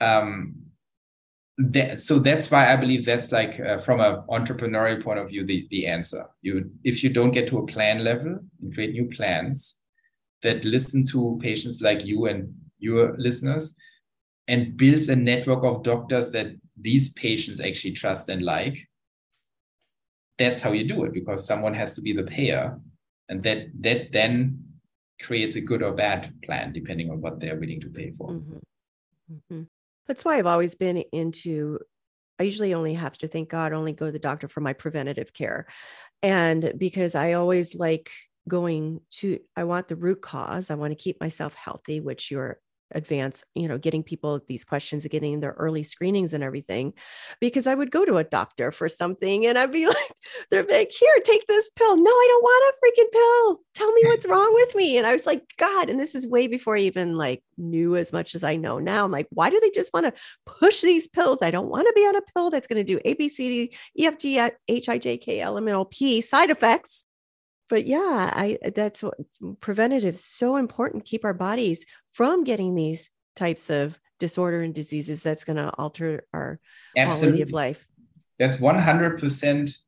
um, 0.00 0.54
that, 1.58 2.00
so 2.00 2.18
that's 2.18 2.50
why 2.50 2.72
I 2.72 2.76
believe 2.76 3.04
that's 3.04 3.32
like 3.32 3.58
uh, 3.60 3.78
from 3.78 4.00
an 4.00 4.22
entrepreneurial 4.28 5.02
point 5.02 5.18
of 5.18 5.28
view, 5.28 5.44
the, 5.44 5.66
the 5.70 5.86
answer. 5.86 6.26
You, 6.42 6.70
if 6.84 7.02
you 7.02 7.10
don't 7.10 7.32
get 7.32 7.48
to 7.48 7.58
a 7.58 7.66
plan 7.66 8.04
level 8.04 8.38
and 8.62 8.74
create 8.74 8.92
new 8.92 9.10
plans 9.16 9.78
that 10.42 10.64
listen 10.64 11.06
to 11.06 11.38
patients 11.42 11.80
like 11.80 12.04
you 12.04 12.26
and 12.26 12.54
your 12.78 13.14
listeners, 13.16 13.76
and 14.48 14.76
builds 14.76 15.08
a 15.08 15.16
network 15.16 15.64
of 15.64 15.82
doctors 15.82 16.30
that 16.32 16.48
these 16.78 17.12
patients 17.14 17.60
actually 17.60 17.92
trust 17.92 18.28
and 18.28 18.42
like 18.42 18.76
that's 20.38 20.60
how 20.60 20.72
you 20.72 20.86
do 20.86 21.04
it 21.04 21.12
because 21.12 21.46
someone 21.46 21.74
has 21.74 21.94
to 21.94 22.02
be 22.02 22.12
the 22.12 22.24
payer 22.24 22.78
and 23.28 23.42
that 23.42 23.66
that 23.80 24.12
then 24.12 24.62
creates 25.20 25.56
a 25.56 25.60
good 25.60 25.82
or 25.82 25.92
bad 25.92 26.32
plan 26.44 26.72
depending 26.72 27.10
on 27.10 27.20
what 27.20 27.40
they're 27.40 27.58
willing 27.58 27.80
to 27.80 27.88
pay 27.88 28.10
for 28.10 28.30
mm-hmm. 28.30 28.58
Mm-hmm. 29.32 29.62
that's 30.06 30.24
why 30.24 30.38
i've 30.38 30.46
always 30.46 30.74
been 30.74 30.98
into 31.12 31.78
i 32.38 32.42
usually 32.42 32.74
only 32.74 32.94
have 32.94 33.16
to 33.18 33.28
thank 33.28 33.48
god 33.48 33.72
only 33.72 33.92
go 33.92 34.06
to 34.06 34.12
the 34.12 34.18
doctor 34.18 34.48
for 34.48 34.60
my 34.60 34.72
preventative 34.72 35.32
care 35.32 35.66
and 36.22 36.72
because 36.76 37.14
i 37.14 37.32
always 37.32 37.74
like 37.74 38.10
going 38.48 39.00
to 39.10 39.38
i 39.56 39.64
want 39.64 39.88
the 39.88 39.96
root 39.96 40.20
cause 40.20 40.70
i 40.70 40.74
want 40.74 40.90
to 40.90 41.02
keep 41.02 41.20
myself 41.20 41.54
healthy 41.54 42.00
which 42.00 42.30
you're 42.30 42.58
advance, 42.94 43.44
you 43.54 43.68
know, 43.68 43.78
getting 43.78 44.02
people 44.02 44.40
these 44.46 44.64
questions, 44.64 45.06
getting 45.06 45.40
their 45.40 45.52
early 45.52 45.82
screenings 45.82 46.32
and 46.32 46.42
everything. 46.42 46.94
Because 47.40 47.66
I 47.66 47.74
would 47.74 47.90
go 47.90 48.04
to 48.04 48.16
a 48.16 48.24
doctor 48.24 48.70
for 48.70 48.88
something 48.88 49.46
and 49.46 49.58
I'd 49.58 49.72
be 49.72 49.86
like, 49.88 50.12
they're 50.50 50.64
like, 50.64 50.90
here, 50.90 51.14
take 51.24 51.46
this 51.46 51.70
pill. 51.70 51.96
No, 51.96 52.10
I 52.10 52.26
don't 52.28 52.42
want 52.42 52.74
a 52.74 53.02
freaking 53.02 53.12
pill. 53.12 53.60
Tell 53.74 53.92
me 53.92 54.02
what's 54.06 54.26
wrong 54.26 54.52
with 54.54 54.74
me. 54.74 54.96
And 54.96 55.06
I 55.06 55.12
was 55.12 55.26
like, 55.26 55.42
God, 55.58 55.90
and 55.90 55.98
this 55.98 56.14
is 56.14 56.26
way 56.26 56.46
before 56.46 56.76
I 56.76 56.80
even 56.80 57.16
like 57.16 57.42
knew 57.56 57.96
as 57.96 58.12
much 58.12 58.34
as 58.34 58.44
I 58.44 58.56
know 58.56 58.78
now. 58.78 59.04
I'm 59.04 59.10
like, 59.10 59.28
why 59.30 59.50
do 59.50 59.60
they 59.60 59.70
just 59.70 59.92
want 59.92 60.06
to 60.06 60.20
push 60.46 60.80
these 60.80 61.08
pills? 61.08 61.42
I 61.42 61.50
don't 61.50 61.68
want 61.68 61.86
to 61.86 61.92
be 61.94 62.02
on 62.02 62.16
a 62.16 62.22
pill 62.34 62.50
that's 62.50 62.66
going 62.66 62.84
to 62.84 62.84
do 62.84 63.00
A, 63.04 63.14
B, 63.14 63.28
C, 63.28 63.68
D, 63.68 63.76
E, 63.98 64.06
F, 64.06 64.18
G, 64.18 64.38
H, 64.68 64.88
I, 64.88 64.98
J, 64.98 65.18
K, 65.18 65.40
L, 65.40 65.58
M, 65.58 65.68
N, 65.68 65.74
O, 65.74 65.84
P 65.84 66.20
side 66.20 66.50
effects 66.50 67.04
but 67.68 67.86
yeah 67.86 68.30
i 68.34 68.58
that's 68.74 69.02
what 69.02 69.14
preventative 69.60 70.14
is 70.14 70.24
so 70.24 70.56
important 70.56 71.04
keep 71.04 71.24
our 71.24 71.34
bodies 71.34 71.84
from 72.14 72.44
getting 72.44 72.74
these 72.74 73.10
types 73.36 73.68
of 73.68 74.00
disorder 74.18 74.62
and 74.62 74.74
diseases 74.74 75.22
that's 75.22 75.44
going 75.44 75.56
to 75.56 75.70
alter 75.76 76.26
our 76.32 76.58
Absolutely. 76.96 77.26
quality 77.26 77.42
of 77.42 77.52
life. 77.52 77.86
That's 78.38 78.56
100% 78.56 79.78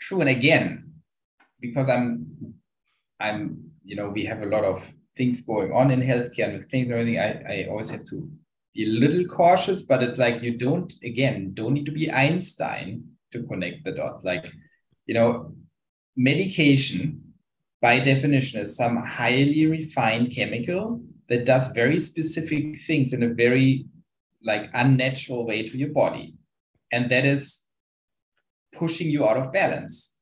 true. 0.00 0.20
And 0.20 0.30
again 0.30 0.90
because 1.60 1.88
i'm 1.88 2.26
i'm 3.20 3.56
you 3.84 3.96
know 3.96 4.10
we 4.10 4.22
have 4.22 4.42
a 4.42 4.46
lot 4.46 4.64
of 4.64 4.86
things 5.16 5.40
going 5.42 5.72
on 5.72 5.90
in 5.90 6.02
healthcare 6.02 6.52
and 6.52 6.64
things 6.68 6.84
and 6.84 6.92
everything 6.92 7.18
i, 7.18 7.30
I 7.48 7.66
always 7.70 7.88
have 7.88 8.04
to 8.06 8.28
be 8.74 8.84
a 8.84 8.98
little 9.00 9.24
cautious 9.24 9.80
but 9.82 10.02
it's 10.02 10.18
like 10.18 10.42
you 10.42 10.58
don't 10.58 10.92
again 11.02 11.54
don't 11.54 11.72
need 11.72 11.86
to 11.86 11.92
be 11.92 12.10
einstein 12.10 13.14
to 13.34 13.42
connect 13.44 13.84
the 13.84 13.92
dots. 13.92 14.24
Like 14.24 14.50
you 15.06 15.14
know 15.14 15.54
medication 16.16 17.34
by 17.82 17.98
definition 17.98 18.60
is 18.60 18.76
some 18.76 18.96
highly 18.96 19.66
refined 19.66 20.32
chemical 20.34 21.02
that 21.28 21.44
does 21.44 21.72
very 21.72 21.98
specific 21.98 22.78
things 22.78 23.12
in 23.12 23.22
a 23.22 23.34
very 23.34 23.86
like 24.42 24.70
unnatural 24.74 25.46
way 25.46 25.62
to 25.62 25.78
your 25.78 25.88
body. 25.88 26.34
And 26.92 27.10
that 27.10 27.24
is 27.24 27.66
pushing 28.72 29.10
you 29.10 29.26
out 29.26 29.36
of 29.36 29.52
balance. 29.52 30.18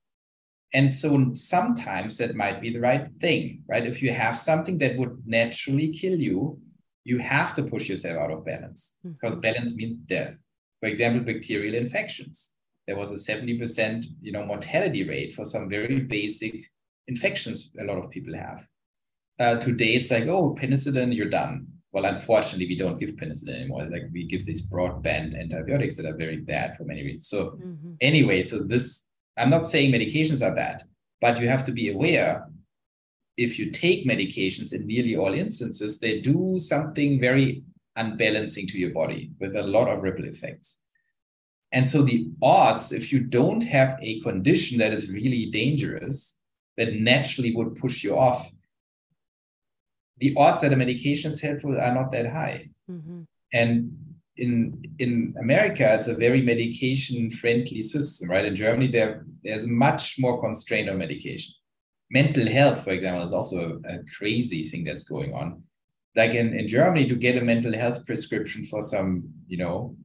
And 0.75 0.93
so 0.93 1.33
sometimes 1.35 2.19
that 2.19 2.35
might 2.35 2.61
be 2.61 2.71
the 2.71 2.81
right 2.81 3.09
thing 3.21 3.63
right? 3.69 3.87
If 3.87 4.03
you 4.03 4.13
have 4.13 4.39
something 4.39 4.79
that 4.79 4.97
would 4.97 5.23
naturally 5.27 5.89
kill 5.89 6.19
you 6.19 6.59
you 7.05 7.19
have 7.19 7.53
to 7.55 7.65
push 7.65 7.89
yourself 7.89 8.17
out 8.17 8.31
of 8.31 8.45
balance 8.45 8.97
mm-hmm. 9.05 9.15
because 9.15 9.35
balance 9.37 9.75
means 9.75 9.99
death. 9.99 10.41
For 10.81 10.89
example 10.89 11.25
bacterial 11.25 11.75
infections. 11.75 12.55
There 12.87 12.97
was 12.97 13.11
a 13.11 13.33
70% 13.33 14.05
you 14.21 14.33
know 14.33 14.45
mortality 14.45 15.07
rate 15.07 15.35
for 15.35 15.45
some 15.45 15.69
very 15.69 16.01
basic 16.01 16.55
infections 17.09 17.71
a 17.81 17.85
lot 17.85 17.99
of 17.99 18.11
people 18.11 18.35
have 18.35 18.67
uh, 19.39 19.57
today 19.57 19.95
it's 19.95 20.11
like 20.11 20.27
oh 20.27 20.55
penicillin 20.55 21.15
you're 21.15 21.29
done. 21.29 21.67
Well 21.93 22.05
unfortunately 22.07 22.67
we 22.67 22.77
don't 22.77 22.99
give 22.99 23.11
penicillin 23.11 23.57
anymore. 23.57 23.83
It's 23.83 23.91
like 23.91 24.05
we 24.13 24.27
give 24.27 24.47
these 24.47 24.67
broadband 24.67 25.39
antibiotics 25.39 25.97
that 25.97 26.07
are 26.07 26.17
very 26.17 26.39
bad 26.39 26.77
for 26.77 26.85
many 26.85 27.03
reasons. 27.03 27.29
So 27.29 27.51
mm-hmm. 27.51 27.95
anyway 28.01 28.43
so 28.43 28.59
this 28.59 29.09
i'm 29.39 29.49
not 29.49 29.65
saying 29.65 29.91
medications 29.91 30.47
are 30.47 30.55
bad 30.55 30.85
but 31.23 31.41
you 31.41 31.49
have 31.49 31.65
to 31.65 31.73
be 31.73 31.91
aware 31.91 32.47
if 33.39 33.59
you 33.59 33.71
take 33.71 34.07
medications 34.07 34.75
in 34.75 34.87
nearly 34.87 35.17
all 35.17 35.33
instances 35.33 35.99
they 35.99 36.21
do 36.21 36.59
something 36.59 37.19
very 37.19 37.65
unbalancing 37.97 38.67
to 38.69 38.79
your 38.79 38.91
body 38.91 39.31
with 39.41 39.57
a 39.57 39.63
lot 39.63 39.89
of 39.89 40.03
ripple 40.03 40.25
effects. 40.25 40.79
And 41.73 41.89
so 41.89 42.03
the 42.03 42.31
odds, 42.43 42.93
if 42.93 43.13
you 43.13 43.21
don't 43.21 43.63
have 43.63 43.99
a 44.03 44.21
condition 44.21 44.79
that 44.79 44.93
is 44.93 45.11
really 45.11 45.47
dangerous, 45.47 46.39
that 46.77 46.95
naturally 46.95 47.55
would 47.55 47.77
push 47.77 48.05
you 48.05 48.17
off, 48.17 48.51
the 50.19 50.35
odds 50.37 50.61
that 50.61 50.73
a 50.73 50.77
medication 50.77 51.31
is 51.31 51.41
helpful 51.41 51.79
are 51.79 51.95
not 51.95 52.13
that 52.13 52.27
high. 52.27 52.69
Mm-hmm. 52.91 53.23
And 53.53 53.97
in 54.37 54.83
in 54.99 55.35
America, 55.39 55.93
it's 55.95 56.09
a 56.09 56.15
very 56.15 56.43
medication 56.43 57.31
friendly 57.31 57.83
system, 57.83 58.31
right? 58.31 58.45
In 58.45 58.55
Germany, 58.55 58.89
there 58.89 59.27
there's 59.43 59.67
much 59.67 60.17
more 60.19 60.41
constraint 60.41 60.89
on 60.89 60.99
medication. 60.99 61.53
Mental 62.11 62.47
health, 62.47 62.85
for 62.85 62.91
example, 62.91 63.25
is 63.25 63.33
also 63.33 63.81
a, 63.85 63.95
a 63.95 63.99
crazy 64.17 64.65
thing 64.65 64.85
that's 64.85 65.05
going 65.05 65.35
on. 65.35 65.63
Like 66.15 66.35
in, 66.35 66.53
in 66.53 66.69
Germany, 66.69 67.09
to 67.09 67.17
get 67.17 67.39
a 67.39 67.45
mental 67.45 67.73
health 67.73 68.05
prescription 68.05 68.65
for 68.65 68.83
some, 68.83 69.31
you 69.47 69.57
know, 69.57 69.97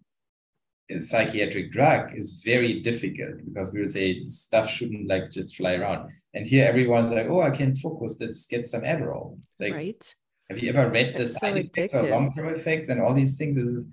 psychiatric 1.01 1.71
drug 1.71 2.13
is 2.13 2.41
very 2.45 2.81
difficult 2.81 3.43
because 3.45 3.71
we 3.71 3.79
would 3.81 3.91
say 3.91 4.27
stuff 4.27 4.69
shouldn't 4.69 5.07
like 5.07 5.29
just 5.29 5.55
fly 5.55 5.75
around. 5.75 6.09
And 6.33 6.45
here 6.47 6.67
everyone's 6.67 7.11
like, 7.11 7.27
oh, 7.27 7.41
I 7.41 7.49
can 7.49 7.75
focus. 7.75 8.17
Let's 8.19 8.45
get 8.45 8.67
some 8.67 8.81
Adderall. 8.81 9.37
It's 9.51 9.61
like, 9.61 9.73
right. 9.73 10.15
Have 10.49 10.59
you 10.59 10.69
ever 10.69 10.89
read 10.89 11.15
the 11.17 11.27
side 11.27 11.53
so 11.53 11.55
effects 11.55 11.93
or 11.93 12.03
long-term 12.03 12.55
effects 12.55 12.89
and 12.89 13.01
all 13.01 13.13
these 13.13 13.37
things? 13.37 13.57
Is 13.57 13.85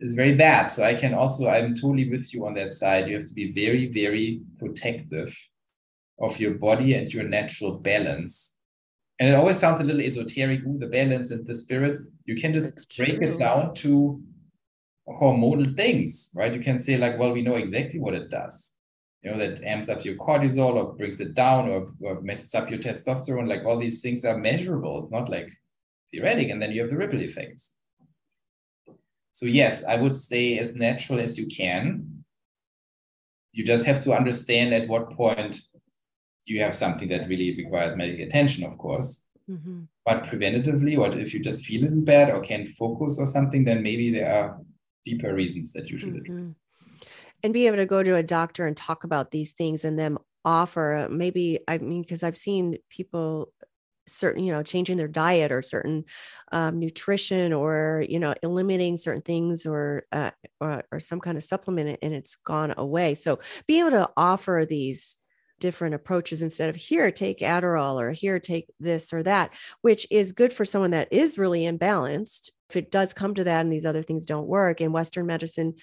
is 0.00 0.12
very 0.14 0.34
bad. 0.34 0.66
So 0.66 0.84
I 0.84 0.94
can 0.94 1.14
also, 1.14 1.48
I'm 1.48 1.74
totally 1.74 2.08
with 2.10 2.34
you 2.34 2.46
on 2.46 2.54
that 2.54 2.72
side. 2.74 3.08
You 3.08 3.14
have 3.14 3.24
to 3.24 3.34
be 3.34 3.52
very, 3.52 3.86
very 3.90 4.42
protective 4.58 5.34
of 6.20 6.38
your 6.38 6.54
body 6.54 6.94
and 6.94 7.12
your 7.12 7.24
natural 7.24 7.78
balance 7.78 8.56
And 9.18 9.28
it 9.28 9.34
always 9.34 9.58
sounds 9.58 9.80
a 9.80 9.84
little 9.84 10.02
esoteric, 10.02 10.60
ooh, 10.66 10.78
the 10.78 10.88
balance 10.88 11.30
and 11.30 11.46
the 11.46 11.54
spirit. 11.54 12.00
You 12.26 12.36
can 12.36 12.52
just 12.52 12.74
That's 12.74 12.84
break 12.84 13.18
true. 13.18 13.34
it 13.34 13.38
down 13.38 13.74
to 13.76 14.20
hormonal 15.08 15.76
things, 15.76 16.30
right? 16.34 16.52
You 16.52 16.60
can 16.60 16.78
say, 16.78 16.96
like, 16.96 17.18
well, 17.18 17.32
we 17.32 17.42
know 17.42 17.54
exactly 17.54 18.00
what 18.00 18.14
it 18.14 18.30
does. 18.30 18.72
You 19.22 19.32
know, 19.32 19.38
that 19.38 19.64
amps 19.64 19.88
up 19.88 20.04
your 20.04 20.16
cortisol 20.16 20.74
or 20.74 20.94
brings 20.94 21.20
it 21.20 21.34
down 21.34 21.68
or, 21.68 21.88
or 22.00 22.20
messes 22.20 22.54
up 22.54 22.70
your 22.70 22.78
testosterone. 22.78 23.48
Like 23.48 23.64
all 23.64 23.78
these 23.78 24.00
things 24.00 24.24
are 24.24 24.38
measurable. 24.38 25.00
It's 25.00 25.10
not 25.10 25.28
like 25.28 25.48
theoretic. 26.10 26.50
And 26.50 26.62
then 26.62 26.70
you 26.70 26.82
have 26.82 26.90
the 26.90 26.96
ripple 26.96 27.20
effects. 27.20 27.72
So, 29.32 29.46
yes, 29.46 29.84
I 29.84 29.96
would 29.96 30.14
stay 30.14 30.58
as 30.58 30.76
natural 30.76 31.18
as 31.18 31.36
you 31.38 31.46
can. 31.46 32.24
You 33.52 33.64
just 33.64 33.84
have 33.86 34.00
to 34.02 34.12
understand 34.14 34.72
at 34.72 34.88
what 34.88 35.10
point 35.10 35.60
you 36.44 36.60
have 36.60 36.74
something 36.74 37.08
that 37.08 37.28
really 37.28 37.56
requires 37.56 37.96
medical 37.96 38.24
attention, 38.24 38.64
of 38.64 38.78
course. 38.78 39.26
Mm-hmm. 39.50 39.82
But 40.04 40.24
preventatively, 40.24 40.96
or 40.96 41.16
if 41.18 41.34
you 41.34 41.40
just 41.40 41.64
feel 41.64 41.82
a 41.82 41.84
little 41.84 42.00
bad 42.00 42.30
or 42.30 42.40
can't 42.40 42.68
focus 42.68 43.18
or 43.18 43.26
something, 43.26 43.64
then 43.64 43.82
maybe 43.82 44.10
there 44.10 44.32
are 44.32 44.60
deeper 45.06 45.32
reasons 45.32 45.72
that 45.72 45.88
you 45.88 45.98
should 45.98 46.14
mm-hmm. 46.14 46.50
And 47.42 47.54
be 47.54 47.66
able 47.66 47.76
to 47.76 47.86
go 47.86 48.02
to 48.02 48.16
a 48.16 48.22
doctor 48.22 48.66
and 48.66 48.76
talk 48.76 49.04
about 49.04 49.30
these 49.30 49.52
things 49.52 49.84
and 49.84 49.98
then 49.98 50.18
offer 50.44 51.06
maybe, 51.10 51.60
I 51.68 51.78
mean, 51.78 52.02
because 52.02 52.22
I've 52.22 52.36
seen 52.36 52.78
people 52.90 53.52
certain 54.08 54.44
you 54.44 54.52
know 54.52 54.62
changing 54.62 54.96
their 54.96 55.08
diet 55.08 55.50
or 55.50 55.60
certain 55.62 56.04
um, 56.52 56.78
nutrition 56.78 57.52
or 57.52 58.04
you 58.08 58.20
know 58.20 58.34
eliminating 58.42 58.96
certain 58.96 59.22
things 59.22 59.66
or, 59.66 60.04
uh, 60.12 60.30
or 60.60 60.84
or 60.92 61.00
some 61.00 61.20
kind 61.20 61.36
of 61.36 61.42
supplement 61.42 61.98
and 62.02 62.14
it's 62.14 62.36
gone 62.36 62.72
away 62.76 63.14
so 63.14 63.40
being 63.66 63.80
able 63.80 63.90
to 63.90 64.08
offer 64.16 64.64
these 64.68 65.18
different 65.60 65.94
approaches 65.94 66.42
instead 66.42 66.68
of 66.68 66.76
here 66.76 67.10
take 67.10 67.38
adderall 67.40 68.00
or 68.00 68.12
here 68.12 68.38
take 68.38 68.70
this 68.78 69.12
or 69.12 69.22
that 69.22 69.52
which 69.80 70.06
is 70.10 70.32
good 70.32 70.52
for 70.52 70.64
someone 70.64 70.90
that 70.90 71.08
is 71.10 71.38
really 71.38 71.62
imbalanced. 71.62 72.50
If 72.68 72.76
it 72.76 72.90
does 72.90 73.14
come 73.14 73.34
to 73.34 73.44
that 73.44 73.60
and 73.60 73.72
these 73.72 73.86
other 73.86 74.02
things 74.02 74.26
don't 74.26 74.48
work 74.48 74.80
and 74.80 74.92
western 74.92 75.26
medicine 75.26 75.74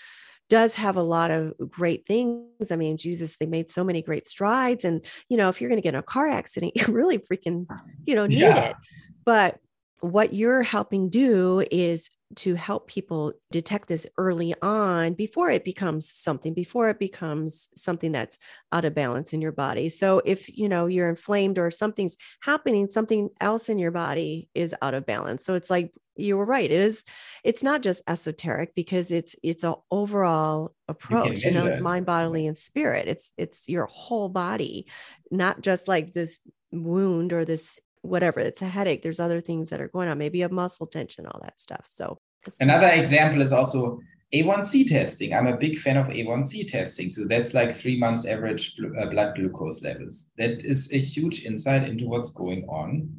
does 0.49 0.75
have 0.75 0.97
a 0.97 1.01
lot 1.01 1.31
of 1.31 1.53
great 1.69 2.05
things. 2.05 2.71
I 2.71 2.75
mean 2.75 2.97
jesus 2.97 3.37
they 3.37 3.45
made 3.45 3.69
so 3.69 3.83
many 3.83 4.01
great 4.01 4.27
strides 4.27 4.85
and 4.85 5.05
you 5.29 5.37
know 5.37 5.49
if 5.49 5.59
you're 5.59 5.69
going 5.69 5.81
to 5.81 5.83
get 5.83 5.95
in 5.95 5.99
a 5.99 6.03
car 6.03 6.27
accident 6.27 6.73
you 6.75 6.93
really 6.93 7.17
freaking 7.17 7.65
you 8.05 8.15
know 8.15 8.25
need 8.25 8.39
yeah. 8.39 8.69
it 8.69 8.75
but 9.25 9.59
what 10.01 10.33
you're 10.33 10.63
helping 10.63 11.09
do 11.09 11.65
is 11.71 12.09
to 12.35 12.55
help 12.55 12.87
people 12.87 13.33
detect 13.51 13.87
this 13.87 14.07
early 14.17 14.53
on 14.61 15.13
before 15.13 15.49
it 15.49 15.63
becomes 15.63 16.11
something 16.11 16.53
before 16.53 16.89
it 16.89 16.99
becomes 16.99 17.69
something 17.75 18.11
that's 18.11 18.37
out 18.71 18.85
of 18.85 18.95
balance 18.95 19.33
in 19.33 19.41
your 19.41 19.51
body. 19.51 19.89
So 19.89 20.21
if 20.25 20.55
you 20.55 20.69
know 20.69 20.87
you're 20.87 21.09
inflamed 21.09 21.57
or 21.57 21.71
something's 21.71 22.17
happening 22.41 22.87
something 22.87 23.29
else 23.39 23.69
in 23.69 23.79
your 23.79 23.91
body 23.91 24.49
is 24.53 24.75
out 24.81 24.93
of 24.93 25.05
balance. 25.05 25.43
So 25.45 25.53
it's 25.53 25.69
like 25.69 25.93
you 26.15 26.37
were 26.37 26.45
right 26.45 26.69
it 26.69 26.71
is 26.71 27.03
it's 27.43 27.63
not 27.63 27.81
just 27.81 28.03
esoteric 28.07 28.75
because 28.75 29.09
it's 29.09 29.35
it's 29.41 29.63
an 29.63 29.75
overall 29.89 30.73
approach. 30.87 31.43
You, 31.43 31.51
you 31.51 31.57
know 31.57 31.65
it's 31.67 31.79
mind 31.79 32.05
bodily 32.05 32.47
and 32.47 32.57
spirit. 32.57 33.07
It's 33.07 33.31
it's 33.37 33.67
your 33.67 33.85
whole 33.87 34.29
body 34.29 34.87
not 35.31 35.61
just 35.61 35.87
like 35.87 36.13
this 36.13 36.39
wound 36.71 37.33
or 37.33 37.45
this 37.45 37.79
whatever. 38.03 38.41
It's 38.41 38.61
a 38.61 38.67
headache. 38.67 39.01
There's 39.01 39.19
other 39.19 39.41
things 39.41 39.69
that 39.69 39.81
are 39.81 39.87
going 39.87 40.09
on. 40.09 40.17
Maybe 40.17 40.41
a 40.43 40.49
muscle 40.49 40.87
tension 40.87 41.25
all 41.25 41.39
that 41.41 41.59
stuff. 41.59 41.85
So 41.87 42.19
another 42.59 42.87
example 42.87 43.41
is 43.41 43.53
also 43.53 43.99
a1c 44.33 44.87
testing. 44.87 45.33
I'm 45.33 45.47
a 45.47 45.57
big 45.57 45.77
fan 45.77 45.95
of 45.95 46.07
a1c 46.07 46.67
testing 46.67 47.09
so 47.09 47.25
that's 47.25 47.53
like 47.53 47.71
three 47.71 47.97
months 47.97 48.25
average 48.25 48.75
uh, 48.99 49.05
blood 49.05 49.35
glucose 49.35 49.83
levels. 49.83 50.31
That 50.37 50.63
is 50.63 50.91
a 50.91 50.97
huge 50.97 51.45
insight 51.45 51.87
into 51.87 52.07
what's 52.07 52.31
going 52.31 52.65
on. 52.67 53.09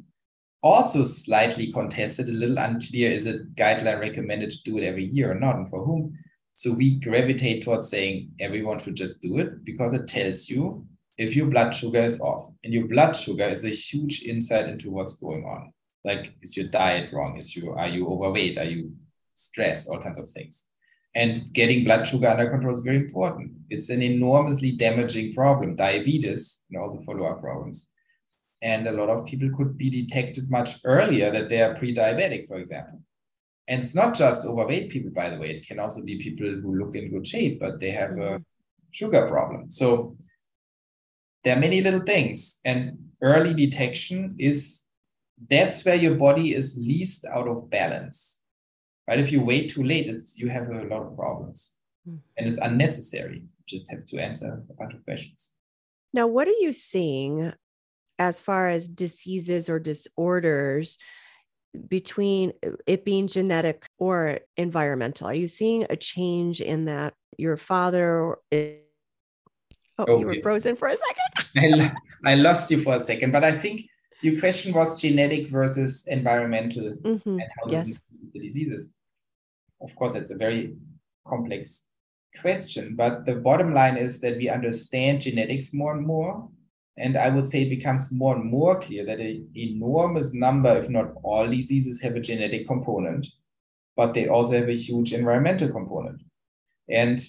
Also 0.61 1.03
slightly 1.03 1.71
contested 1.71 2.27
a 2.27 2.33
little 2.33 2.57
unclear 2.57 3.11
is 3.11 3.27
it 3.27 3.55
guideline 3.55 3.99
recommended 3.99 4.49
to 4.51 4.63
do 4.65 4.77
it 4.77 4.83
every 4.83 5.05
year 5.05 5.31
or 5.31 5.35
not 5.35 5.55
and 5.55 5.69
for 5.69 5.85
whom? 5.85 6.17
So 6.57 6.71
we 6.73 6.99
gravitate 6.99 7.63
towards 7.63 7.89
saying 7.89 8.31
everyone 8.39 8.79
should 8.79 8.95
just 8.95 9.21
do 9.21 9.37
it 9.37 9.63
because 9.63 9.93
it 9.93 10.07
tells 10.07 10.49
you 10.49 10.85
if 11.17 11.35
your 11.35 11.47
blood 11.47 11.73
sugar 11.73 12.01
is 12.01 12.19
off. 12.19 12.51
And 12.63 12.73
your 12.73 12.87
blood 12.87 13.15
sugar 13.15 13.47
is 13.47 13.63
a 13.63 13.69
huge 13.69 14.23
insight 14.23 14.67
into 14.67 14.89
what's 14.91 15.15
going 15.15 15.45
on. 15.45 15.71
Like 16.03 16.35
is 16.41 16.57
your 16.57 16.67
diet 16.67 17.13
wrong? 17.13 17.37
Is 17.37 17.55
you 17.55 17.71
are 17.71 17.87
you 17.87 18.07
overweight? 18.07 18.57
Are 18.57 18.65
you 18.65 18.91
stressed 19.35 19.89
all 19.89 20.01
kinds 20.01 20.17
of 20.17 20.27
things. 20.27 20.65
And 21.13 21.53
getting 21.53 21.85
blood 21.85 22.05
sugar 22.05 22.27
under 22.27 22.49
control 22.49 22.73
is 22.73 22.81
very 22.81 22.97
important. 22.97 23.53
It's 23.69 23.89
an 23.89 24.01
enormously 24.01 24.73
damaging 24.73 25.33
problem 25.33 25.75
diabetes 25.77 26.65
and 26.69 26.81
all 26.81 26.93
the 26.93 27.05
follow-up 27.05 27.39
problems. 27.39 27.89
And 28.61 28.85
a 28.87 28.91
lot 28.91 29.09
of 29.09 29.25
people 29.25 29.49
could 29.55 29.77
be 29.77 29.89
detected 29.89 30.49
much 30.49 30.75
earlier 30.83 31.31
that 31.31 31.47
they 31.47 31.61
are 31.61 31.75
pre-diabetic 31.75 32.47
for 32.47 32.57
example. 32.57 33.01
And 33.67 33.81
it's 33.81 33.95
not 33.95 34.15
just 34.15 34.45
overweight 34.45 34.89
people 34.89 35.11
by 35.11 35.29
the 35.29 35.37
way. 35.37 35.51
It 35.51 35.65
can 35.65 35.79
also 35.79 36.03
be 36.03 36.21
people 36.21 36.47
who 36.47 36.75
look 36.75 36.95
in 36.95 37.11
good 37.11 37.27
shape 37.27 37.59
but 37.61 37.79
they 37.79 37.91
have 37.91 38.17
a 38.17 38.43
sugar 38.91 39.27
problem. 39.29 39.71
So 39.71 40.17
there 41.43 41.55
are 41.55 41.59
many 41.59 41.79
little 41.79 42.01
things. 42.01 42.59
And 42.65 42.97
early 43.21 43.53
detection 43.53 44.35
is 44.37 44.83
that's 45.49 45.85
where 45.85 45.95
your 45.95 46.15
body 46.15 46.53
is 46.53 46.77
least 46.77 47.25
out 47.25 47.47
of 47.47 47.69
balance 47.69 48.41
right 49.07 49.19
if 49.19 49.31
you 49.31 49.41
wait 49.41 49.69
too 49.69 49.83
late 49.83 50.07
it's 50.07 50.37
you 50.39 50.49
have 50.49 50.69
a 50.69 50.83
lot 50.83 51.01
of 51.01 51.15
problems 51.15 51.75
mm. 52.07 52.17
and 52.37 52.47
it's 52.47 52.59
unnecessary 52.59 53.39
you 53.39 53.49
just 53.67 53.89
have 53.91 54.05
to 54.05 54.17
answer 54.17 54.63
a 54.69 54.73
bunch 54.73 54.93
of 54.93 55.03
questions 55.05 55.53
now 56.13 56.27
what 56.27 56.47
are 56.47 56.59
you 56.59 56.71
seeing 56.71 57.53
as 58.17 58.39
far 58.39 58.69
as 58.69 58.87
diseases 58.87 59.69
or 59.69 59.79
disorders 59.79 60.97
between 61.89 62.53
it 62.87 63.03
being 63.03 63.27
genetic 63.27 63.85
or 63.99 64.39
environmental 64.55 65.27
are 65.27 65.33
you 65.33 65.47
seeing 65.47 65.85
a 65.89 65.95
change 65.95 66.61
in 66.61 66.85
that 66.85 67.13
your 67.37 67.57
father 67.57 68.37
is 68.49 68.79
Oh, 69.97 70.03
okay. 70.03 70.19
you 70.19 70.25
were 70.27 70.35
frozen 70.41 70.75
for 70.75 70.89
a 70.89 70.97
second. 70.97 71.91
I, 72.25 72.31
I 72.31 72.35
lost 72.35 72.69
you 72.69 72.81
for 72.81 72.95
a 72.95 72.99
second, 72.99 73.31
but 73.31 73.43
I 73.43 73.51
think 73.51 73.87
your 74.21 74.39
question 74.39 74.73
was 74.73 74.99
genetic 74.99 75.49
versus 75.49 76.05
environmental 76.07 76.95
mm-hmm. 76.95 77.29
and 77.29 77.41
how 77.41 77.71
yes. 77.71 77.99
The 78.33 78.39
diseases. 78.39 78.93
Of 79.81 79.95
course, 79.95 80.15
it's 80.15 80.31
a 80.31 80.37
very 80.37 80.75
complex 81.27 81.85
question, 82.39 82.95
but 82.95 83.25
the 83.25 83.35
bottom 83.35 83.73
line 83.73 83.97
is 83.97 84.19
that 84.21 84.37
we 84.37 84.49
understand 84.49 85.21
genetics 85.21 85.73
more 85.73 85.95
and 85.95 86.05
more. 86.05 86.49
And 86.97 87.17
I 87.17 87.29
would 87.29 87.45
say 87.45 87.63
it 87.63 87.69
becomes 87.69 88.11
more 88.11 88.35
and 88.35 88.45
more 88.45 88.79
clear 88.79 89.05
that 89.05 89.19
an 89.19 89.49
enormous 89.55 90.33
number, 90.33 90.77
if 90.77 90.89
not 90.89 91.13
all 91.23 91.47
diseases, 91.49 92.01
have 92.01 92.15
a 92.15 92.21
genetic 92.21 92.67
component, 92.67 93.27
but 93.97 94.13
they 94.13 94.27
also 94.27 94.53
have 94.53 94.69
a 94.69 94.77
huge 94.77 95.13
environmental 95.13 95.69
component. 95.69 96.21
And 96.89 97.19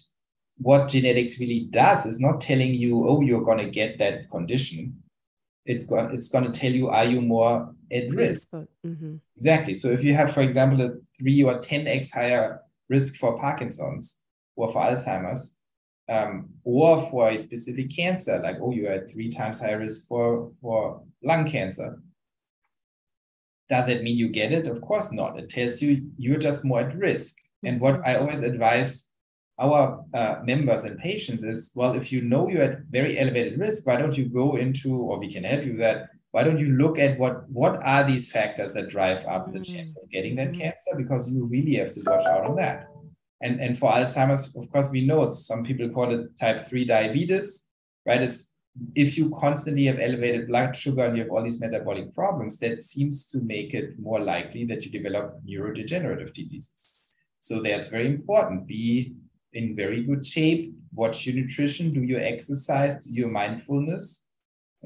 what 0.58 0.88
genetics 0.88 1.40
really 1.40 1.68
does 1.70 2.06
is 2.06 2.20
not 2.20 2.40
telling 2.40 2.74
you, 2.74 3.08
oh, 3.08 3.20
you're 3.20 3.44
going 3.44 3.58
to 3.58 3.70
get 3.70 3.98
that 3.98 4.30
condition. 4.30 5.02
It 5.66 5.86
go, 5.86 5.98
it's 6.12 6.28
going 6.28 6.50
to 6.50 6.58
tell 6.58 6.72
you, 6.72 6.88
are 6.88 7.04
you 7.04 7.20
more 7.20 7.74
at 7.92 8.10
risk? 8.10 8.48
Mm-hmm. 8.50 9.16
Exactly. 9.36 9.74
So 9.74 9.88
if 9.88 10.02
you 10.04 10.14
have, 10.14 10.32
for 10.32 10.40
example, 10.40 10.80
a 10.82 10.90
three 11.18 11.42
or 11.42 11.60
10x 11.60 12.12
higher 12.12 12.60
risk 12.88 13.16
for 13.16 13.38
Parkinson's 13.38 14.22
or 14.54 14.72
for 14.72 14.82
Alzheimer's, 14.82 15.58
um, 16.08 16.50
or 16.64 17.02
for 17.10 17.30
a 17.30 17.36
specific 17.36 17.94
cancer, 17.94 18.38
like, 18.38 18.56
oh, 18.60 18.70
you're 18.70 18.92
at 18.92 19.10
three 19.10 19.28
times 19.28 19.60
higher 19.60 19.80
risk 19.80 20.06
for, 20.06 20.52
for 20.60 21.02
lung 21.22 21.50
cancer. 21.50 22.00
Does 23.68 23.88
it 23.88 24.02
mean 24.02 24.16
you 24.16 24.28
get 24.28 24.52
it? 24.52 24.68
Of 24.68 24.80
course 24.80 25.10
not. 25.10 25.38
It 25.38 25.50
tells 25.50 25.82
you 25.82 26.08
you're 26.16 26.38
just 26.38 26.64
more 26.64 26.80
at 26.80 26.96
risk. 26.96 27.36
And 27.64 27.80
what 27.80 27.94
mm-hmm. 27.94 28.08
I 28.08 28.16
always 28.16 28.42
advise 28.42 29.10
our 29.58 30.02
uh, 30.12 30.36
members 30.44 30.84
and 30.84 30.98
patients 30.98 31.42
is 31.42 31.72
well 31.74 31.94
if 31.94 32.12
you 32.12 32.20
know 32.20 32.48
you're 32.48 32.62
at 32.62 32.78
very 32.90 33.18
elevated 33.18 33.58
risk 33.58 33.86
why 33.86 33.96
don't 33.96 34.16
you 34.16 34.26
go 34.26 34.56
into 34.56 34.94
or 34.94 35.18
we 35.18 35.32
can 35.32 35.44
help 35.44 35.64
you 35.64 35.72
with 35.72 35.80
that 35.80 36.08
why 36.36 36.42
don't 36.42 36.58
you 36.58 36.76
look 36.76 36.98
at 36.98 37.18
what 37.18 37.48
what 37.48 37.82
are 37.82 38.04
these 38.04 38.30
factors 38.30 38.74
that 38.74 38.90
drive 38.90 39.24
up 39.24 39.50
the 39.54 39.60
chance 39.60 39.96
of 39.96 40.10
getting 40.10 40.36
that 40.36 40.48
mm-hmm. 40.48 40.60
cancer? 40.60 40.92
Because 40.94 41.30
you 41.30 41.46
really 41.46 41.76
have 41.76 41.92
to 41.92 42.02
watch 42.04 42.26
out 42.26 42.44
on 42.44 42.56
that. 42.56 42.88
And 43.40 43.58
and 43.58 43.78
for 43.78 43.90
alzheimer's 43.90 44.54
of 44.54 44.70
course 44.70 44.90
we 44.90 45.06
know 45.06 45.22
it's 45.22 45.46
some 45.46 45.64
people 45.64 45.88
call 45.88 46.12
it 46.12 46.36
type 46.38 46.60
3 46.60 46.84
diabetes 46.84 47.66
right? 48.06 48.20
It's 48.20 48.52
if 48.94 49.16
you 49.16 49.30
constantly 49.40 49.84
have 49.84 49.98
elevated 49.98 50.48
blood 50.48 50.76
sugar 50.76 51.06
and 51.06 51.16
you 51.16 51.22
have 51.22 51.32
all 51.32 51.42
these 51.42 51.58
metabolic 51.58 52.14
problems 52.14 52.58
that 52.58 52.82
seems 52.82 53.24
to 53.30 53.38
make 53.40 53.72
it 53.72 53.98
more 53.98 54.20
likely 54.20 54.66
that 54.66 54.82
you 54.84 54.90
develop 54.90 55.40
neurodegenerative 55.48 56.34
diseases. 56.34 57.00
So 57.40 57.62
that's 57.62 57.86
very 57.86 58.08
important. 58.08 58.66
Be 58.66 59.14
in 59.56 59.76
very 59.82 60.00
good 60.08 60.22
shape, 60.34 60.62
watch 61.00 61.26
your 61.26 61.34
nutrition, 61.40 61.92
do 61.92 62.02
your 62.12 62.20
exercise, 62.32 62.92
do 63.04 63.10
your 63.20 63.30
mindfulness, 63.40 64.04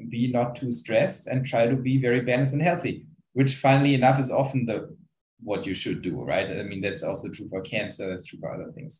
be 0.09 0.31
not 0.37 0.55
too 0.59 0.71
stressed, 0.71 1.27
and 1.27 1.45
try 1.45 1.63
to 1.67 1.75
be 1.75 1.95
very 2.07 2.21
balanced 2.21 2.53
and 2.53 2.61
healthy, 2.69 2.95
which 3.37 3.55
finally 3.55 3.93
enough 3.99 4.19
is 4.19 4.31
often 4.31 4.65
the 4.65 4.77
what 5.49 5.65
you 5.67 5.73
should 5.73 5.99
do, 6.01 6.23
right? 6.23 6.47
I 6.61 6.63
mean, 6.63 6.81
that's 6.81 7.03
also 7.03 7.27
true 7.29 7.49
for 7.49 7.61
cancer, 7.61 8.07
that's 8.09 8.27
true 8.27 8.39
for 8.39 8.53
other 8.53 8.71
things. 8.71 8.93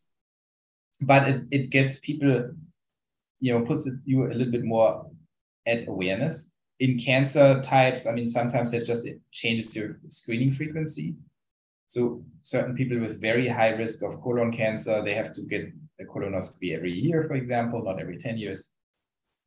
But 0.99 1.21
it, 1.31 1.39
it 1.57 1.69
gets 1.69 1.99
people, 1.99 2.33
you 3.39 3.51
know, 3.53 3.65
puts 3.65 3.87
it, 3.87 3.95
you 4.03 4.17
a 4.25 4.33
little 4.39 4.51
bit 4.57 4.65
more 4.75 4.89
at 5.65 5.87
awareness. 5.87 6.51
in 6.81 6.97
cancer 6.97 7.61
types, 7.61 8.07
I 8.07 8.11
mean, 8.11 8.27
sometimes 8.27 8.73
it 8.73 8.85
just 8.85 9.05
it 9.05 9.19
changes 9.31 9.75
your 9.75 9.99
screening 10.09 10.51
frequency. 10.51 11.15
So 11.91 12.23
certain 12.41 12.73
people 12.73 13.01
with 13.01 13.19
very 13.19 13.49
high 13.49 13.71
risk 13.71 14.01
of 14.01 14.21
colon 14.21 14.49
cancer, 14.49 15.03
they 15.03 15.13
have 15.13 15.33
to 15.33 15.41
get 15.41 15.63
a 15.99 16.05
colonoscopy 16.05 16.73
every 16.73 16.93
year, 16.93 17.25
for 17.27 17.33
example, 17.33 17.83
not 17.83 17.99
every 17.99 18.17
10 18.17 18.37
years, 18.37 18.71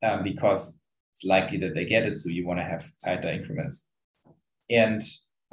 um, 0.03 0.23
because 0.23 0.79
it's 1.15 1.25
likely 1.25 1.57
that 1.61 1.75
they 1.75 1.87
get 1.87 2.03
it. 2.03 2.19
So 2.19 2.29
you 2.29 2.47
want 2.47 2.61
to 2.61 2.65
have 2.65 2.85
tighter 3.03 3.31
increments. 3.31 3.89
And 4.69 5.01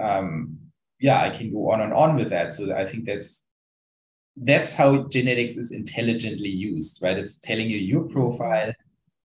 um, 0.04 0.58
yeah, 1.00 1.22
I 1.22 1.30
can 1.30 1.54
go 1.54 1.72
on 1.72 1.80
and 1.80 1.94
on 1.94 2.18
with 2.18 2.30
that. 2.32 2.54
So 2.54 2.76
I 2.76 2.86
think 2.86 3.06
that's 3.06 3.42
that's 4.36 4.76
how 4.76 5.08
genetics 5.08 5.56
is 5.56 5.72
intelligently 5.72 6.50
used, 6.50 7.02
right? 7.02 7.18
It's 7.18 7.40
telling 7.40 7.70
you 7.70 7.78
your 7.78 8.04
profile, 8.04 8.74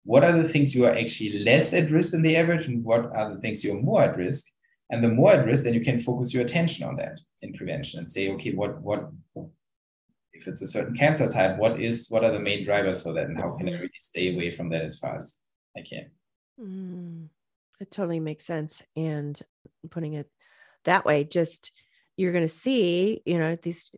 what 0.04 0.22
are 0.22 0.32
the 0.32 0.46
things 0.46 0.74
you 0.74 0.84
are 0.84 0.94
actually 0.94 1.38
less 1.38 1.72
at 1.72 1.90
risk 1.90 2.10
than 2.10 2.20
the 2.20 2.36
average, 2.36 2.66
and 2.66 2.84
what 2.84 3.06
are 3.16 3.34
the 3.34 3.40
things 3.40 3.64
you're 3.64 3.80
more 3.80 4.02
at 4.02 4.18
risk. 4.18 4.52
And 4.90 5.02
the 5.02 5.08
more 5.08 5.32
at 5.32 5.46
risk, 5.46 5.64
then 5.64 5.72
you 5.72 5.80
can 5.80 5.98
focus 5.98 6.34
your 6.34 6.42
attention 6.42 6.86
on 6.86 6.96
that 6.96 7.18
in 7.44 7.52
prevention 7.52 8.00
and 8.00 8.10
say, 8.10 8.30
okay, 8.32 8.52
what 8.52 8.80
what 8.82 9.10
if 10.32 10.48
it's 10.48 10.62
a 10.62 10.66
certain 10.66 10.96
cancer 10.96 11.28
type, 11.28 11.58
what 11.58 11.80
is 11.80 12.08
what 12.10 12.24
are 12.24 12.32
the 12.32 12.40
main 12.40 12.64
drivers 12.64 13.02
for 13.02 13.12
that, 13.12 13.26
and 13.26 13.38
how 13.38 13.56
can 13.56 13.68
I 13.68 13.72
really 13.72 13.90
stay 13.98 14.34
away 14.34 14.50
from 14.50 14.68
that 14.70 14.82
as 14.82 14.98
far 14.98 15.16
as 15.16 15.40
I 15.76 15.82
can? 15.82 16.10
Mm, 16.60 17.28
it 17.80 17.90
totally 17.90 18.20
makes 18.20 18.44
sense. 18.44 18.82
And 18.96 19.40
putting 19.90 20.14
it 20.14 20.28
that 20.84 21.04
way, 21.04 21.24
just 21.24 21.72
you're 22.16 22.32
going 22.32 22.44
to 22.44 22.48
see, 22.48 23.22
you 23.24 23.38
know, 23.38 23.56
these 23.56 23.90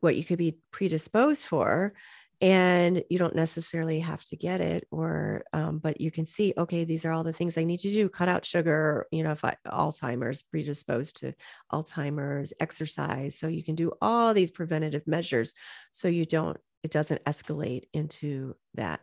what 0.00 0.16
you 0.16 0.24
could 0.24 0.38
be 0.38 0.58
predisposed 0.70 1.46
for, 1.46 1.94
and 2.40 3.02
you 3.10 3.18
don't 3.18 3.34
necessarily 3.34 3.98
have 4.00 4.24
to 4.26 4.36
get 4.36 4.60
it, 4.60 4.86
or 4.90 5.44
um, 5.52 5.78
but 5.78 6.00
you 6.00 6.10
can 6.10 6.24
see, 6.24 6.54
okay, 6.56 6.84
these 6.84 7.04
are 7.04 7.10
all 7.10 7.24
the 7.24 7.32
things 7.32 7.58
I 7.58 7.64
need 7.64 7.78
to 7.80 7.90
do: 7.90 8.08
cut 8.08 8.28
out 8.28 8.44
sugar, 8.44 9.06
you 9.10 9.24
know, 9.24 9.32
if 9.32 9.44
I, 9.44 9.56
Alzheimer's, 9.66 10.42
predisposed 10.42 11.16
to 11.20 11.34
Alzheimer's, 11.72 12.52
exercise, 12.60 13.36
so 13.38 13.48
you 13.48 13.64
can 13.64 13.74
do 13.74 13.92
all 14.00 14.34
these 14.34 14.50
preventative 14.52 15.06
measures, 15.06 15.54
so 15.90 16.06
you 16.06 16.24
don't, 16.24 16.56
it 16.84 16.92
doesn't 16.92 17.24
escalate 17.24 17.84
into 17.92 18.54
that 18.74 19.00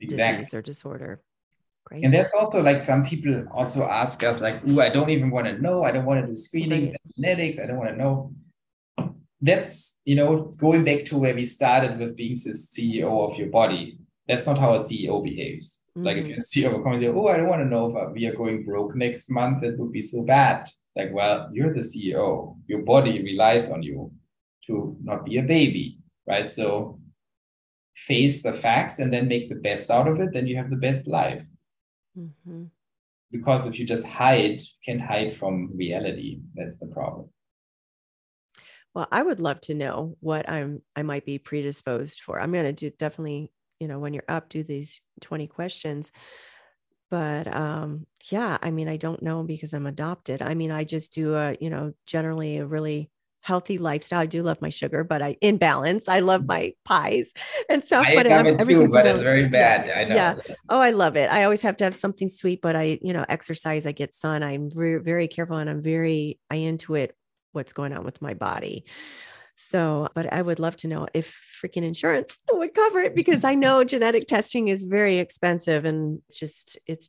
exactly. 0.00 0.44
disease 0.44 0.54
or 0.54 0.62
disorder. 0.62 1.22
Great. 1.84 2.04
And 2.04 2.12
that's 2.12 2.32
also 2.34 2.62
like 2.62 2.78
some 2.78 3.04
people 3.04 3.44
also 3.52 3.84
ask 3.84 4.22
us, 4.24 4.40
like, 4.40 4.68
"Ooh, 4.70 4.80
I 4.80 4.88
don't 4.88 5.10
even 5.10 5.30
want 5.30 5.46
to 5.46 5.60
know. 5.60 5.84
I 5.84 5.92
don't 5.92 6.06
want 6.06 6.22
to 6.22 6.26
do 6.26 6.34
screenings 6.34 6.88
and 6.88 6.98
genetics. 7.16 7.58
I 7.58 7.66
don't 7.66 7.76
want 7.76 7.90
to 7.90 7.96
know." 7.96 8.32
That's 9.40 9.98
you 10.04 10.16
know 10.16 10.50
going 10.58 10.84
back 10.84 11.04
to 11.06 11.18
where 11.18 11.34
we 11.34 11.44
started 11.44 11.98
with 11.98 12.16
being 12.16 12.34
the 12.34 12.50
CEO 12.50 13.30
of 13.30 13.38
your 13.38 13.48
body. 13.48 13.98
That's 14.28 14.46
not 14.46 14.58
how 14.58 14.74
a 14.74 14.78
CEO 14.78 15.22
behaves. 15.22 15.82
Mm-hmm. 15.96 16.06
Like 16.06 16.16
if 16.16 16.26
you're 16.26 16.38
a 16.38 16.40
CEO 16.40 16.74
of 16.74 16.80
a 16.80 16.82
company, 16.82 17.08
"Oh, 17.08 17.26
I 17.26 17.36
don't 17.36 17.48
want 17.48 17.62
to 17.62 17.68
know 17.68 17.96
if 17.96 18.12
we 18.12 18.26
are 18.26 18.34
going 18.34 18.64
broke 18.64 18.96
next 18.96 19.30
month. 19.30 19.62
It 19.62 19.78
would 19.78 19.92
be 19.92 20.02
so 20.02 20.22
bad." 20.22 20.62
It's 20.62 20.96
like, 20.96 21.14
well, 21.14 21.50
you're 21.52 21.74
the 21.74 21.80
CEO. 21.80 22.56
Your 22.66 22.82
body 22.82 23.22
relies 23.22 23.68
on 23.68 23.82
you 23.82 24.12
to 24.66 24.96
not 25.02 25.24
be 25.24 25.38
a 25.38 25.42
baby, 25.42 25.98
right? 26.26 26.48
So 26.50 26.98
face 27.94 28.42
the 28.42 28.52
facts 28.52 28.98
and 28.98 29.12
then 29.12 29.28
make 29.28 29.48
the 29.48 29.56
best 29.56 29.90
out 29.90 30.08
of 30.08 30.20
it. 30.20 30.32
Then 30.32 30.46
you 30.46 30.56
have 30.56 30.70
the 30.70 30.76
best 30.76 31.06
life. 31.06 31.44
Mm-hmm. 32.18 32.64
Because 33.30 33.66
if 33.66 33.78
you 33.78 33.86
just 33.86 34.06
hide, 34.06 34.60
you 34.60 34.76
can't 34.84 35.00
hide 35.00 35.36
from 35.36 35.70
reality. 35.74 36.40
That's 36.54 36.76
the 36.78 36.86
problem. 36.86 37.28
Well, 38.96 39.08
I 39.12 39.22
would 39.22 39.40
love 39.40 39.60
to 39.62 39.74
know 39.74 40.16
what 40.20 40.48
I'm 40.48 40.80
I 40.96 41.02
might 41.02 41.26
be 41.26 41.38
predisposed 41.38 42.20
for. 42.20 42.40
I'm 42.40 42.50
gonna 42.50 42.72
do 42.72 42.88
definitely, 42.88 43.52
you 43.78 43.88
know, 43.88 43.98
when 43.98 44.14
you're 44.14 44.24
up, 44.26 44.48
do 44.48 44.64
these 44.64 45.02
20 45.20 45.48
questions. 45.48 46.12
But 47.10 47.46
um, 47.46 48.06
yeah, 48.30 48.56
I 48.62 48.70
mean, 48.70 48.88
I 48.88 48.96
don't 48.96 49.22
know 49.22 49.42
because 49.42 49.74
I'm 49.74 49.86
adopted. 49.86 50.40
I 50.40 50.54
mean, 50.54 50.70
I 50.70 50.84
just 50.84 51.12
do 51.12 51.34
a, 51.34 51.58
you 51.60 51.68
know, 51.68 51.92
generally 52.06 52.56
a 52.56 52.64
really 52.64 53.10
healthy 53.42 53.76
lifestyle. 53.76 54.20
I 54.20 54.26
do 54.26 54.42
love 54.42 54.62
my 54.62 54.70
sugar, 54.70 55.04
but 55.04 55.20
I 55.20 55.36
in 55.42 55.58
balance. 55.58 56.08
I 56.08 56.20
love 56.20 56.46
my 56.46 56.72
pies 56.86 57.34
and 57.68 57.84
stuff. 57.84 58.06
But 58.14 58.26
I 58.26 58.30
but 58.30 58.46
love 58.46 58.46
it 58.46 58.66
too, 58.66 58.88
but 58.88 59.06
it's 59.06 59.22
very 59.22 59.46
bad. 59.46 59.88
Yeah. 59.88 59.98
I 59.98 60.04
know. 60.04 60.14
Yeah. 60.14 60.54
Oh, 60.70 60.80
I 60.80 60.92
love 60.92 61.16
it. 61.16 61.30
I 61.30 61.44
always 61.44 61.60
have 61.60 61.76
to 61.76 61.84
have 61.84 61.94
something 61.94 62.28
sweet, 62.28 62.62
but 62.62 62.74
I, 62.74 62.98
you 63.02 63.12
know, 63.12 63.26
exercise. 63.28 63.84
I 63.84 63.92
get 63.92 64.14
sun. 64.14 64.42
I'm 64.42 64.70
very, 64.70 65.02
very 65.02 65.28
careful, 65.28 65.58
and 65.58 65.68
I'm 65.68 65.82
very 65.82 66.40
I 66.48 66.56
intuit 66.56 67.10
what's 67.56 67.72
going 67.72 67.92
on 67.92 68.04
with 68.04 68.22
my 68.22 68.34
body. 68.34 68.84
So, 69.56 70.08
but 70.14 70.32
I 70.32 70.42
would 70.42 70.60
love 70.60 70.76
to 70.76 70.88
know 70.88 71.08
if 71.14 71.40
freaking 71.62 71.82
insurance 71.82 72.38
would 72.52 72.74
cover 72.74 73.00
it 73.00 73.16
because 73.16 73.42
I 73.42 73.54
know 73.54 73.82
genetic 73.82 74.28
testing 74.28 74.68
is 74.68 74.84
very 74.84 75.18
expensive 75.18 75.84
and 75.84 76.20
just 76.30 76.78
it's 76.86 77.08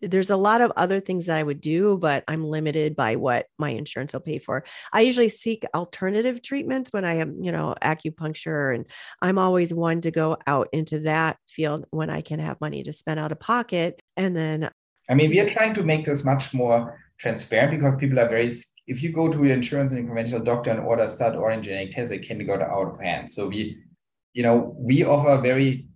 there's 0.00 0.30
a 0.30 0.36
lot 0.36 0.60
of 0.60 0.72
other 0.76 1.00
things 1.00 1.26
that 1.26 1.36
I 1.38 1.42
would 1.42 1.60
do, 1.60 1.96
but 1.96 2.24
I'm 2.28 2.44
limited 2.44 2.96
by 2.96 3.16
what 3.16 3.46
my 3.58 3.70
insurance 3.70 4.12
will 4.12 4.20
pay 4.20 4.38
for. 4.38 4.64
I 4.92 5.00
usually 5.00 5.28
seek 5.28 5.64
alternative 5.74 6.42
treatments 6.42 6.90
when 6.92 7.04
I 7.04 7.14
am, 7.14 7.42
you 7.42 7.52
know, 7.52 7.74
acupuncture, 7.80 8.74
and 8.74 8.86
I'm 9.22 9.38
always 9.38 9.72
one 9.72 10.00
to 10.02 10.10
go 10.10 10.36
out 10.46 10.68
into 10.72 11.00
that 11.00 11.38
field 11.48 11.86
when 11.90 12.10
I 12.10 12.20
can 12.20 12.38
have 12.38 12.60
money 12.60 12.82
to 12.82 12.92
spend 12.92 13.18
out 13.20 13.32
of 13.32 13.40
pocket. 13.40 14.02
And 14.16 14.36
then, 14.36 14.70
I 15.08 15.14
mean, 15.14 15.30
we 15.30 15.40
are 15.40 15.48
trying 15.48 15.74
to 15.74 15.82
make 15.82 16.04
this 16.04 16.24
much 16.24 16.52
more 16.52 16.98
transparent 17.18 17.78
because 17.78 17.96
people 17.96 18.18
are 18.18 18.28
very. 18.28 18.50
If 18.86 19.02
you 19.02 19.12
go 19.12 19.30
to 19.30 19.44
your 19.44 19.54
insurance 19.54 19.92
and 19.92 20.06
conventional 20.06 20.44
doctor 20.44 20.70
and 20.70 20.80
order 20.80 21.08
start 21.08 21.36
orange 21.36 21.64
genetic 21.64 21.92
test, 21.92 22.12
it 22.12 22.26
can 22.26 22.44
go 22.46 22.54
out 22.54 22.92
of 22.92 23.00
hand. 23.00 23.32
So 23.32 23.48
we, 23.48 23.78
you 24.34 24.42
know, 24.42 24.74
we 24.76 25.04
offer 25.04 25.30
a 25.30 25.40
very 25.40 25.86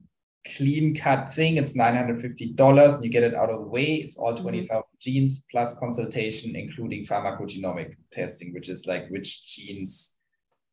clean 0.57 0.95
cut 0.95 1.33
thing. 1.33 1.57
It's 1.57 1.77
$950 1.77 2.95
and 2.95 3.05
you 3.05 3.11
get 3.11 3.23
it 3.23 3.35
out 3.35 3.51
of 3.51 3.61
the 3.61 3.66
way. 3.66 3.97
It's 3.97 4.16
all 4.16 4.33
mm-hmm. 4.33 4.43
20,000 4.43 4.77
mm-hmm. 4.77 4.97
genes 5.01 5.45
plus 5.51 5.79
consultation, 5.79 6.57
including 6.57 7.05
pharmacogenomic 7.05 7.97
testing, 8.12 8.55
which 8.55 8.69
is 8.69 8.87
like 8.87 9.09
which 9.11 9.47
genes, 9.47 10.16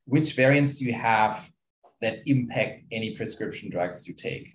which 0.05 0.33
variants 0.33 0.79
do 0.79 0.85
you 0.85 0.93
have 0.93 1.49
that 2.01 2.19
impact 2.25 2.83
any 2.91 3.15
prescription 3.15 3.69
drugs 3.69 4.07
you 4.07 4.13
take, 4.13 4.53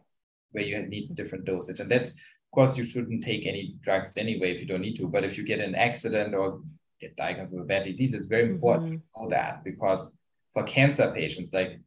where 0.53 0.65
you 0.65 0.81
need 0.87 1.15
different 1.15 1.45
dosage. 1.45 1.81
And 1.81 1.91
that's, 1.91 2.15
course, 2.53 2.77
you 2.77 2.85
shouldn't 2.85 3.23
take 3.23 3.47
any 3.47 3.77
drugs 3.83 4.17
anyway 4.17 4.53
if 4.53 4.61
you 4.61 4.67
don't 4.67 4.81
need 4.81 4.97
to. 4.97 5.09
But 5.09 5.25
if 5.25 5.39
you 5.39 5.45
get 5.45 5.61
an 5.61 5.75
accident 5.75 6.35
or 6.35 6.61
get 7.01 7.17
diagnosed 7.17 7.53
with 7.53 7.63
a 7.63 7.67
bad 7.67 7.85
disease, 7.85 8.15
it's 8.15 8.27
very 8.27 8.49
important 8.51 8.87
mm-hmm. 8.87 9.23
to 9.23 9.25
know 9.25 9.31
that 9.31 9.65
because 9.65 10.17
for 10.53 10.63
cancer 10.65 11.13
patients, 11.15 11.53
like 11.53 11.81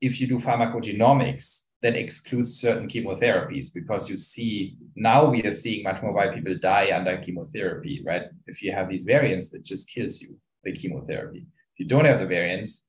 if 0.00 0.20
you 0.20 0.26
do 0.26 0.38
pharmacogenomics, 0.38 1.66
that 1.82 1.96
excludes 1.96 2.58
certain 2.58 2.88
chemotherapies 2.88 3.72
because 3.72 4.10
you 4.10 4.16
see 4.16 4.76
now 4.94 5.26
we 5.26 5.42
are 5.44 5.52
seeing 5.52 5.84
much 5.84 6.02
more 6.02 6.12
why 6.12 6.34
people 6.34 6.56
die 6.58 6.90
under 6.92 7.16
chemotherapy, 7.18 8.02
right? 8.04 8.22
If 8.46 8.62
you 8.62 8.72
have 8.72 8.88
these 8.88 9.04
variants, 9.04 9.52
it 9.52 9.62
just 9.62 9.88
kills 9.88 10.22
you, 10.22 10.38
the 10.64 10.72
chemotherapy. 10.72 11.46
If 11.74 11.80
you 11.80 11.86
don't 11.86 12.06
have 12.06 12.20
the 12.20 12.26
variants, 12.26 12.86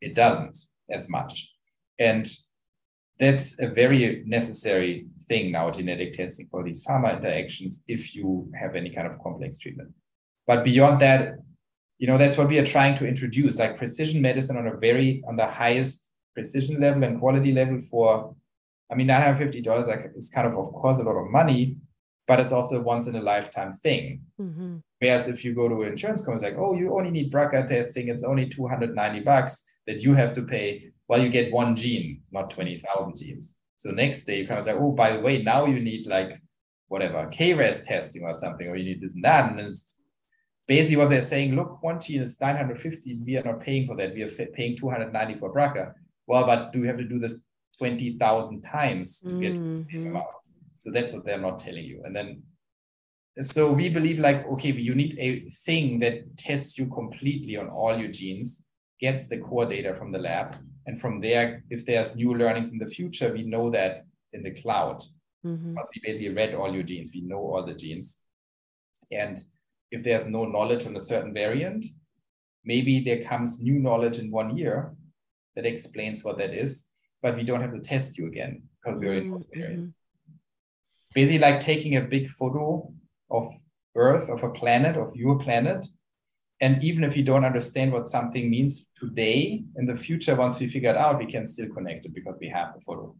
it 0.00 0.14
doesn't 0.14 0.58
as 0.90 1.08
much. 1.08 1.52
And 1.98 2.28
that's 3.18 3.60
a 3.60 3.68
very 3.68 4.22
necessary 4.26 5.06
thing 5.22 5.52
now, 5.52 5.70
genetic 5.70 6.12
testing 6.12 6.48
for 6.50 6.62
these 6.62 6.84
pharma 6.84 7.16
interactions 7.16 7.82
if 7.88 8.14
you 8.14 8.50
have 8.58 8.76
any 8.76 8.90
kind 8.90 9.06
of 9.06 9.18
complex 9.22 9.58
treatment. 9.58 9.92
But 10.46 10.64
beyond 10.64 11.00
that, 11.00 11.36
you 11.98 12.06
know, 12.06 12.18
that's 12.18 12.36
what 12.36 12.48
we 12.48 12.58
are 12.58 12.66
trying 12.66 12.94
to 12.96 13.08
introduce, 13.08 13.58
like 13.58 13.78
precision 13.78 14.20
medicine 14.20 14.56
on 14.56 14.66
a 14.66 14.76
very 14.76 15.22
on 15.26 15.36
the 15.36 15.46
highest 15.46 16.10
precision 16.34 16.80
level 16.80 17.04
and 17.04 17.18
quality 17.18 17.52
level 17.52 17.80
for, 17.90 18.34
I 18.92 18.94
mean, 18.94 19.08
$950 19.08 19.86
like, 19.86 20.10
is 20.14 20.28
kind 20.28 20.46
of, 20.46 20.58
of 20.58 20.72
course, 20.74 20.98
a 20.98 21.02
lot 21.02 21.16
of 21.16 21.30
money, 21.30 21.76
but 22.26 22.38
it's 22.38 22.52
also 22.52 22.80
a 22.80 22.82
once 22.82 23.06
in 23.06 23.16
a 23.16 23.22
lifetime 23.22 23.72
thing. 23.72 24.20
Mm-hmm. 24.38 24.76
Whereas 24.98 25.28
if 25.28 25.44
you 25.44 25.54
go 25.54 25.68
to 25.68 25.82
an 25.82 25.88
insurance 25.88 26.20
company, 26.20 26.46
it's 26.46 26.54
like, 26.54 26.62
oh, 26.62 26.74
you 26.74 26.94
only 26.94 27.10
need 27.10 27.32
BRCA 27.32 27.66
testing, 27.66 28.08
it's 28.08 28.24
only 28.24 28.46
290 28.48 29.20
bucks 29.20 29.64
that 29.86 30.02
you 30.02 30.12
have 30.14 30.32
to 30.34 30.42
pay. 30.42 30.90
Well, 31.08 31.20
you 31.20 31.28
get 31.28 31.52
one 31.52 31.76
gene, 31.76 32.22
not 32.32 32.50
20,000 32.50 33.16
genes. 33.16 33.58
So 33.76 33.90
next 33.90 34.24
day 34.24 34.40
you 34.40 34.46
kind 34.46 34.58
of 34.58 34.64
say, 34.64 34.72
oh, 34.72 34.92
by 34.92 35.12
the 35.16 35.20
way, 35.20 35.42
now 35.42 35.66
you 35.66 35.80
need 35.80 36.06
like 36.06 36.40
whatever 36.88 37.26
KRAS 37.26 37.84
testing 37.86 38.22
or 38.22 38.34
something, 38.34 38.68
or 38.68 38.76
you 38.76 38.84
need 38.84 39.00
this 39.00 39.14
and 39.14 39.24
that. 39.24 39.50
And 39.50 39.60
it's 39.60 39.96
basically 40.66 40.96
what 40.96 41.10
they're 41.10 41.22
saying, 41.22 41.54
look, 41.54 41.82
one 41.82 42.00
gene 42.00 42.22
is 42.22 42.40
950. 42.40 43.20
We 43.24 43.36
are 43.36 43.44
not 43.44 43.60
paying 43.60 43.86
for 43.86 43.96
that. 43.96 44.14
We 44.14 44.22
are 44.22 44.28
paying 44.28 44.76
290 44.76 45.34
for 45.38 45.54
BRCA 45.54 45.92
well, 46.26 46.46
but 46.46 46.72
do 46.72 46.80
we 46.80 46.88
have 46.88 46.98
to 46.98 47.04
do 47.04 47.18
this 47.18 47.40
20,000 47.78 48.62
times 48.62 49.20
to 49.20 49.40
get 49.40 49.54
mm-hmm. 49.54 50.16
out? 50.16 50.26
So 50.78 50.90
that's 50.90 51.12
what 51.12 51.24
they're 51.24 51.40
not 51.40 51.58
telling 51.58 51.84
you. 51.84 52.02
And 52.04 52.14
then, 52.14 52.42
so 53.40 53.72
we 53.72 53.88
believe 53.88 54.18
like, 54.18 54.46
okay, 54.46 54.72
you 54.72 54.94
need 54.94 55.16
a 55.18 55.40
thing 55.64 56.00
that 56.00 56.36
tests 56.36 56.78
you 56.78 56.86
completely 56.86 57.56
on 57.56 57.68
all 57.68 57.96
your 57.96 58.10
genes, 58.10 58.64
gets 59.00 59.28
the 59.28 59.38
core 59.38 59.66
data 59.66 59.94
from 59.94 60.10
the 60.10 60.18
lab. 60.18 60.56
And 60.86 61.00
from 61.00 61.20
there, 61.20 61.64
if 61.68 61.84
there's 61.84 62.16
new 62.16 62.34
learnings 62.34 62.70
in 62.70 62.78
the 62.78 62.86
future, 62.86 63.32
we 63.32 63.42
know 63.42 63.70
that 63.70 64.04
in 64.32 64.42
the 64.42 64.52
cloud. 64.52 65.02
Mm-hmm. 65.44 65.74
Because 65.74 65.90
we 65.94 66.00
basically 66.04 66.34
read 66.34 66.54
all 66.54 66.72
your 66.72 66.82
genes, 66.82 67.12
we 67.14 67.22
know 67.22 67.38
all 67.38 67.64
the 67.64 67.74
genes. 67.74 68.18
And 69.10 69.40
if 69.90 70.02
there's 70.02 70.26
no 70.26 70.44
knowledge 70.44 70.86
on 70.86 70.96
a 70.96 71.00
certain 71.00 71.32
variant, 71.32 71.86
maybe 72.64 73.00
there 73.00 73.22
comes 73.22 73.62
new 73.62 73.78
knowledge 73.78 74.18
in 74.18 74.30
one 74.30 74.56
year 74.56 74.94
that 75.54 75.66
explains 75.66 76.24
what 76.24 76.38
that 76.38 76.52
is, 76.52 76.86
but 77.22 77.36
we 77.36 77.44
don't 77.44 77.60
have 77.60 77.72
to 77.72 77.80
test 77.80 78.18
you 78.18 78.26
again 78.26 78.62
because 78.84 78.98
we 78.98 79.06
already 79.06 79.28
know 79.28 79.38
the 79.38 79.60
variant. 79.60 79.94
It's 81.00 81.10
basically 81.12 81.38
like 81.38 81.60
taking 81.60 81.96
a 81.96 82.02
big 82.02 82.28
photo 82.28 82.92
of 83.30 83.48
Earth, 83.94 84.28
of 84.28 84.42
a 84.42 84.50
planet, 84.50 84.96
of 84.96 85.14
your 85.16 85.38
planet. 85.38 85.86
And 86.60 86.82
even 86.82 87.04
if 87.04 87.16
you 87.16 87.22
don't 87.22 87.44
understand 87.44 87.92
what 87.92 88.08
something 88.08 88.50
means 88.50 88.88
today, 88.98 89.62
in 89.76 89.84
the 89.84 89.96
future, 89.96 90.34
once 90.34 90.58
we 90.58 90.68
figure 90.68 90.90
it 90.90 90.96
out, 90.96 91.18
we 91.18 91.26
can 91.26 91.46
still 91.46 91.68
connect 91.68 92.06
it 92.06 92.14
because 92.14 92.38
we 92.40 92.48
have 92.48 92.74
the 92.74 92.80
photo. 92.80 93.14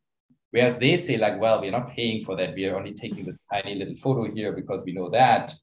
Whereas 0.52 0.78
they 0.78 0.96
say, 0.96 1.18
like, 1.18 1.38
well, 1.38 1.60
we're 1.60 1.70
not 1.70 1.94
paying 1.94 2.24
for 2.24 2.34
that. 2.36 2.54
We 2.54 2.64
are 2.66 2.76
only 2.76 2.94
taking 2.94 3.26
this 3.26 3.38
tiny 3.52 3.74
little 3.74 3.96
photo 3.96 4.32
here 4.32 4.52
because 4.52 4.82
we 4.84 4.92
know 4.92 5.10
that. 5.10 5.54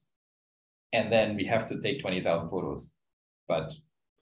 And 0.92 1.12
then 1.12 1.36
we 1.36 1.46
have 1.46 1.66
to 1.68 1.80
take 1.80 2.00
20,000 2.00 2.50
photos. 2.50 2.94
But 3.48 3.74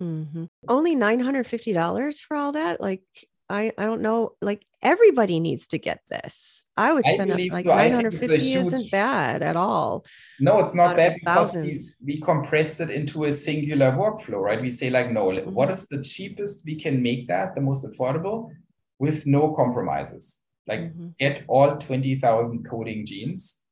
mm-hmm. 0.02 0.46
only 0.70 0.96
$950 0.96 2.20
for 2.22 2.38
all 2.38 2.54
that? 2.54 2.80
Like, 2.80 3.04
I, 3.52 3.72
I 3.78 3.86
don't 3.86 4.02
know. 4.02 4.34
Like, 4.42 4.66
everybody 4.82 5.40
needs 5.40 5.68
to 5.68 5.78
get 5.78 6.02
this. 6.10 6.66
I 6.78 6.94
would 6.94 7.06
spend 7.06 7.32
I 7.32 7.36
like 7.52 7.66
so. 7.66 7.76
950 7.76 8.38
huge... 8.38 8.66
isn't 8.68 8.92
bad 8.92 9.42
at 9.44 9.56
all. 9.56 10.06
No, 10.40 10.60
it's 10.60 10.74
not 10.74 10.96
bad 10.96 11.16
because 11.20 11.56
we, 11.56 11.80
we 12.04 12.22
compressed 12.22 12.80
it 12.82 12.90
into 12.90 13.26
a 13.26 13.32
singular 13.32 13.92
workflow, 13.92 14.42
right? 14.42 14.62
We 14.62 14.70
say 14.70 14.90
like, 14.90 15.12
no, 15.12 15.28
mm-hmm. 15.28 15.54
what 15.54 15.72
is 15.72 15.88
the 15.88 16.02
cheapest 16.02 16.66
we 16.66 16.76
can 16.76 17.02
make 17.02 17.28
that, 17.28 17.54
the 17.54 17.62
most 17.62 17.86
affordable 17.86 18.52
with 18.98 19.28
no 19.28 19.54
compromises? 19.54 20.42
Like 20.68 20.80
mm-hmm. 20.80 21.10
get 21.20 21.44
all 21.48 21.78
20,000 21.78 22.68
coding 22.70 23.06
genes 23.06 23.64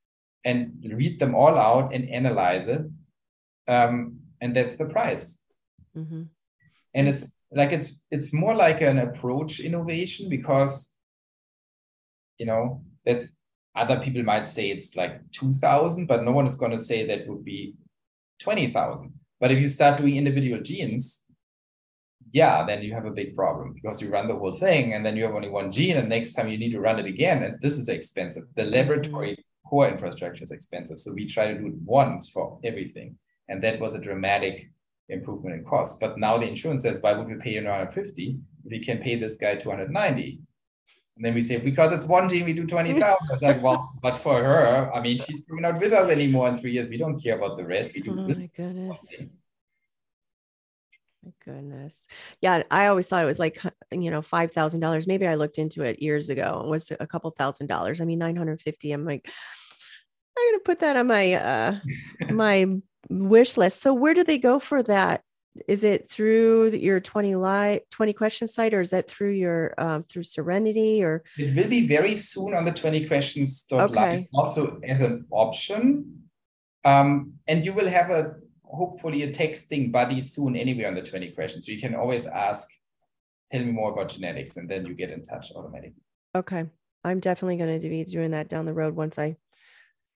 and 0.44 0.74
read 0.84 1.20
them 1.20 1.36
all 1.36 1.58
out 1.58 1.94
and 1.94 2.10
analyze 2.10 2.66
it. 2.66 2.82
Um, 3.68 4.20
and 4.42 4.56
that's 4.56 4.76
the 4.76 4.86
price. 4.86 5.42
Mm-hmm. 5.96 6.24
And 6.94 7.08
it's 7.08 7.30
like 7.52 7.72
it's 7.72 8.00
it's 8.12 8.34
more 8.34 8.56
like 8.56 8.82
an 8.82 9.00
approach 9.00 9.60
innovation 9.60 10.30
because 10.30 10.92
you 12.38 12.46
know 12.46 12.82
that's 13.06 13.38
other 13.76 14.00
people 14.00 14.24
might 14.24 14.48
say 14.48 14.70
it's 14.70 14.96
like 14.96 15.20
2000 15.32 16.06
but 16.06 16.24
no 16.24 16.32
one 16.32 16.46
is 16.46 16.56
going 16.56 16.72
to 16.72 16.78
say 16.78 17.06
that 17.06 17.28
would 17.28 17.44
be 17.44 17.76
20000 18.40 19.14
but 19.40 19.52
if 19.52 19.60
you 19.60 19.68
start 19.68 20.00
doing 20.00 20.16
individual 20.16 20.62
genes 20.62 21.24
yeah 22.32 22.64
then 22.66 22.82
you 22.84 22.94
have 22.94 23.06
a 23.06 23.12
big 23.12 23.36
problem 23.36 23.74
because 23.74 24.02
you 24.02 24.10
run 24.10 24.28
the 24.28 24.36
whole 24.36 24.52
thing 24.52 24.94
and 24.94 25.06
then 25.06 25.16
you 25.16 25.24
have 25.24 25.34
only 25.34 25.50
one 25.50 25.72
gene 25.72 25.98
and 25.98 26.10
next 26.10 26.34
time 26.34 26.48
you 26.48 26.58
need 26.58 26.72
to 26.72 26.80
run 26.80 27.00
it 27.00 27.06
again 27.06 27.44
and 27.44 27.60
this 27.62 27.78
is 27.78 27.90
expensive. 27.90 28.44
The 28.56 28.66
laboratory 28.66 29.44
core 29.70 29.88
infrastructure 29.88 30.44
is 30.44 30.52
expensive. 30.52 31.00
So 31.00 31.14
we 31.14 31.28
try 31.28 31.54
to 31.54 31.60
do 31.60 31.68
it 31.68 31.76
once 31.86 32.30
for 32.30 32.60
everything. 32.64 33.18
And 33.48 33.64
that 33.64 33.80
was 33.80 33.94
a 33.94 34.00
dramatic 34.00 34.72
improvement 35.10 35.56
in 35.56 35.64
cost 35.66 36.00
but 36.00 36.18
now 36.18 36.38
the 36.38 36.48
insurance 36.48 36.84
says 36.84 37.02
why 37.02 37.14
would 37.14 37.28
we 37.28 37.36
pay 37.36 37.52
you 37.52 37.62
950 37.62 38.38
if 38.66 38.72
we 38.72 38.80
can 38.80 39.00
pay 39.00 39.16
this 39.16 39.38
guy 39.38 39.56
290 39.56 40.42
and 41.20 41.26
then 41.26 41.34
we 41.34 41.42
say, 41.42 41.58
because 41.58 41.92
it's 41.92 42.06
one 42.06 42.30
gene, 42.30 42.46
we 42.46 42.54
do 42.54 42.66
20,000. 42.66 43.28
It's 43.34 43.42
like, 43.42 43.62
well, 43.62 43.92
but 44.02 44.16
for 44.16 44.42
her, 44.42 44.90
I 44.94 45.02
mean, 45.02 45.20
she's 45.20 45.42
probably 45.42 45.64
not 45.64 45.78
with 45.78 45.92
us 45.92 46.10
anymore 46.10 46.48
in 46.48 46.58
three 46.58 46.72
years. 46.72 46.88
We 46.88 46.96
don't 46.96 47.22
care 47.22 47.38
about 47.38 47.58
the 47.58 47.66
rest. 47.66 47.94
We 47.94 48.00
do 48.00 48.16
oh 48.18 48.26
this. 48.26 48.40
My 48.40 48.50
goodness. 48.56 49.14
My 51.26 51.32
goodness. 51.44 52.08
Yeah. 52.40 52.64
I 52.72 52.88
always 52.88 53.08
thought 53.08 53.22
it 53.22 53.28
was 53.28 53.38
like, 53.38 53.62
you 53.92 54.10
know, 54.10 54.22
$5,000. 54.22 55.08
Maybe 55.08 55.28
I 55.28 55.36
looked 55.36 55.58
into 55.58 55.84
it 55.84 56.02
years 56.02 56.30
ago 56.30 56.62
and 56.62 56.72
was 56.72 56.90
a 56.98 57.06
couple 57.06 57.30
thousand 57.32 57.68
dollars. 57.68 58.00
I 58.00 58.06
mean, 58.06 58.20
950. 58.20 58.94
I'm 58.94 59.04
like, 59.04 59.30
I'm 60.38 60.48
going 60.48 60.60
to 60.60 60.64
put 60.64 60.80
that 60.80 60.96
on 60.96 61.08
my, 61.08 61.34
uh, 61.34 61.80
my 62.30 62.80
wish 63.10 63.58
list. 63.58 63.82
So 63.82 63.94
where 63.94 64.14
do 64.14 64.24
they 64.24 64.38
go 64.38 64.60
for 64.60 64.84
that? 64.84 65.24
is 65.68 65.84
it 65.84 66.10
through 66.10 66.70
your 66.72 67.00
20 67.00 67.36
live 67.36 67.82
20 67.92 68.14
question 68.14 68.48
site 68.48 68.74
or 68.74 68.82
is 68.82 68.92
that 68.92 69.10
through 69.10 69.32
your 69.32 69.74
um, 69.78 70.04
through 70.04 70.24
serenity 70.24 71.04
or 71.04 71.24
it 71.38 71.56
will 71.56 71.70
be 71.70 71.88
very 71.88 72.16
soon 72.16 72.54
on 72.54 72.64
the 72.64 72.72
20 72.72 73.08
questions 73.08 73.66
okay. 73.72 74.28
also 74.34 74.80
as 74.84 75.02
an 75.02 75.26
option 75.32 76.24
um, 76.86 77.34
and 77.48 77.66
you 77.66 77.74
will 77.74 77.90
have 77.90 78.10
a 78.10 78.36
hopefully 78.64 79.24
a 79.24 79.32
texting 79.32 79.92
buddy 79.92 80.22
soon 80.22 80.56
anyway 80.56 80.86
on 80.86 80.96
the 80.96 81.02
20 81.02 81.32
questions 81.32 81.66
so 81.66 81.72
you 81.72 81.80
can 81.80 81.96
always 81.96 82.28
ask 82.28 82.68
tell 83.52 83.62
me 83.62 83.72
more 83.72 83.92
about 83.92 84.10
genetics 84.10 84.58
and 84.58 84.70
then 84.70 84.86
you 84.86 84.94
get 84.94 85.10
in 85.10 85.24
touch 85.24 85.52
automatically 85.56 86.04
okay 86.36 86.66
i'm 87.04 87.20
definitely 87.20 87.58
going 87.58 87.80
to 87.80 87.90
be 87.90 88.04
doing 88.04 88.32
that 88.32 88.50
down 88.50 88.66
the 88.66 88.74
road 88.74 88.96
once 88.96 89.18
i 89.18 89.36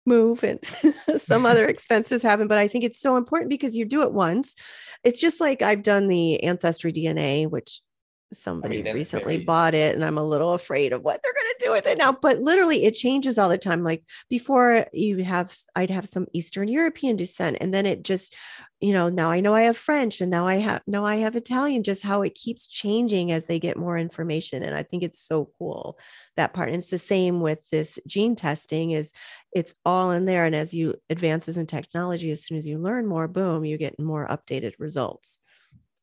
move 0.05 0.43
and 0.43 0.59
some 1.17 1.45
other 1.45 1.65
expenses 1.67 2.23
happen 2.23 2.47
but 2.47 2.57
i 2.57 2.67
think 2.67 2.83
it's 2.83 2.99
so 2.99 3.15
important 3.15 3.49
because 3.49 3.75
you 3.75 3.85
do 3.85 4.01
it 4.01 4.13
once. 4.13 4.55
It's 5.03 5.21
just 5.21 5.39
like 5.39 5.61
i've 5.61 5.83
done 5.83 6.07
the 6.07 6.43
ancestry 6.43 6.91
dna 6.91 7.49
which 7.49 7.81
somebody 8.33 8.79
I 8.79 8.83
mean, 8.83 8.93
recently 8.93 9.35
very... 9.35 9.45
bought 9.45 9.73
it 9.73 9.93
and 9.93 10.05
i'm 10.05 10.17
a 10.17 10.23
little 10.23 10.53
afraid 10.53 10.93
of 10.93 11.01
what 11.01 11.21
they're 11.21 11.33
going 11.33 11.53
to 11.59 11.65
do 11.65 11.71
with 11.71 11.85
it 11.87 11.97
now 11.97 12.11
but 12.13 12.39
literally 12.39 12.85
it 12.85 12.95
changes 12.95 13.37
all 13.37 13.49
the 13.49 13.57
time. 13.57 13.83
Like 13.83 14.03
before 14.29 14.85
you 14.93 15.23
have 15.23 15.55
i'd 15.75 15.89
have 15.89 16.07
some 16.07 16.27
eastern 16.33 16.67
european 16.67 17.15
descent 17.15 17.57
and 17.59 17.73
then 17.73 17.85
it 17.85 18.03
just 18.03 18.35
you 18.81 18.91
know 18.91 19.09
now 19.09 19.29
i 19.29 19.39
know 19.39 19.53
i 19.53 19.61
have 19.61 19.77
french 19.77 20.19
and 20.19 20.31
now 20.31 20.47
i 20.47 20.55
have 20.55 20.81
now 20.87 21.05
i 21.05 21.17
have 21.17 21.35
italian 21.35 21.83
just 21.83 22.03
how 22.03 22.23
it 22.23 22.35
keeps 22.35 22.67
changing 22.67 23.31
as 23.31 23.45
they 23.45 23.59
get 23.59 23.77
more 23.77 23.97
information 23.97 24.63
and 24.63 24.75
i 24.75 24.83
think 24.83 25.03
it's 25.03 25.19
so 25.19 25.49
cool 25.57 25.97
that 26.35 26.53
part 26.53 26.67
and 26.67 26.77
it's 26.77 26.89
the 26.89 26.97
same 26.97 27.39
with 27.39 27.69
this 27.69 27.99
gene 28.07 28.35
testing 28.35 28.91
is 28.91 29.13
it's 29.53 29.75
all 29.85 30.11
in 30.11 30.25
there 30.25 30.45
and 30.45 30.55
as 30.55 30.73
you 30.73 30.95
advances 31.09 31.57
in 31.57 31.67
technology 31.67 32.31
as 32.31 32.43
soon 32.43 32.57
as 32.57 32.67
you 32.67 32.77
learn 32.77 33.05
more 33.05 33.27
boom 33.27 33.63
you 33.63 33.77
get 33.77 33.99
more 33.99 34.27
updated 34.27 34.73
results 34.79 35.39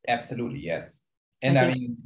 absolutely 0.07 0.59
yes 0.59 1.05
and 1.41 1.57
i, 1.57 1.65
think- 1.65 1.75
I 1.75 1.79
mean 1.79 1.97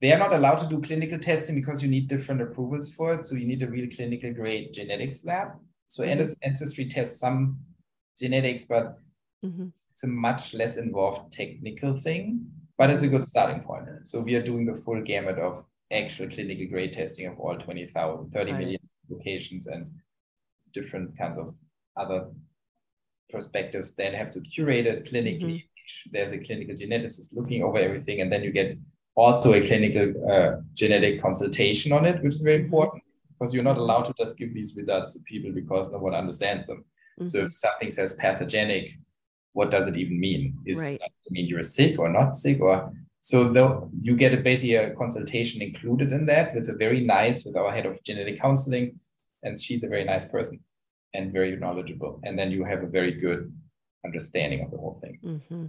they 0.00 0.12
are 0.12 0.18
not 0.18 0.34
allowed 0.34 0.56
to 0.56 0.66
do 0.66 0.82
clinical 0.82 1.18
testing 1.18 1.54
because 1.54 1.82
you 1.82 1.88
need 1.88 2.08
different 2.08 2.42
approvals 2.42 2.92
for 2.92 3.14
it. 3.14 3.24
So 3.24 3.36
you 3.36 3.46
need 3.46 3.62
a 3.62 3.70
real 3.70 3.88
clinical 3.88 4.34
grade 4.34 4.74
genetics 4.74 5.24
lab. 5.24 5.52
So 5.86 6.02
mm-hmm. 6.02 6.32
Ancestry 6.42 6.84
tests 6.90 7.18
some 7.18 7.60
genetics, 8.18 8.66
but 8.66 8.98
mm-hmm. 9.42 9.68
It's 9.94 10.02
a 10.02 10.08
much 10.08 10.54
less 10.54 10.76
involved 10.76 11.32
technical 11.32 11.94
thing, 11.94 12.46
but 12.76 12.90
it's 12.90 13.04
a 13.04 13.08
good 13.08 13.26
starting 13.26 13.60
point. 13.60 13.86
So 14.02 14.20
we 14.20 14.34
are 14.34 14.42
doing 14.42 14.66
the 14.66 14.74
full 14.74 15.00
gamut 15.00 15.38
of 15.38 15.64
actual 15.92 16.28
clinical 16.28 16.66
grade 16.66 16.92
testing 16.92 17.28
of 17.28 17.38
all 17.38 17.56
20,000, 17.56 18.32
30 18.32 18.50
right. 18.50 18.58
million 18.58 18.80
locations 19.08 19.68
and 19.68 19.86
different 20.72 21.16
kinds 21.16 21.38
of 21.38 21.54
other 21.96 22.26
perspectives. 23.30 23.94
Then 23.94 24.14
have 24.14 24.32
to 24.32 24.40
curate 24.40 24.86
it 24.86 25.04
clinically. 25.04 25.62
Mm-hmm. 25.62 26.10
There's 26.10 26.32
a 26.32 26.38
clinical 26.38 26.74
geneticist 26.74 27.36
looking 27.36 27.62
over 27.62 27.78
everything, 27.78 28.20
and 28.20 28.32
then 28.32 28.42
you 28.42 28.50
get 28.50 28.76
also 29.14 29.52
a 29.52 29.64
clinical 29.64 30.12
uh, 30.28 30.60
genetic 30.74 31.22
consultation 31.22 31.92
on 31.92 32.04
it, 32.04 32.20
which 32.20 32.34
is 32.34 32.42
very 32.42 32.64
important 32.64 33.04
because 33.38 33.54
you're 33.54 33.62
not 33.62 33.78
allowed 33.78 34.04
to 34.04 34.14
just 34.18 34.36
give 34.36 34.52
these 34.54 34.74
results 34.76 35.14
to 35.14 35.20
people 35.20 35.52
because 35.52 35.92
no 35.92 35.98
one 35.98 36.14
understands 36.14 36.66
them. 36.66 36.78
Mm-hmm. 37.20 37.26
So 37.26 37.42
if 37.42 37.52
something 37.52 37.92
says 37.92 38.14
pathogenic, 38.14 38.98
what 39.54 39.70
does 39.70 39.88
it 39.88 39.96
even 39.96 40.20
mean? 40.20 40.58
Is 40.66 40.84
right. 40.84 40.98
that 40.98 41.10
mean 41.30 41.46
you're 41.46 41.62
sick 41.62 41.98
or 41.98 42.08
not 42.08 42.36
sick? 42.36 42.60
Or 42.60 42.92
so 43.20 43.50
though 43.50 43.88
you 44.02 44.14
get 44.14 44.34
a 44.34 44.36
basically 44.36 44.74
a 44.74 44.94
consultation 44.94 45.62
included 45.62 46.12
in 46.12 46.26
that 46.26 46.54
with 46.54 46.68
a 46.68 46.74
very 46.74 47.00
nice 47.00 47.44
with 47.44 47.56
our 47.56 47.72
head 47.72 47.86
of 47.86 48.02
genetic 48.04 48.38
counseling, 48.40 49.00
and 49.42 49.58
she's 49.60 49.84
a 49.84 49.88
very 49.88 50.04
nice 50.04 50.26
person 50.26 50.60
and 51.14 51.32
very 51.32 51.56
knowledgeable. 51.56 52.20
And 52.24 52.38
then 52.38 52.50
you 52.50 52.64
have 52.64 52.82
a 52.82 52.88
very 52.88 53.12
good 53.12 53.52
understanding 54.04 54.62
of 54.62 54.70
the 54.70 54.76
whole 54.76 54.98
thing. 55.00 55.18
Mm-hmm. 55.24 55.66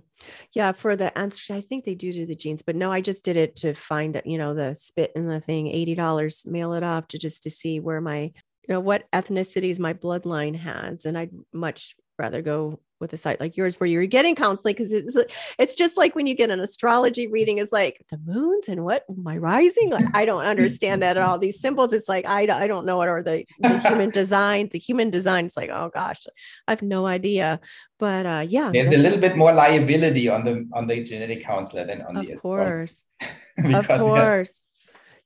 Yeah, 0.53 0.73
for 0.73 0.97
the 0.97 1.17
answer, 1.17 1.53
I 1.53 1.61
think 1.61 1.85
they 1.85 1.95
do 1.95 2.11
do 2.11 2.25
the 2.25 2.35
genes, 2.35 2.61
but 2.61 2.75
no, 2.75 2.91
I 2.91 2.99
just 2.99 3.23
did 3.23 3.37
it 3.37 3.55
to 3.57 3.73
find, 3.73 4.21
you 4.25 4.37
know, 4.37 4.53
the 4.53 4.73
spit 4.73 5.11
in 5.15 5.27
the 5.27 5.39
thing, 5.39 5.67
eighty 5.67 5.95
dollars, 5.95 6.43
mail 6.45 6.73
it 6.73 6.83
off 6.83 7.07
to 7.09 7.19
just 7.19 7.43
to 7.43 7.49
see 7.49 7.79
where 7.79 8.01
my, 8.01 8.19
you 8.67 8.73
know, 8.73 8.79
what 8.79 9.09
ethnicities 9.11 9.79
my 9.79 9.93
bloodline 9.93 10.55
has, 10.55 11.05
and 11.05 11.17
I'd 11.17 11.31
much 11.53 11.95
rather 12.17 12.41
go 12.41 12.79
with 12.99 13.13
a 13.13 13.17
site 13.17 13.39
like 13.39 13.57
yours 13.57 13.79
where 13.79 13.87
you're 13.87 14.05
getting 14.05 14.35
counseling 14.35 14.73
because 14.73 14.91
it's 14.91 15.17
it's 15.59 15.75
just 15.75 15.97
like 15.97 16.15
when 16.15 16.27
you 16.27 16.33
get 16.33 16.49
an 16.49 16.59
astrology 16.59 17.27
reading 17.27 17.57
is 17.57 17.71
like 17.71 18.05
the 18.09 18.17
moons 18.25 18.67
and 18.67 18.83
what? 18.83 19.03
My 19.15 19.37
rising? 19.37 19.89
Like 19.89 20.05
I 20.13 20.25
don't 20.25 20.45
understand 20.45 21.01
that 21.01 21.17
at 21.17 21.23
all. 21.23 21.37
These 21.37 21.59
symbols 21.59 21.93
it's 21.93 22.07
like 22.07 22.25
I, 22.25 22.41
I 22.41 22.67
don't 22.67 22.85
know 22.85 22.97
what 22.97 23.09
or 23.09 23.21
the, 23.21 23.45
the 23.59 23.79
human 23.79 24.09
design 24.21 24.69
the 24.71 24.79
human 24.79 25.09
design. 25.09 25.45
It's 25.45 25.57
like 25.57 25.69
oh 25.69 25.91
gosh 25.93 26.25
I 26.67 26.71
have 26.71 26.81
no 26.81 27.05
idea. 27.05 27.59
But 27.99 28.25
uh 28.25 28.45
yeah 28.47 28.71
there's 28.71 28.87
definitely. 28.87 28.95
a 28.95 29.03
little 29.03 29.21
bit 29.21 29.37
more 29.37 29.53
liability 29.53 30.29
on 30.29 30.45
the 30.45 30.67
on 30.73 30.87
the 30.87 31.03
genetic 31.03 31.43
counselor 31.43 31.85
than 31.85 32.01
on 32.03 32.15
the 32.15 32.21
of 32.21 32.27
the 32.27 32.35
course. 32.35 33.03
of 33.63 33.87
course. 33.87 34.61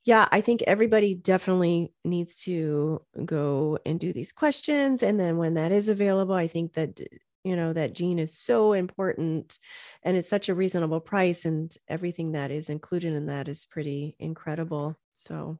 Yeah, 0.04 0.26
I 0.32 0.40
think 0.40 0.62
everybody 0.66 1.14
definitely 1.14 1.92
needs 2.04 2.42
to 2.44 3.02
go 3.24 3.78
and 3.84 4.00
do 4.00 4.14
these 4.14 4.32
questions. 4.32 5.02
And 5.02 5.20
then 5.20 5.36
when 5.36 5.54
that 5.54 5.72
is 5.72 5.90
available, 5.90 6.34
I 6.34 6.48
think 6.48 6.72
that 6.72 6.98
you 7.44 7.56
know 7.56 7.72
that 7.72 7.94
gene 7.94 8.18
is 8.18 8.38
so 8.38 8.72
important 8.72 9.58
and 10.02 10.16
it's 10.16 10.28
such 10.28 10.48
a 10.48 10.54
reasonable 10.54 11.00
price 11.00 11.44
and 11.44 11.74
everything 11.88 12.32
that 12.32 12.50
is 12.50 12.68
included 12.68 13.14
in 13.14 13.26
that 13.26 13.48
is 13.48 13.66
pretty 13.66 14.16
incredible. 14.18 14.96
So 15.12 15.58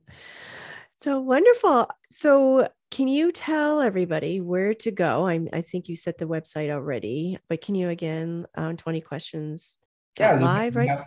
so 0.96 1.20
wonderful. 1.20 1.88
So 2.10 2.68
can 2.90 3.08
you 3.08 3.32
tell 3.32 3.80
everybody 3.80 4.40
where 4.40 4.74
to 4.74 4.90
go? 4.90 5.26
I 5.26 5.40
i 5.52 5.60
think 5.60 5.88
you 5.88 5.96
set 5.96 6.18
the 6.18 6.26
website 6.26 6.70
already 6.70 7.38
but 7.48 7.62
can 7.62 7.74
you 7.74 7.88
again 7.88 8.46
um, 8.56 8.76
20 8.76 9.00
questions 9.00 9.78
yeah 10.18 10.34
live 10.34 10.74
right 10.76 10.98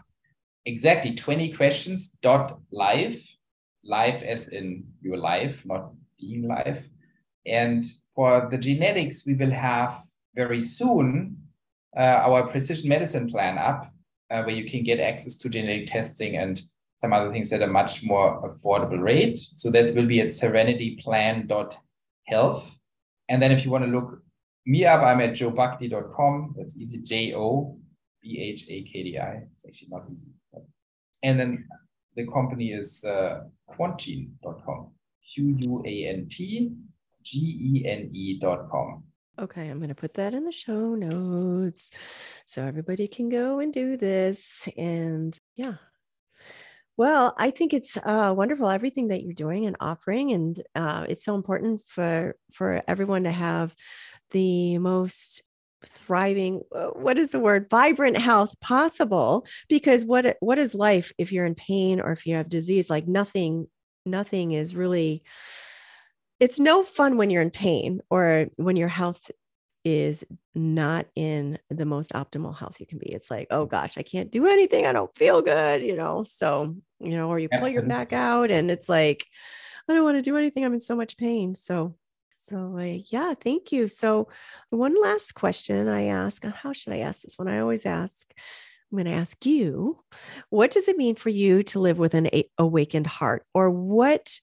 exactly 0.66 1.14
20 1.14 1.52
questions 1.52 2.16
dot 2.22 2.58
live 2.72 3.22
live 3.84 4.24
as 4.24 4.48
in 4.48 4.86
your 5.02 5.18
life 5.18 5.66
not 5.66 5.92
being 6.20 6.48
live. 6.48 6.88
And 7.46 7.84
for 8.16 8.48
the 8.50 8.58
genetics, 8.58 9.26
we 9.26 9.34
will 9.34 9.52
have 9.52 10.02
very 10.36 10.62
soon 10.62 11.38
uh, 11.96 12.24
our 12.26 12.48
precision 12.48 12.90
medicine 12.90 13.30
plan 13.30 13.58
up, 13.58 13.90
uh, 14.32 14.44
where 14.44 14.56
you 14.56 14.66
can 14.66 14.84
get 14.84 15.00
access 15.00 15.38
to 15.38 15.48
genetic 15.50 15.88
testing 15.88 16.36
and 16.38 16.62
some 16.98 17.14
other 17.14 17.32
things 17.32 17.54
at 17.54 17.62
a 17.62 17.68
much 17.68 18.04
more 18.04 18.42
affordable 18.50 19.00
rate. 19.00 19.38
So 19.38 19.70
that 19.72 19.94
will 19.96 20.08
be 20.08 20.22
at 20.22 20.30
serenityplan.health. 20.30 22.80
And 23.30 23.42
then 23.42 23.52
if 23.52 23.66
you 23.66 23.72
want 23.72 23.86
to 23.86 23.92
look 23.92 24.22
me 24.66 24.86
up, 24.86 25.02
I'm 25.02 25.22
at 25.22 25.32
jobhakdi.com. 25.32 26.56
That's 26.58 26.78
easy, 26.78 27.02
J 27.02 27.34
O 27.36 27.78
B 28.22 28.40
H 28.40 28.66
A 28.70 28.84
K 28.84 29.04
D 29.04 29.20
I. 29.20 29.44
It's 29.54 29.66
actually 29.66 29.90
not 29.92 30.04
easy. 30.12 30.28
And 31.22 31.40
then 31.40 31.68
the 32.16 32.26
company 32.28 32.72
is 32.72 33.06
uh, 33.06 33.44
Q 33.78 35.56
U 35.60 35.84
A 35.86 36.08
N 36.08 36.28
T 36.30 36.72
G 37.24 37.40
E 37.40 37.86
N 37.88 38.10
E.com. 38.14 39.04
Okay, 39.40 39.68
I'm 39.68 39.80
going 39.80 39.90
to 39.90 39.96
put 39.96 40.14
that 40.16 40.36
in 40.36 40.46
the 40.46 40.52
show 40.52 40.94
notes 40.94 41.90
so 42.46 42.64
everybody 42.64 43.08
can 43.08 43.30
go 43.30 43.60
and 43.60 43.74
do 43.74 43.98
this. 43.98 44.70
And 44.78 45.38
yeah. 45.56 45.76
Well, 46.98 47.34
I 47.40 47.50
think 47.50 47.74
it's 47.74 47.98
uh, 47.98 48.34
wonderful 48.38 48.70
everything 48.70 49.08
that 49.08 49.24
you're 49.24 49.34
doing 49.34 49.66
and 49.66 49.76
offering, 49.80 50.32
and 50.32 50.62
uh, 50.76 51.08
it's 51.10 51.26
so 51.26 51.34
important 51.34 51.82
for 51.88 52.36
for 52.54 52.84
everyone 52.88 53.24
to 53.24 53.32
have 53.32 53.74
the 54.30 54.78
most 54.78 55.42
thriving 55.86 56.62
uh, 56.74 56.88
what 56.88 57.20
is 57.20 57.32
the 57.32 57.40
word 57.40 57.68
vibrant 57.70 58.18
health 58.18 58.58
possible 58.62 59.46
because 59.68 60.06
what 60.06 60.38
what 60.40 60.58
is 60.58 60.74
life 60.74 61.12
if 61.18 61.30
you're 61.32 61.46
in 61.46 61.56
pain 61.56 62.00
or 62.00 62.14
if 62.14 62.26
you 62.26 62.36
have 62.36 62.48
disease 62.48 62.90
like 62.90 63.06
nothing 63.06 63.68
nothing 64.06 64.54
is 64.54 64.76
really 64.76 65.24
it's 66.44 66.60
no 66.60 66.84
fun 66.84 67.16
when 67.16 67.30
you're 67.30 67.42
in 67.42 67.52
pain 67.52 68.02
or 68.10 68.50
when 68.58 68.76
your 68.76 68.90
health 68.90 69.32
is 69.86 70.26
not 70.54 71.06
in 71.16 71.58
the 71.70 71.86
most 71.86 72.12
optimal 72.12 72.54
health 72.54 72.82
you 72.82 72.86
can 72.86 72.98
be. 72.98 73.14
It's 73.14 73.32
like, 73.32 73.48
oh 73.50 73.66
gosh, 73.66 73.98
I 73.98 74.02
can't 74.02 74.30
do 74.30 74.46
anything. 74.46 74.86
I 74.86 74.92
don't 74.92 75.16
feel 75.16 75.42
good, 75.42 75.82
you 75.82 75.96
know. 75.96 76.26
So, 76.26 76.76
you 77.00 77.12
know, 77.12 77.30
or 77.30 77.40
you 77.40 77.48
pull 77.48 77.60
Absolutely. 77.60 77.74
your 77.76 77.88
back 77.88 78.12
out 78.12 78.52
and 78.52 78.70
it's 78.70 78.90
like, 78.90 79.26
I 79.88 79.94
don't 79.94 80.04
want 80.04 80.18
to 80.18 80.22
do 80.22 80.36
anything. 80.36 80.66
I'm 80.66 80.74
in 80.74 80.82
so 80.82 80.98
much 80.98 81.16
pain. 81.16 81.56
So, 81.56 81.96
so 82.38 82.78
uh, 82.78 82.98
yeah, 83.08 83.36
thank 83.36 83.72
you. 83.72 83.88
So, 83.88 84.28
one 84.70 85.02
last 85.02 85.36
question 85.36 85.88
I 85.88 86.08
ask, 86.08 86.44
how 86.44 86.74
should 86.74 86.92
I 86.92 87.00
ask 87.00 87.22
this 87.22 87.38
one? 87.38 87.48
I 87.48 87.60
always 87.60 87.86
ask, 87.86 88.34
I'm 88.92 88.98
going 88.98 89.06
to 89.06 89.14
ask 89.14 89.46
you, 89.46 90.04
what 90.50 90.72
does 90.72 90.90
it 90.90 90.98
mean 90.98 91.16
for 91.16 91.30
you 91.30 91.64
to 91.64 91.80
live 91.80 92.00
with 92.00 92.14
an 92.14 92.30
awakened 92.58 93.08
heart 93.08 93.46
or 93.54 93.70
what 93.70 94.42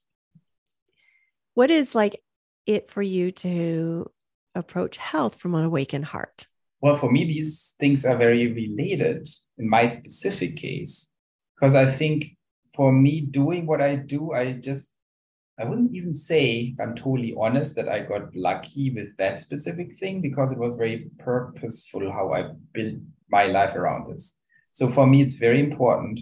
what 1.60 1.70
is 1.70 1.94
like 1.94 2.22
it 2.64 2.90
for 2.90 3.02
you 3.02 3.30
to 3.30 4.10
approach 4.54 4.96
health 4.96 5.34
from 5.34 5.54
an 5.54 5.66
awakened 5.66 6.06
heart? 6.06 6.46
Well, 6.80 6.96
for 6.96 7.12
me, 7.12 7.24
these 7.24 7.74
things 7.78 8.06
are 8.06 8.16
very 8.16 8.50
related 8.50 9.28
in 9.58 9.68
my 9.68 9.84
specific 9.86 10.56
case, 10.56 11.12
because 11.54 11.74
I 11.74 11.84
think 11.84 12.24
for 12.74 12.90
me, 12.90 13.20
doing 13.20 13.66
what 13.66 13.82
I 13.82 13.96
do, 13.96 14.32
I 14.32 14.52
just, 14.52 14.88
I 15.58 15.66
wouldn't 15.66 15.94
even 15.94 16.14
say, 16.14 16.74
I'm 16.80 16.94
totally 16.94 17.34
honest, 17.38 17.76
that 17.76 17.90
I 17.90 18.00
got 18.04 18.34
lucky 18.34 18.90
with 18.94 19.14
that 19.18 19.38
specific 19.38 19.98
thing 19.98 20.22
because 20.22 20.52
it 20.52 20.58
was 20.58 20.76
very 20.76 21.10
purposeful 21.18 22.10
how 22.10 22.32
I 22.32 22.52
built 22.72 22.94
my 23.28 23.44
life 23.44 23.74
around 23.74 24.10
this. 24.10 24.38
So 24.72 24.88
for 24.88 25.06
me, 25.06 25.20
it's 25.20 25.36
very 25.36 25.60
important 25.60 26.20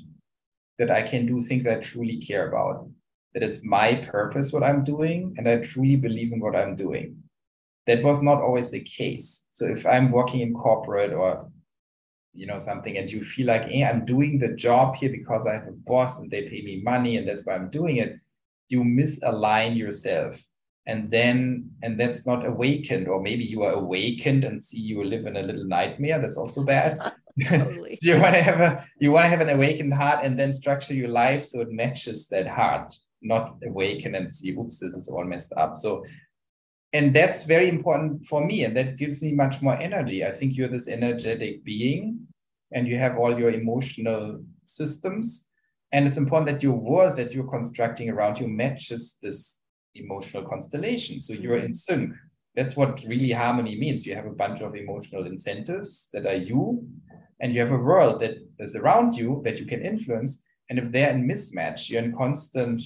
that 0.80 0.90
I 0.90 1.02
can 1.02 1.26
do 1.26 1.40
things 1.40 1.68
I 1.68 1.76
truly 1.76 2.16
care 2.16 2.48
about 2.48 2.90
that 3.34 3.42
it's 3.42 3.64
my 3.64 3.94
purpose 3.96 4.52
what 4.52 4.62
I'm 4.62 4.84
doing, 4.84 5.34
and 5.36 5.48
I 5.48 5.56
truly 5.58 5.96
believe 5.96 6.32
in 6.32 6.40
what 6.40 6.56
I'm 6.56 6.74
doing. 6.74 7.22
That 7.86 8.02
was 8.02 8.22
not 8.22 8.42
always 8.42 8.70
the 8.70 8.80
case. 8.80 9.46
So 9.50 9.66
if 9.66 9.86
I'm 9.86 10.10
working 10.10 10.40
in 10.40 10.54
corporate 10.54 11.12
or 11.12 11.50
you 12.38 12.46
know 12.46 12.58
something 12.58 12.96
and 12.96 13.10
you 13.10 13.22
feel 13.22 13.46
like 13.46 13.64
hey 13.64 13.84
i'm 13.84 14.04
doing 14.04 14.38
the 14.38 14.48
job 14.48 14.94
here 14.94 15.10
because 15.10 15.46
i 15.46 15.54
have 15.54 15.66
a 15.66 15.72
boss 15.72 16.20
and 16.20 16.30
they 16.30 16.42
pay 16.42 16.62
me 16.62 16.80
money 16.84 17.16
and 17.16 17.26
that's 17.26 17.44
why 17.44 17.54
i'm 17.54 17.70
doing 17.70 17.96
it 17.96 18.16
you 18.68 18.82
misalign 18.84 19.76
yourself 19.76 20.40
and 20.86 21.10
then 21.10 21.70
and 21.82 21.98
that's 21.98 22.26
not 22.26 22.46
awakened 22.46 23.08
or 23.08 23.20
maybe 23.20 23.42
you 23.42 23.62
are 23.62 23.72
awakened 23.72 24.44
and 24.44 24.62
see 24.62 24.78
you 24.78 25.02
live 25.04 25.26
in 25.26 25.36
a 25.36 25.42
little 25.42 25.64
nightmare 25.64 26.20
that's 26.20 26.38
also 26.38 26.64
bad 26.64 27.12
totally. 27.46 27.98
you 28.02 28.20
want 28.20 28.34
to 28.34 28.42
have 28.42 28.60
a 28.60 28.86
you 29.00 29.10
want 29.10 29.24
to 29.24 29.30
have 29.30 29.40
an 29.40 29.48
awakened 29.48 29.92
heart 29.92 30.24
and 30.24 30.38
then 30.38 30.54
structure 30.54 30.94
your 30.94 31.08
life 31.08 31.42
so 31.42 31.60
it 31.60 31.70
matches 31.70 32.28
that 32.28 32.46
heart 32.46 32.94
not 33.22 33.56
awaken 33.66 34.14
and 34.14 34.34
see, 34.34 34.52
oops, 34.52 34.78
this 34.78 34.94
is 34.94 35.08
all 35.08 35.24
messed 35.24 35.52
up. 35.56 35.76
So, 35.76 36.04
and 36.92 37.14
that's 37.14 37.44
very 37.44 37.68
important 37.68 38.26
for 38.26 38.44
me. 38.44 38.64
And 38.64 38.76
that 38.76 38.96
gives 38.96 39.22
me 39.22 39.32
much 39.32 39.60
more 39.60 39.76
energy. 39.76 40.24
I 40.24 40.32
think 40.32 40.56
you're 40.56 40.68
this 40.68 40.88
energetic 40.88 41.64
being 41.64 42.26
and 42.72 42.86
you 42.86 42.98
have 42.98 43.18
all 43.18 43.38
your 43.38 43.50
emotional 43.50 44.42
systems. 44.64 45.48
And 45.92 46.06
it's 46.06 46.18
important 46.18 46.50
that 46.50 46.62
your 46.62 46.76
world 46.76 47.16
that 47.16 47.34
you're 47.34 47.50
constructing 47.50 48.10
around 48.10 48.38
you 48.40 48.48
matches 48.48 49.16
this 49.22 49.60
emotional 49.94 50.44
constellation. 50.44 51.20
So 51.20 51.32
you're 51.32 51.56
in 51.56 51.66
mm-hmm. 51.66 51.72
sync. 51.72 52.12
That's 52.54 52.76
what 52.76 53.04
really 53.06 53.32
harmony 53.32 53.78
means. 53.78 54.06
You 54.06 54.14
have 54.14 54.26
a 54.26 54.30
bunch 54.30 54.60
of 54.60 54.74
emotional 54.74 55.26
incentives 55.26 56.08
that 56.12 56.26
are 56.26 56.34
you, 56.34 56.86
and 57.40 57.54
you 57.54 57.60
have 57.60 57.70
a 57.70 57.78
world 57.78 58.20
that 58.20 58.34
is 58.58 58.74
around 58.74 59.14
you 59.14 59.40
that 59.44 59.60
you 59.60 59.66
can 59.66 59.84
influence. 59.84 60.44
And 60.68 60.78
if 60.78 60.90
they're 60.90 61.10
in 61.10 61.28
mismatch, 61.28 61.88
you're 61.88 62.02
in 62.02 62.16
constant 62.16 62.82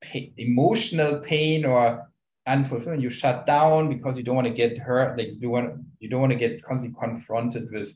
pain, 0.00 0.32
emotional 0.36 1.20
pain 1.20 1.64
or 1.64 2.10
unfulfillment, 2.46 3.02
you 3.02 3.10
shut 3.10 3.46
down 3.46 3.88
because 3.88 4.16
you 4.16 4.22
don't 4.22 4.36
want 4.36 4.46
to 4.46 4.52
get 4.52 4.78
hurt. 4.78 5.18
Like 5.18 5.28
you 5.38 5.50
want 5.50 5.80
you 5.98 6.08
don't 6.08 6.20
want 6.20 6.32
to 6.32 6.38
get 6.38 6.62
constantly 6.62 6.98
confronted 7.00 7.70
with 7.72 7.94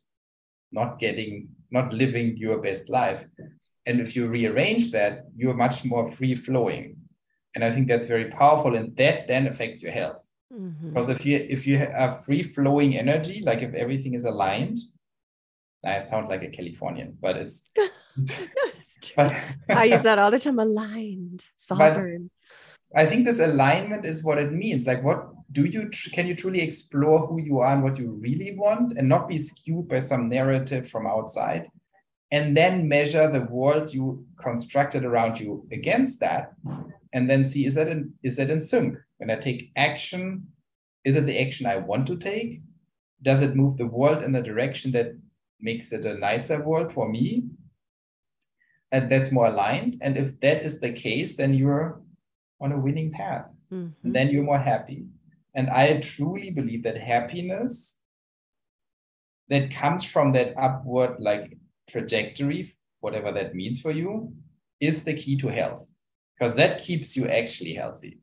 not 0.72 0.98
getting, 0.98 1.48
not 1.70 1.92
living 1.92 2.36
your 2.36 2.58
best 2.60 2.88
life. 2.88 3.24
And 3.86 4.00
if 4.00 4.14
you 4.14 4.28
rearrange 4.28 4.92
that, 4.92 5.24
you're 5.36 5.54
much 5.54 5.84
more 5.84 6.10
free 6.12 6.34
flowing. 6.34 6.96
And 7.54 7.64
I 7.64 7.70
think 7.70 7.88
that's 7.88 8.06
very 8.06 8.26
powerful. 8.26 8.76
And 8.76 8.96
that 8.96 9.26
then 9.26 9.46
affects 9.46 9.82
your 9.82 9.92
health. 9.92 10.24
Mm-hmm. 10.52 10.90
Because 10.90 11.08
if 11.08 11.24
you 11.24 11.46
if 11.48 11.66
you 11.66 11.78
have 11.78 12.24
free 12.24 12.42
flowing 12.42 12.96
energy, 12.96 13.40
like 13.42 13.62
if 13.62 13.74
everything 13.74 14.14
is 14.14 14.24
aligned, 14.24 14.78
I 15.84 15.98
sound 16.00 16.28
like 16.28 16.42
a 16.42 16.50
Californian, 16.50 17.16
but 17.20 17.36
it's. 17.36 17.62
but, 19.16 19.36
I 19.68 19.84
use 19.84 20.02
that 20.02 20.18
all 20.18 20.30
the 20.30 20.38
time. 20.38 20.58
Aligned, 20.58 21.44
sovereign. 21.56 22.30
I 22.94 23.06
think 23.06 23.24
this 23.24 23.38
alignment 23.38 24.04
is 24.04 24.24
what 24.24 24.38
it 24.38 24.52
means. 24.52 24.86
Like, 24.86 25.02
what 25.04 25.28
do 25.52 25.64
you 25.64 25.90
can 26.12 26.26
you 26.26 26.34
truly 26.34 26.60
explore 26.60 27.26
who 27.26 27.40
you 27.40 27.60
are 27.60 27.72
and 27.72 27.82
what 27.82 27.98
you 27.98 28.10
really 28.10 28.56
want, 28.56 28.98
and 28.98 29.08
not 29.08 29.28
be 29.28 29.38
skewed 29.38 29.88
by 29.88 30.00
some 30.00 30.28
narrative 30.28 30.88
from 30.88 31.06
outside, 31.06 31.68
and 32.30 32.56
then 32.56 32.88
measure 32.88 33.28
the 33.28 33.42
world 33.42 33.92
you 33.94 34.26
constructed 34.36 35.04
around 35.04 35.38
you 35.38 35.66
against 35.72 36.20
that, 36.20 36.52
and 37.12 37.30
then 37.30 37.44
see 37.44 37.66
is 37.66 37.74
that 37.74 37.88
in 37.88 38.12
is 38.22 38.36
that 38.36 38.50
in 38.50 38.60
sync? 38.60 38.96
When 39.18 39.30
I 39.30 39.36
take 39.36 39.70
action, 39.76 40.48
is 41.04 41.16
it 41.16 41.26
the 41.26 41.40
action 41.40 41.66
I 41.66 41.76
want 41.76 42.06
to 42.08 42.16
take? 42.16 42.60
Does 43.22 43.42
it 43.42 43.54
move 43.54 43.76
the 43.76 43.86
world 43.86 44.22
in 44.22 44.32
the 44.32 44.42
direction 44.42 44.92
that 44.92 45.12
makes 45.60 45.92
it 45.92 46.06
a 46.06 46.14
nicer 46.14 46.62
world 46.62 46.90
for 46.90 47.08
me 47.08 47.44
and 48.92 49.10
that's 49.10 49.30
more 49.30 49.46
aligned 49.46 49.96
and 50.00 50.16
if 50.16 50.38
that 50.40 50.62
is 50.62 50.80
the 50.80 50.92
case 50.92 51.36
then 51.36 51.54
you're 51.54 52.00
on 52.60 52.72
a 52.72 52.78
winning 52.78 53.10
path 53.10 53.54
mm-hmm. 53.72 54.12
then 54.12 54.28
you're 54.28 54.44
more 54.44 54.58
happy 54.58 55.06
and 55.54 55.68
i 55.70 55.98
truly 56.00 56.50
believe 56.54 56.82
that 56.82 56.96
happiness 56.96 58.00
that 59.48 59.70
comes 59.70 60.04
from 60.04 60.32
that 60.32 60.52
upward 60.56 61.18
like 61.20 61.56
trajectory 61.88 62.74
whatever 63.00 63.32
that 63.32 63.54
means 63.54 63.80
for 63.80 63.90
you 63.90 64.32
is 64.80 65.04
the 65.04 65.14
key 65.14 65.36
to 65.36 65.48
health 65.48 65.90
because 66.38 66.54
that 66.54 66.82
keeps 66.82 67.16
you 67.16 67.28
actually 67.28 67.74
healthy 67.74 68.18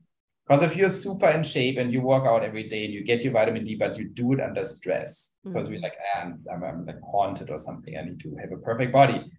because 0.48 0.64
if 0.64 0.78
you're 0.78 0.90
super 0.90 1.28
in 1.28 1.44
shape 1.44 1.78
and 1.78 1.92
you 1.92 2.02
work 2.02 2.26
out 2.26 2.44
every 2.44 2.70
day 2.70 2.86
and 2.86 2.94
you 2.94 3.04
get 3.04 3.22
your 3.22 3.34
vitamin 3.34 3.66
D, 3.66 3.76
but 3.76 3.98
you 3.98 4.06
do 4.06 4.32
it 4.32 4.40
under 4.40 4.64
stress 4.64 5.34
mm-hmm. 5.46 5.52
because 5.52 5.70
we're 5.70 5.82
like, 5.82 5.96
ah, 6.16 6.22
I'm, 6.22 6.44
I'm, 6.52 6.64
I'm 6.64 6.86
like 6.86 7.02
haunted 7.02 7.50
or 7.50 7.60
something. 7.60 7.98
I 7.98 8.04
need 8.04 8.22
to 8.22 8.36
have 8.38 8.54
a 8.54 8.58
perfect 8.58 8.94
body. 8.94 9.30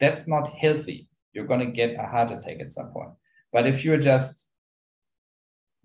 That's 0.00 0.26
not 0.28 0.50
healthy. 0.50 1.08
You're 1.32 1.46
going 1.46 1.60
to 1.60 1.72
get 1.72 1.98
a 1.98 2.06
heart 2.06 2.30
attack 2.30 2.58
at 2.60 2.72
some 2.72 2.90
point. 2.90 3.10
But 3.52 3.66
if 3.66 3.84
you're 3.84 3.98
just 3.98 4.48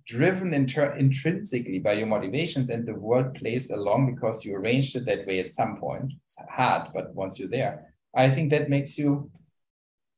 driven 0.06 0.54
inter- 0.54 0.94
intrinsically 0.96 1.80
by 1.80 1.94
your 1.94 2.08
motivations 2.08 2.70
and 2.70 2.86
the 2.86 2.94
world 2.94 3.36
plays 3.36 3.72
along 3.72 4.14
because 4.14 4.44
you 4.44 4.56
arranged 4.56 4.96
it 4.96 5.06
that 5.06 5.26
way 5.26 5.40
at 5.40 5.52
some 5.52 5.78
point, 5.78 6.14
it's 6.24 6.38
hard, 6.50 6.90
but 6.94 7.14
once 7.16 7.40
you're 7.40 7.50
there, 7.50 7.94
I 8.16 8.30
think 8.30 8.52
that 8.52 8.70
makes 8.70 8.98
you 8.98 9.32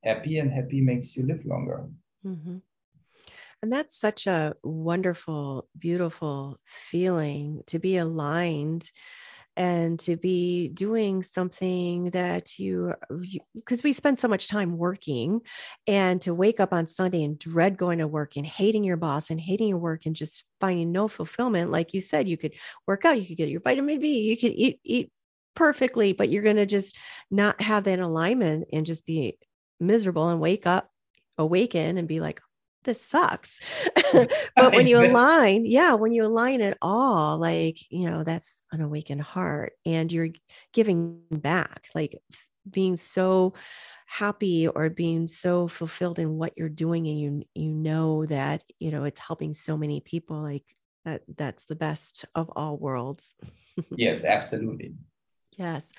happy 0.03 0.39
and 0.39 0.51
happy 0.51 0.81
makes 0.81 1.15
you 1.15 1.25
live 1.25 1.45
longer. 1.45 1.85
Mm-hmm. 2.25 2.57
And 3.61 3.73
that's 3.73 3.97
such 3.97 4.27
a 4.27 4.55
wonderful, 4.63 5.67
beautiful 5.77 6.59
feeling 6.65 7.63
to 7.67 7.79
be 7.79 7.97
aligned 7.97 8.91
and 9.57 9.99
to 9.99 10.17
be 10.17 10.67
doing 10.69 11.23
something 11.23 12.05
that 12.11 12.59
you 12.59 12.93
because 13.53 13.83
we 13.83 13.93
spend 13.93 14.19
so 14.19 14.27
much 14.27 14.47
time 14.47 14.77
working 14.77 15.41
and 15.87 16.21
to 16.21 16.33
wake 16.33 16.59
up 16.59 16.73
on 16.73 16.87
sunday 16.87 17.23
and 17.23 17.39
dread 17.39 17.77
going 17.77 17.99
to 17.99 18.07
work 18.07 18.35
and 18.35 18.45
hating 18.45 18.83
your 18.83 18.97
boss 18.97 19.29
and 19.29 19.39
hating 19.39 19.69
your 19.69 19.77
work 19.77 20.05
and 20.05 20.15
just 20.15 20.45
finding 20.59 20.91
no 20.91 21.07
fulfillment 21.07 21.71
like 21.71 21.93
you 21.93 22.01
said 22.01 22.27
you 22.27 22.37
could 22.37 22.53
work 22.87 23.05
out 23.05 23.19
you 23.19 23.27
could 23.27 23.37
get 23.37 23.49
your 23.49 23.61
vitamin 23.61 23.99
b 23.99 24.21
you 24.21 24.37
could 24.37 24.53
eat 24.53 24.79
eat 24.83 25.11
perfectly 25.55 26.11
but 26.11 26.29
you're 26.29 26.43
going 26.43 26.55
to 26.57 26.65
just 26.65 26.97
not 27.31 27.59
have 27.61 27.85
that 27.85 27.99
alignment 27.99 28.67
and 28.73 28.85
just 28.85 29.05
be 29.05 29.37
miserable 29.79 30.29
and 30.29 30.41
wake 30.41 30.67
up 30.67 30.89
awaken 31.37 31.97
and 31.97 32.07
be 32.07 32.19
like 32.19 32.41
this 32.85 33.01
sucks. 33.01 33.59
but 34.55 34.73
when 34.73 34.87
you 34.87 34.97
align, 35.05 35.65
yeah, 35.65 35.93
when 35.93 36.11
you 36.11 36.25
align 36.25 36.61
it 36.61 36.77
all, 36.81 37.37
like, 37.37 37.77
you 37.91 38.09
know, 38.09 38.23
that's 38.23 38.63
an 38.71 38.81
awakened 38.81 39.21
heart 39.21 39.73
and 39.85 40.11
you're 40.11 40.29
giving 40.73 41.21
back, 41.31 41.87
like 41.93 42.17
being 42.69 42.97
so 42.97 43.53
happy 44.07 44.67
or 44.67 44.89
being 44.89 45.27
so 45.27 45.67
fulfilled 45.67 46.19
in 46.19 46.37
what 46.37 46.53
you're 46.55 46.69
doing 46.69 47.07
and 47.07 47.19
you 47.19 47.43
you 47.55 47.71
know 47.71 48.25
that 48.27 48.63
you 48.79 48.91
know 48.91 49.03
it's 49.03 49.19
helping 49.19 49.53
so 49.53 49.75
many 49.75 49.99
people 49.99 50.37
like 50.41 50.63
that 51.05 51.23
that's 51.35 51.65
the 51.65 51.75
best 51.75 52.25
of 52.35 52.49
all 52.55 52.77
worlds. 52.77 53.33
Yes 53.97 54.23
absolutely 54.23 54.93
Yes. 55.57 55.91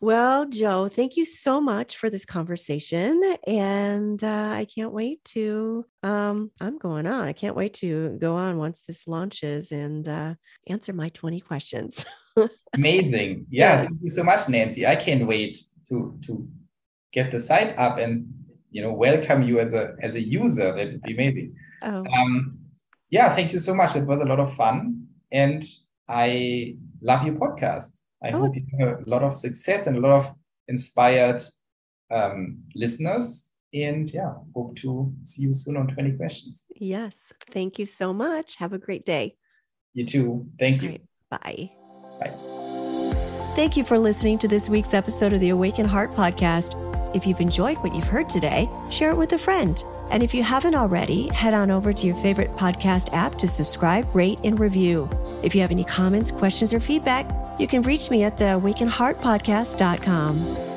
Well, 0.00 0.48
Jo, 0.48 0.88
thank 0.88 1.16
you 1.16 1.24
so 1.24 1.60
much 1.60 1.96
for 1.96 2.10
this 2.10 2.26
conversation. 2.26 3.20
And 3.46 4.22
uh, 4.22 4.50
I 4.54 4.66
can't 4.66 4.92
wait 4.92 5.24
to, 5.26 5.86
um, 6.02 6.50
I'm 6.60 6.78
going 6.78 7.06
on. 7.06 7.26
I 7.26 7.32
can't 7.32 7.56
wait 7.56 7.74
to 7.74 8.16
go 8.20 8.34
on 8.36 8.58
once 8.58 8.82
this 8.82 9.06
launches 9.06 9.72
and 9.72 10.06
uh, 10.08 10.34
answer 10.66 10.92
my 10.92 11.08
20 11.10 11.40
questions. 11.40 12.04
Amazing. 12.74 13.46
Yeah, 13.50 13.84
Thank 13.84 14.02
you 14.02 14.10
so 14.10 14.22
much, 14.22 14.48
Nancy. 14.48 14.86
I 14.86 14.96
can't 14.96 15.26
wait 15.26 15.58
to, 15.88 16.18
to 16.26 16.46
get 17.12 17.30
the 17.30 17.40
site 17.40 17.78
up 17.78 17.98
and, 17.98 18.26
you 18.70 18.82
know, 18.82 18.92
welcome 18.92 19.42
you 19.42 19.58
as 19.58 19.72
a, 19.74 19.96
as 20.02 20.14
a 20.14 20.20
user. 20.20 20.74
That 20.74 20.86
would 20.92 21.02
be 21.02 21.14
amazing. 21.14 21.56
Oh. 21.82 22.04
Um, 22.18 22.58
yeah, 23.10 23.34
thank 23.34 23.52
you 23.52 23.58
so 23.58 23.74
much. 23.74 23.96
It 23.96 24.06
was 24.06 24.20
a 24.20 24.26
lot 24.26 24.38
of 24.38 24.54
fun. 24.54 25.06
And 25.32 25.64
I 26.08 26.76
love 27.00 27.24
your 27.24 27.36
podcast. 27.36 28.02
I 28.22 28.30
oh. 28.30 28.40
hope 28.40 28.56
you 28.56 28.64
have 28.80 29.06
a 29.06 29.10
lot 29.10 29.22
of 29.22 29.36
success 29.36 29.86
and 29.86 29.96
a 29.96 30.00
lot 30.00 30.12
of 30.12 30.34
inspired 30.66 31.42
um, 32.10 32.62
listeners. 32.74 33.48
And 33.74 34.10
yeah, 34.10 34.32
hope 34.54 34.76
to 34.76 35.12
see 35.24 35.42
you 35.42 35.52
soon 35.52 35.76
on 35.76 35.88
20 35.88 36.12
questions. 36.12 36.64
Yes. 36.76 37.32
Thank 37.50 37.78
you 37.78 37.86
so 37.86 38.12
much. 38.12 38.56
Have 38.56 38.72
a 38.72 38.78
great 38.78 39.04
day. 39.04 39.36
You 39.92 40.06
too. 40.06 40.46
Thank 40.58 40.82
you. 40.82 40.90
Right. 40.90 41.02
Bye. 41.30 41.70
Bye. 42.20 42.58
Thank 43.54 43.76
you 43.76 43.84
for 43.84 43.98
listening 43.98 44.38
to 44.38 44.48
this 44.48 44.68
week's 44.68 44.94
episode 44.94 45.32
of 45.32 45.40
the 45.40 45.50
Awaken 45.50 45.84
Heart 45.84 46.12
podcast. 46.12 46.76
If 47.14 47.26
you've 47.26 47.40
enjoyed 47.40 47.78
what 47.78 47.94
you've 47.94 48.04
heard 48.04 48.28
today, 48.28 48.68
share 48.90 49.10
it 49.10 49.16
with 49.16 49.32
a 49.32 49.38
friend. 49.38 49.82
And 50.10 50.22
if 50.22 50.32
you 50.34 50.42
haven't 50.42 50.74
already, 50.74 51.28
head 51.28 51.54
on 51.54 51.70
over 51.70 51.92
to 51.92 52.06
your 52.06 52.16
favorite 52.16 52.54
podcast 52.56 53.12
app 53.12 53.34
to 53.36 53.48
subscribe, 53.48 54.06
rate, 54.14 54.38
and 54.44 54.60
review. 54.60 55.08
If 55.42 55.54
you 55.54 55.60
have 55.62 55.70
any 55.70 55.84
comments, 55.84 56.30
questions, 56.30 56.72
or 56.72 56.80
feedback, 56.80 57.28
you 57.58 57.66
can 57.66 57.82
reach 57.82 58.10
me 58.10 58.24
at 58.24 58.36
the 58.36 58.44
awakenheartpodcast.com. 58.44 60.67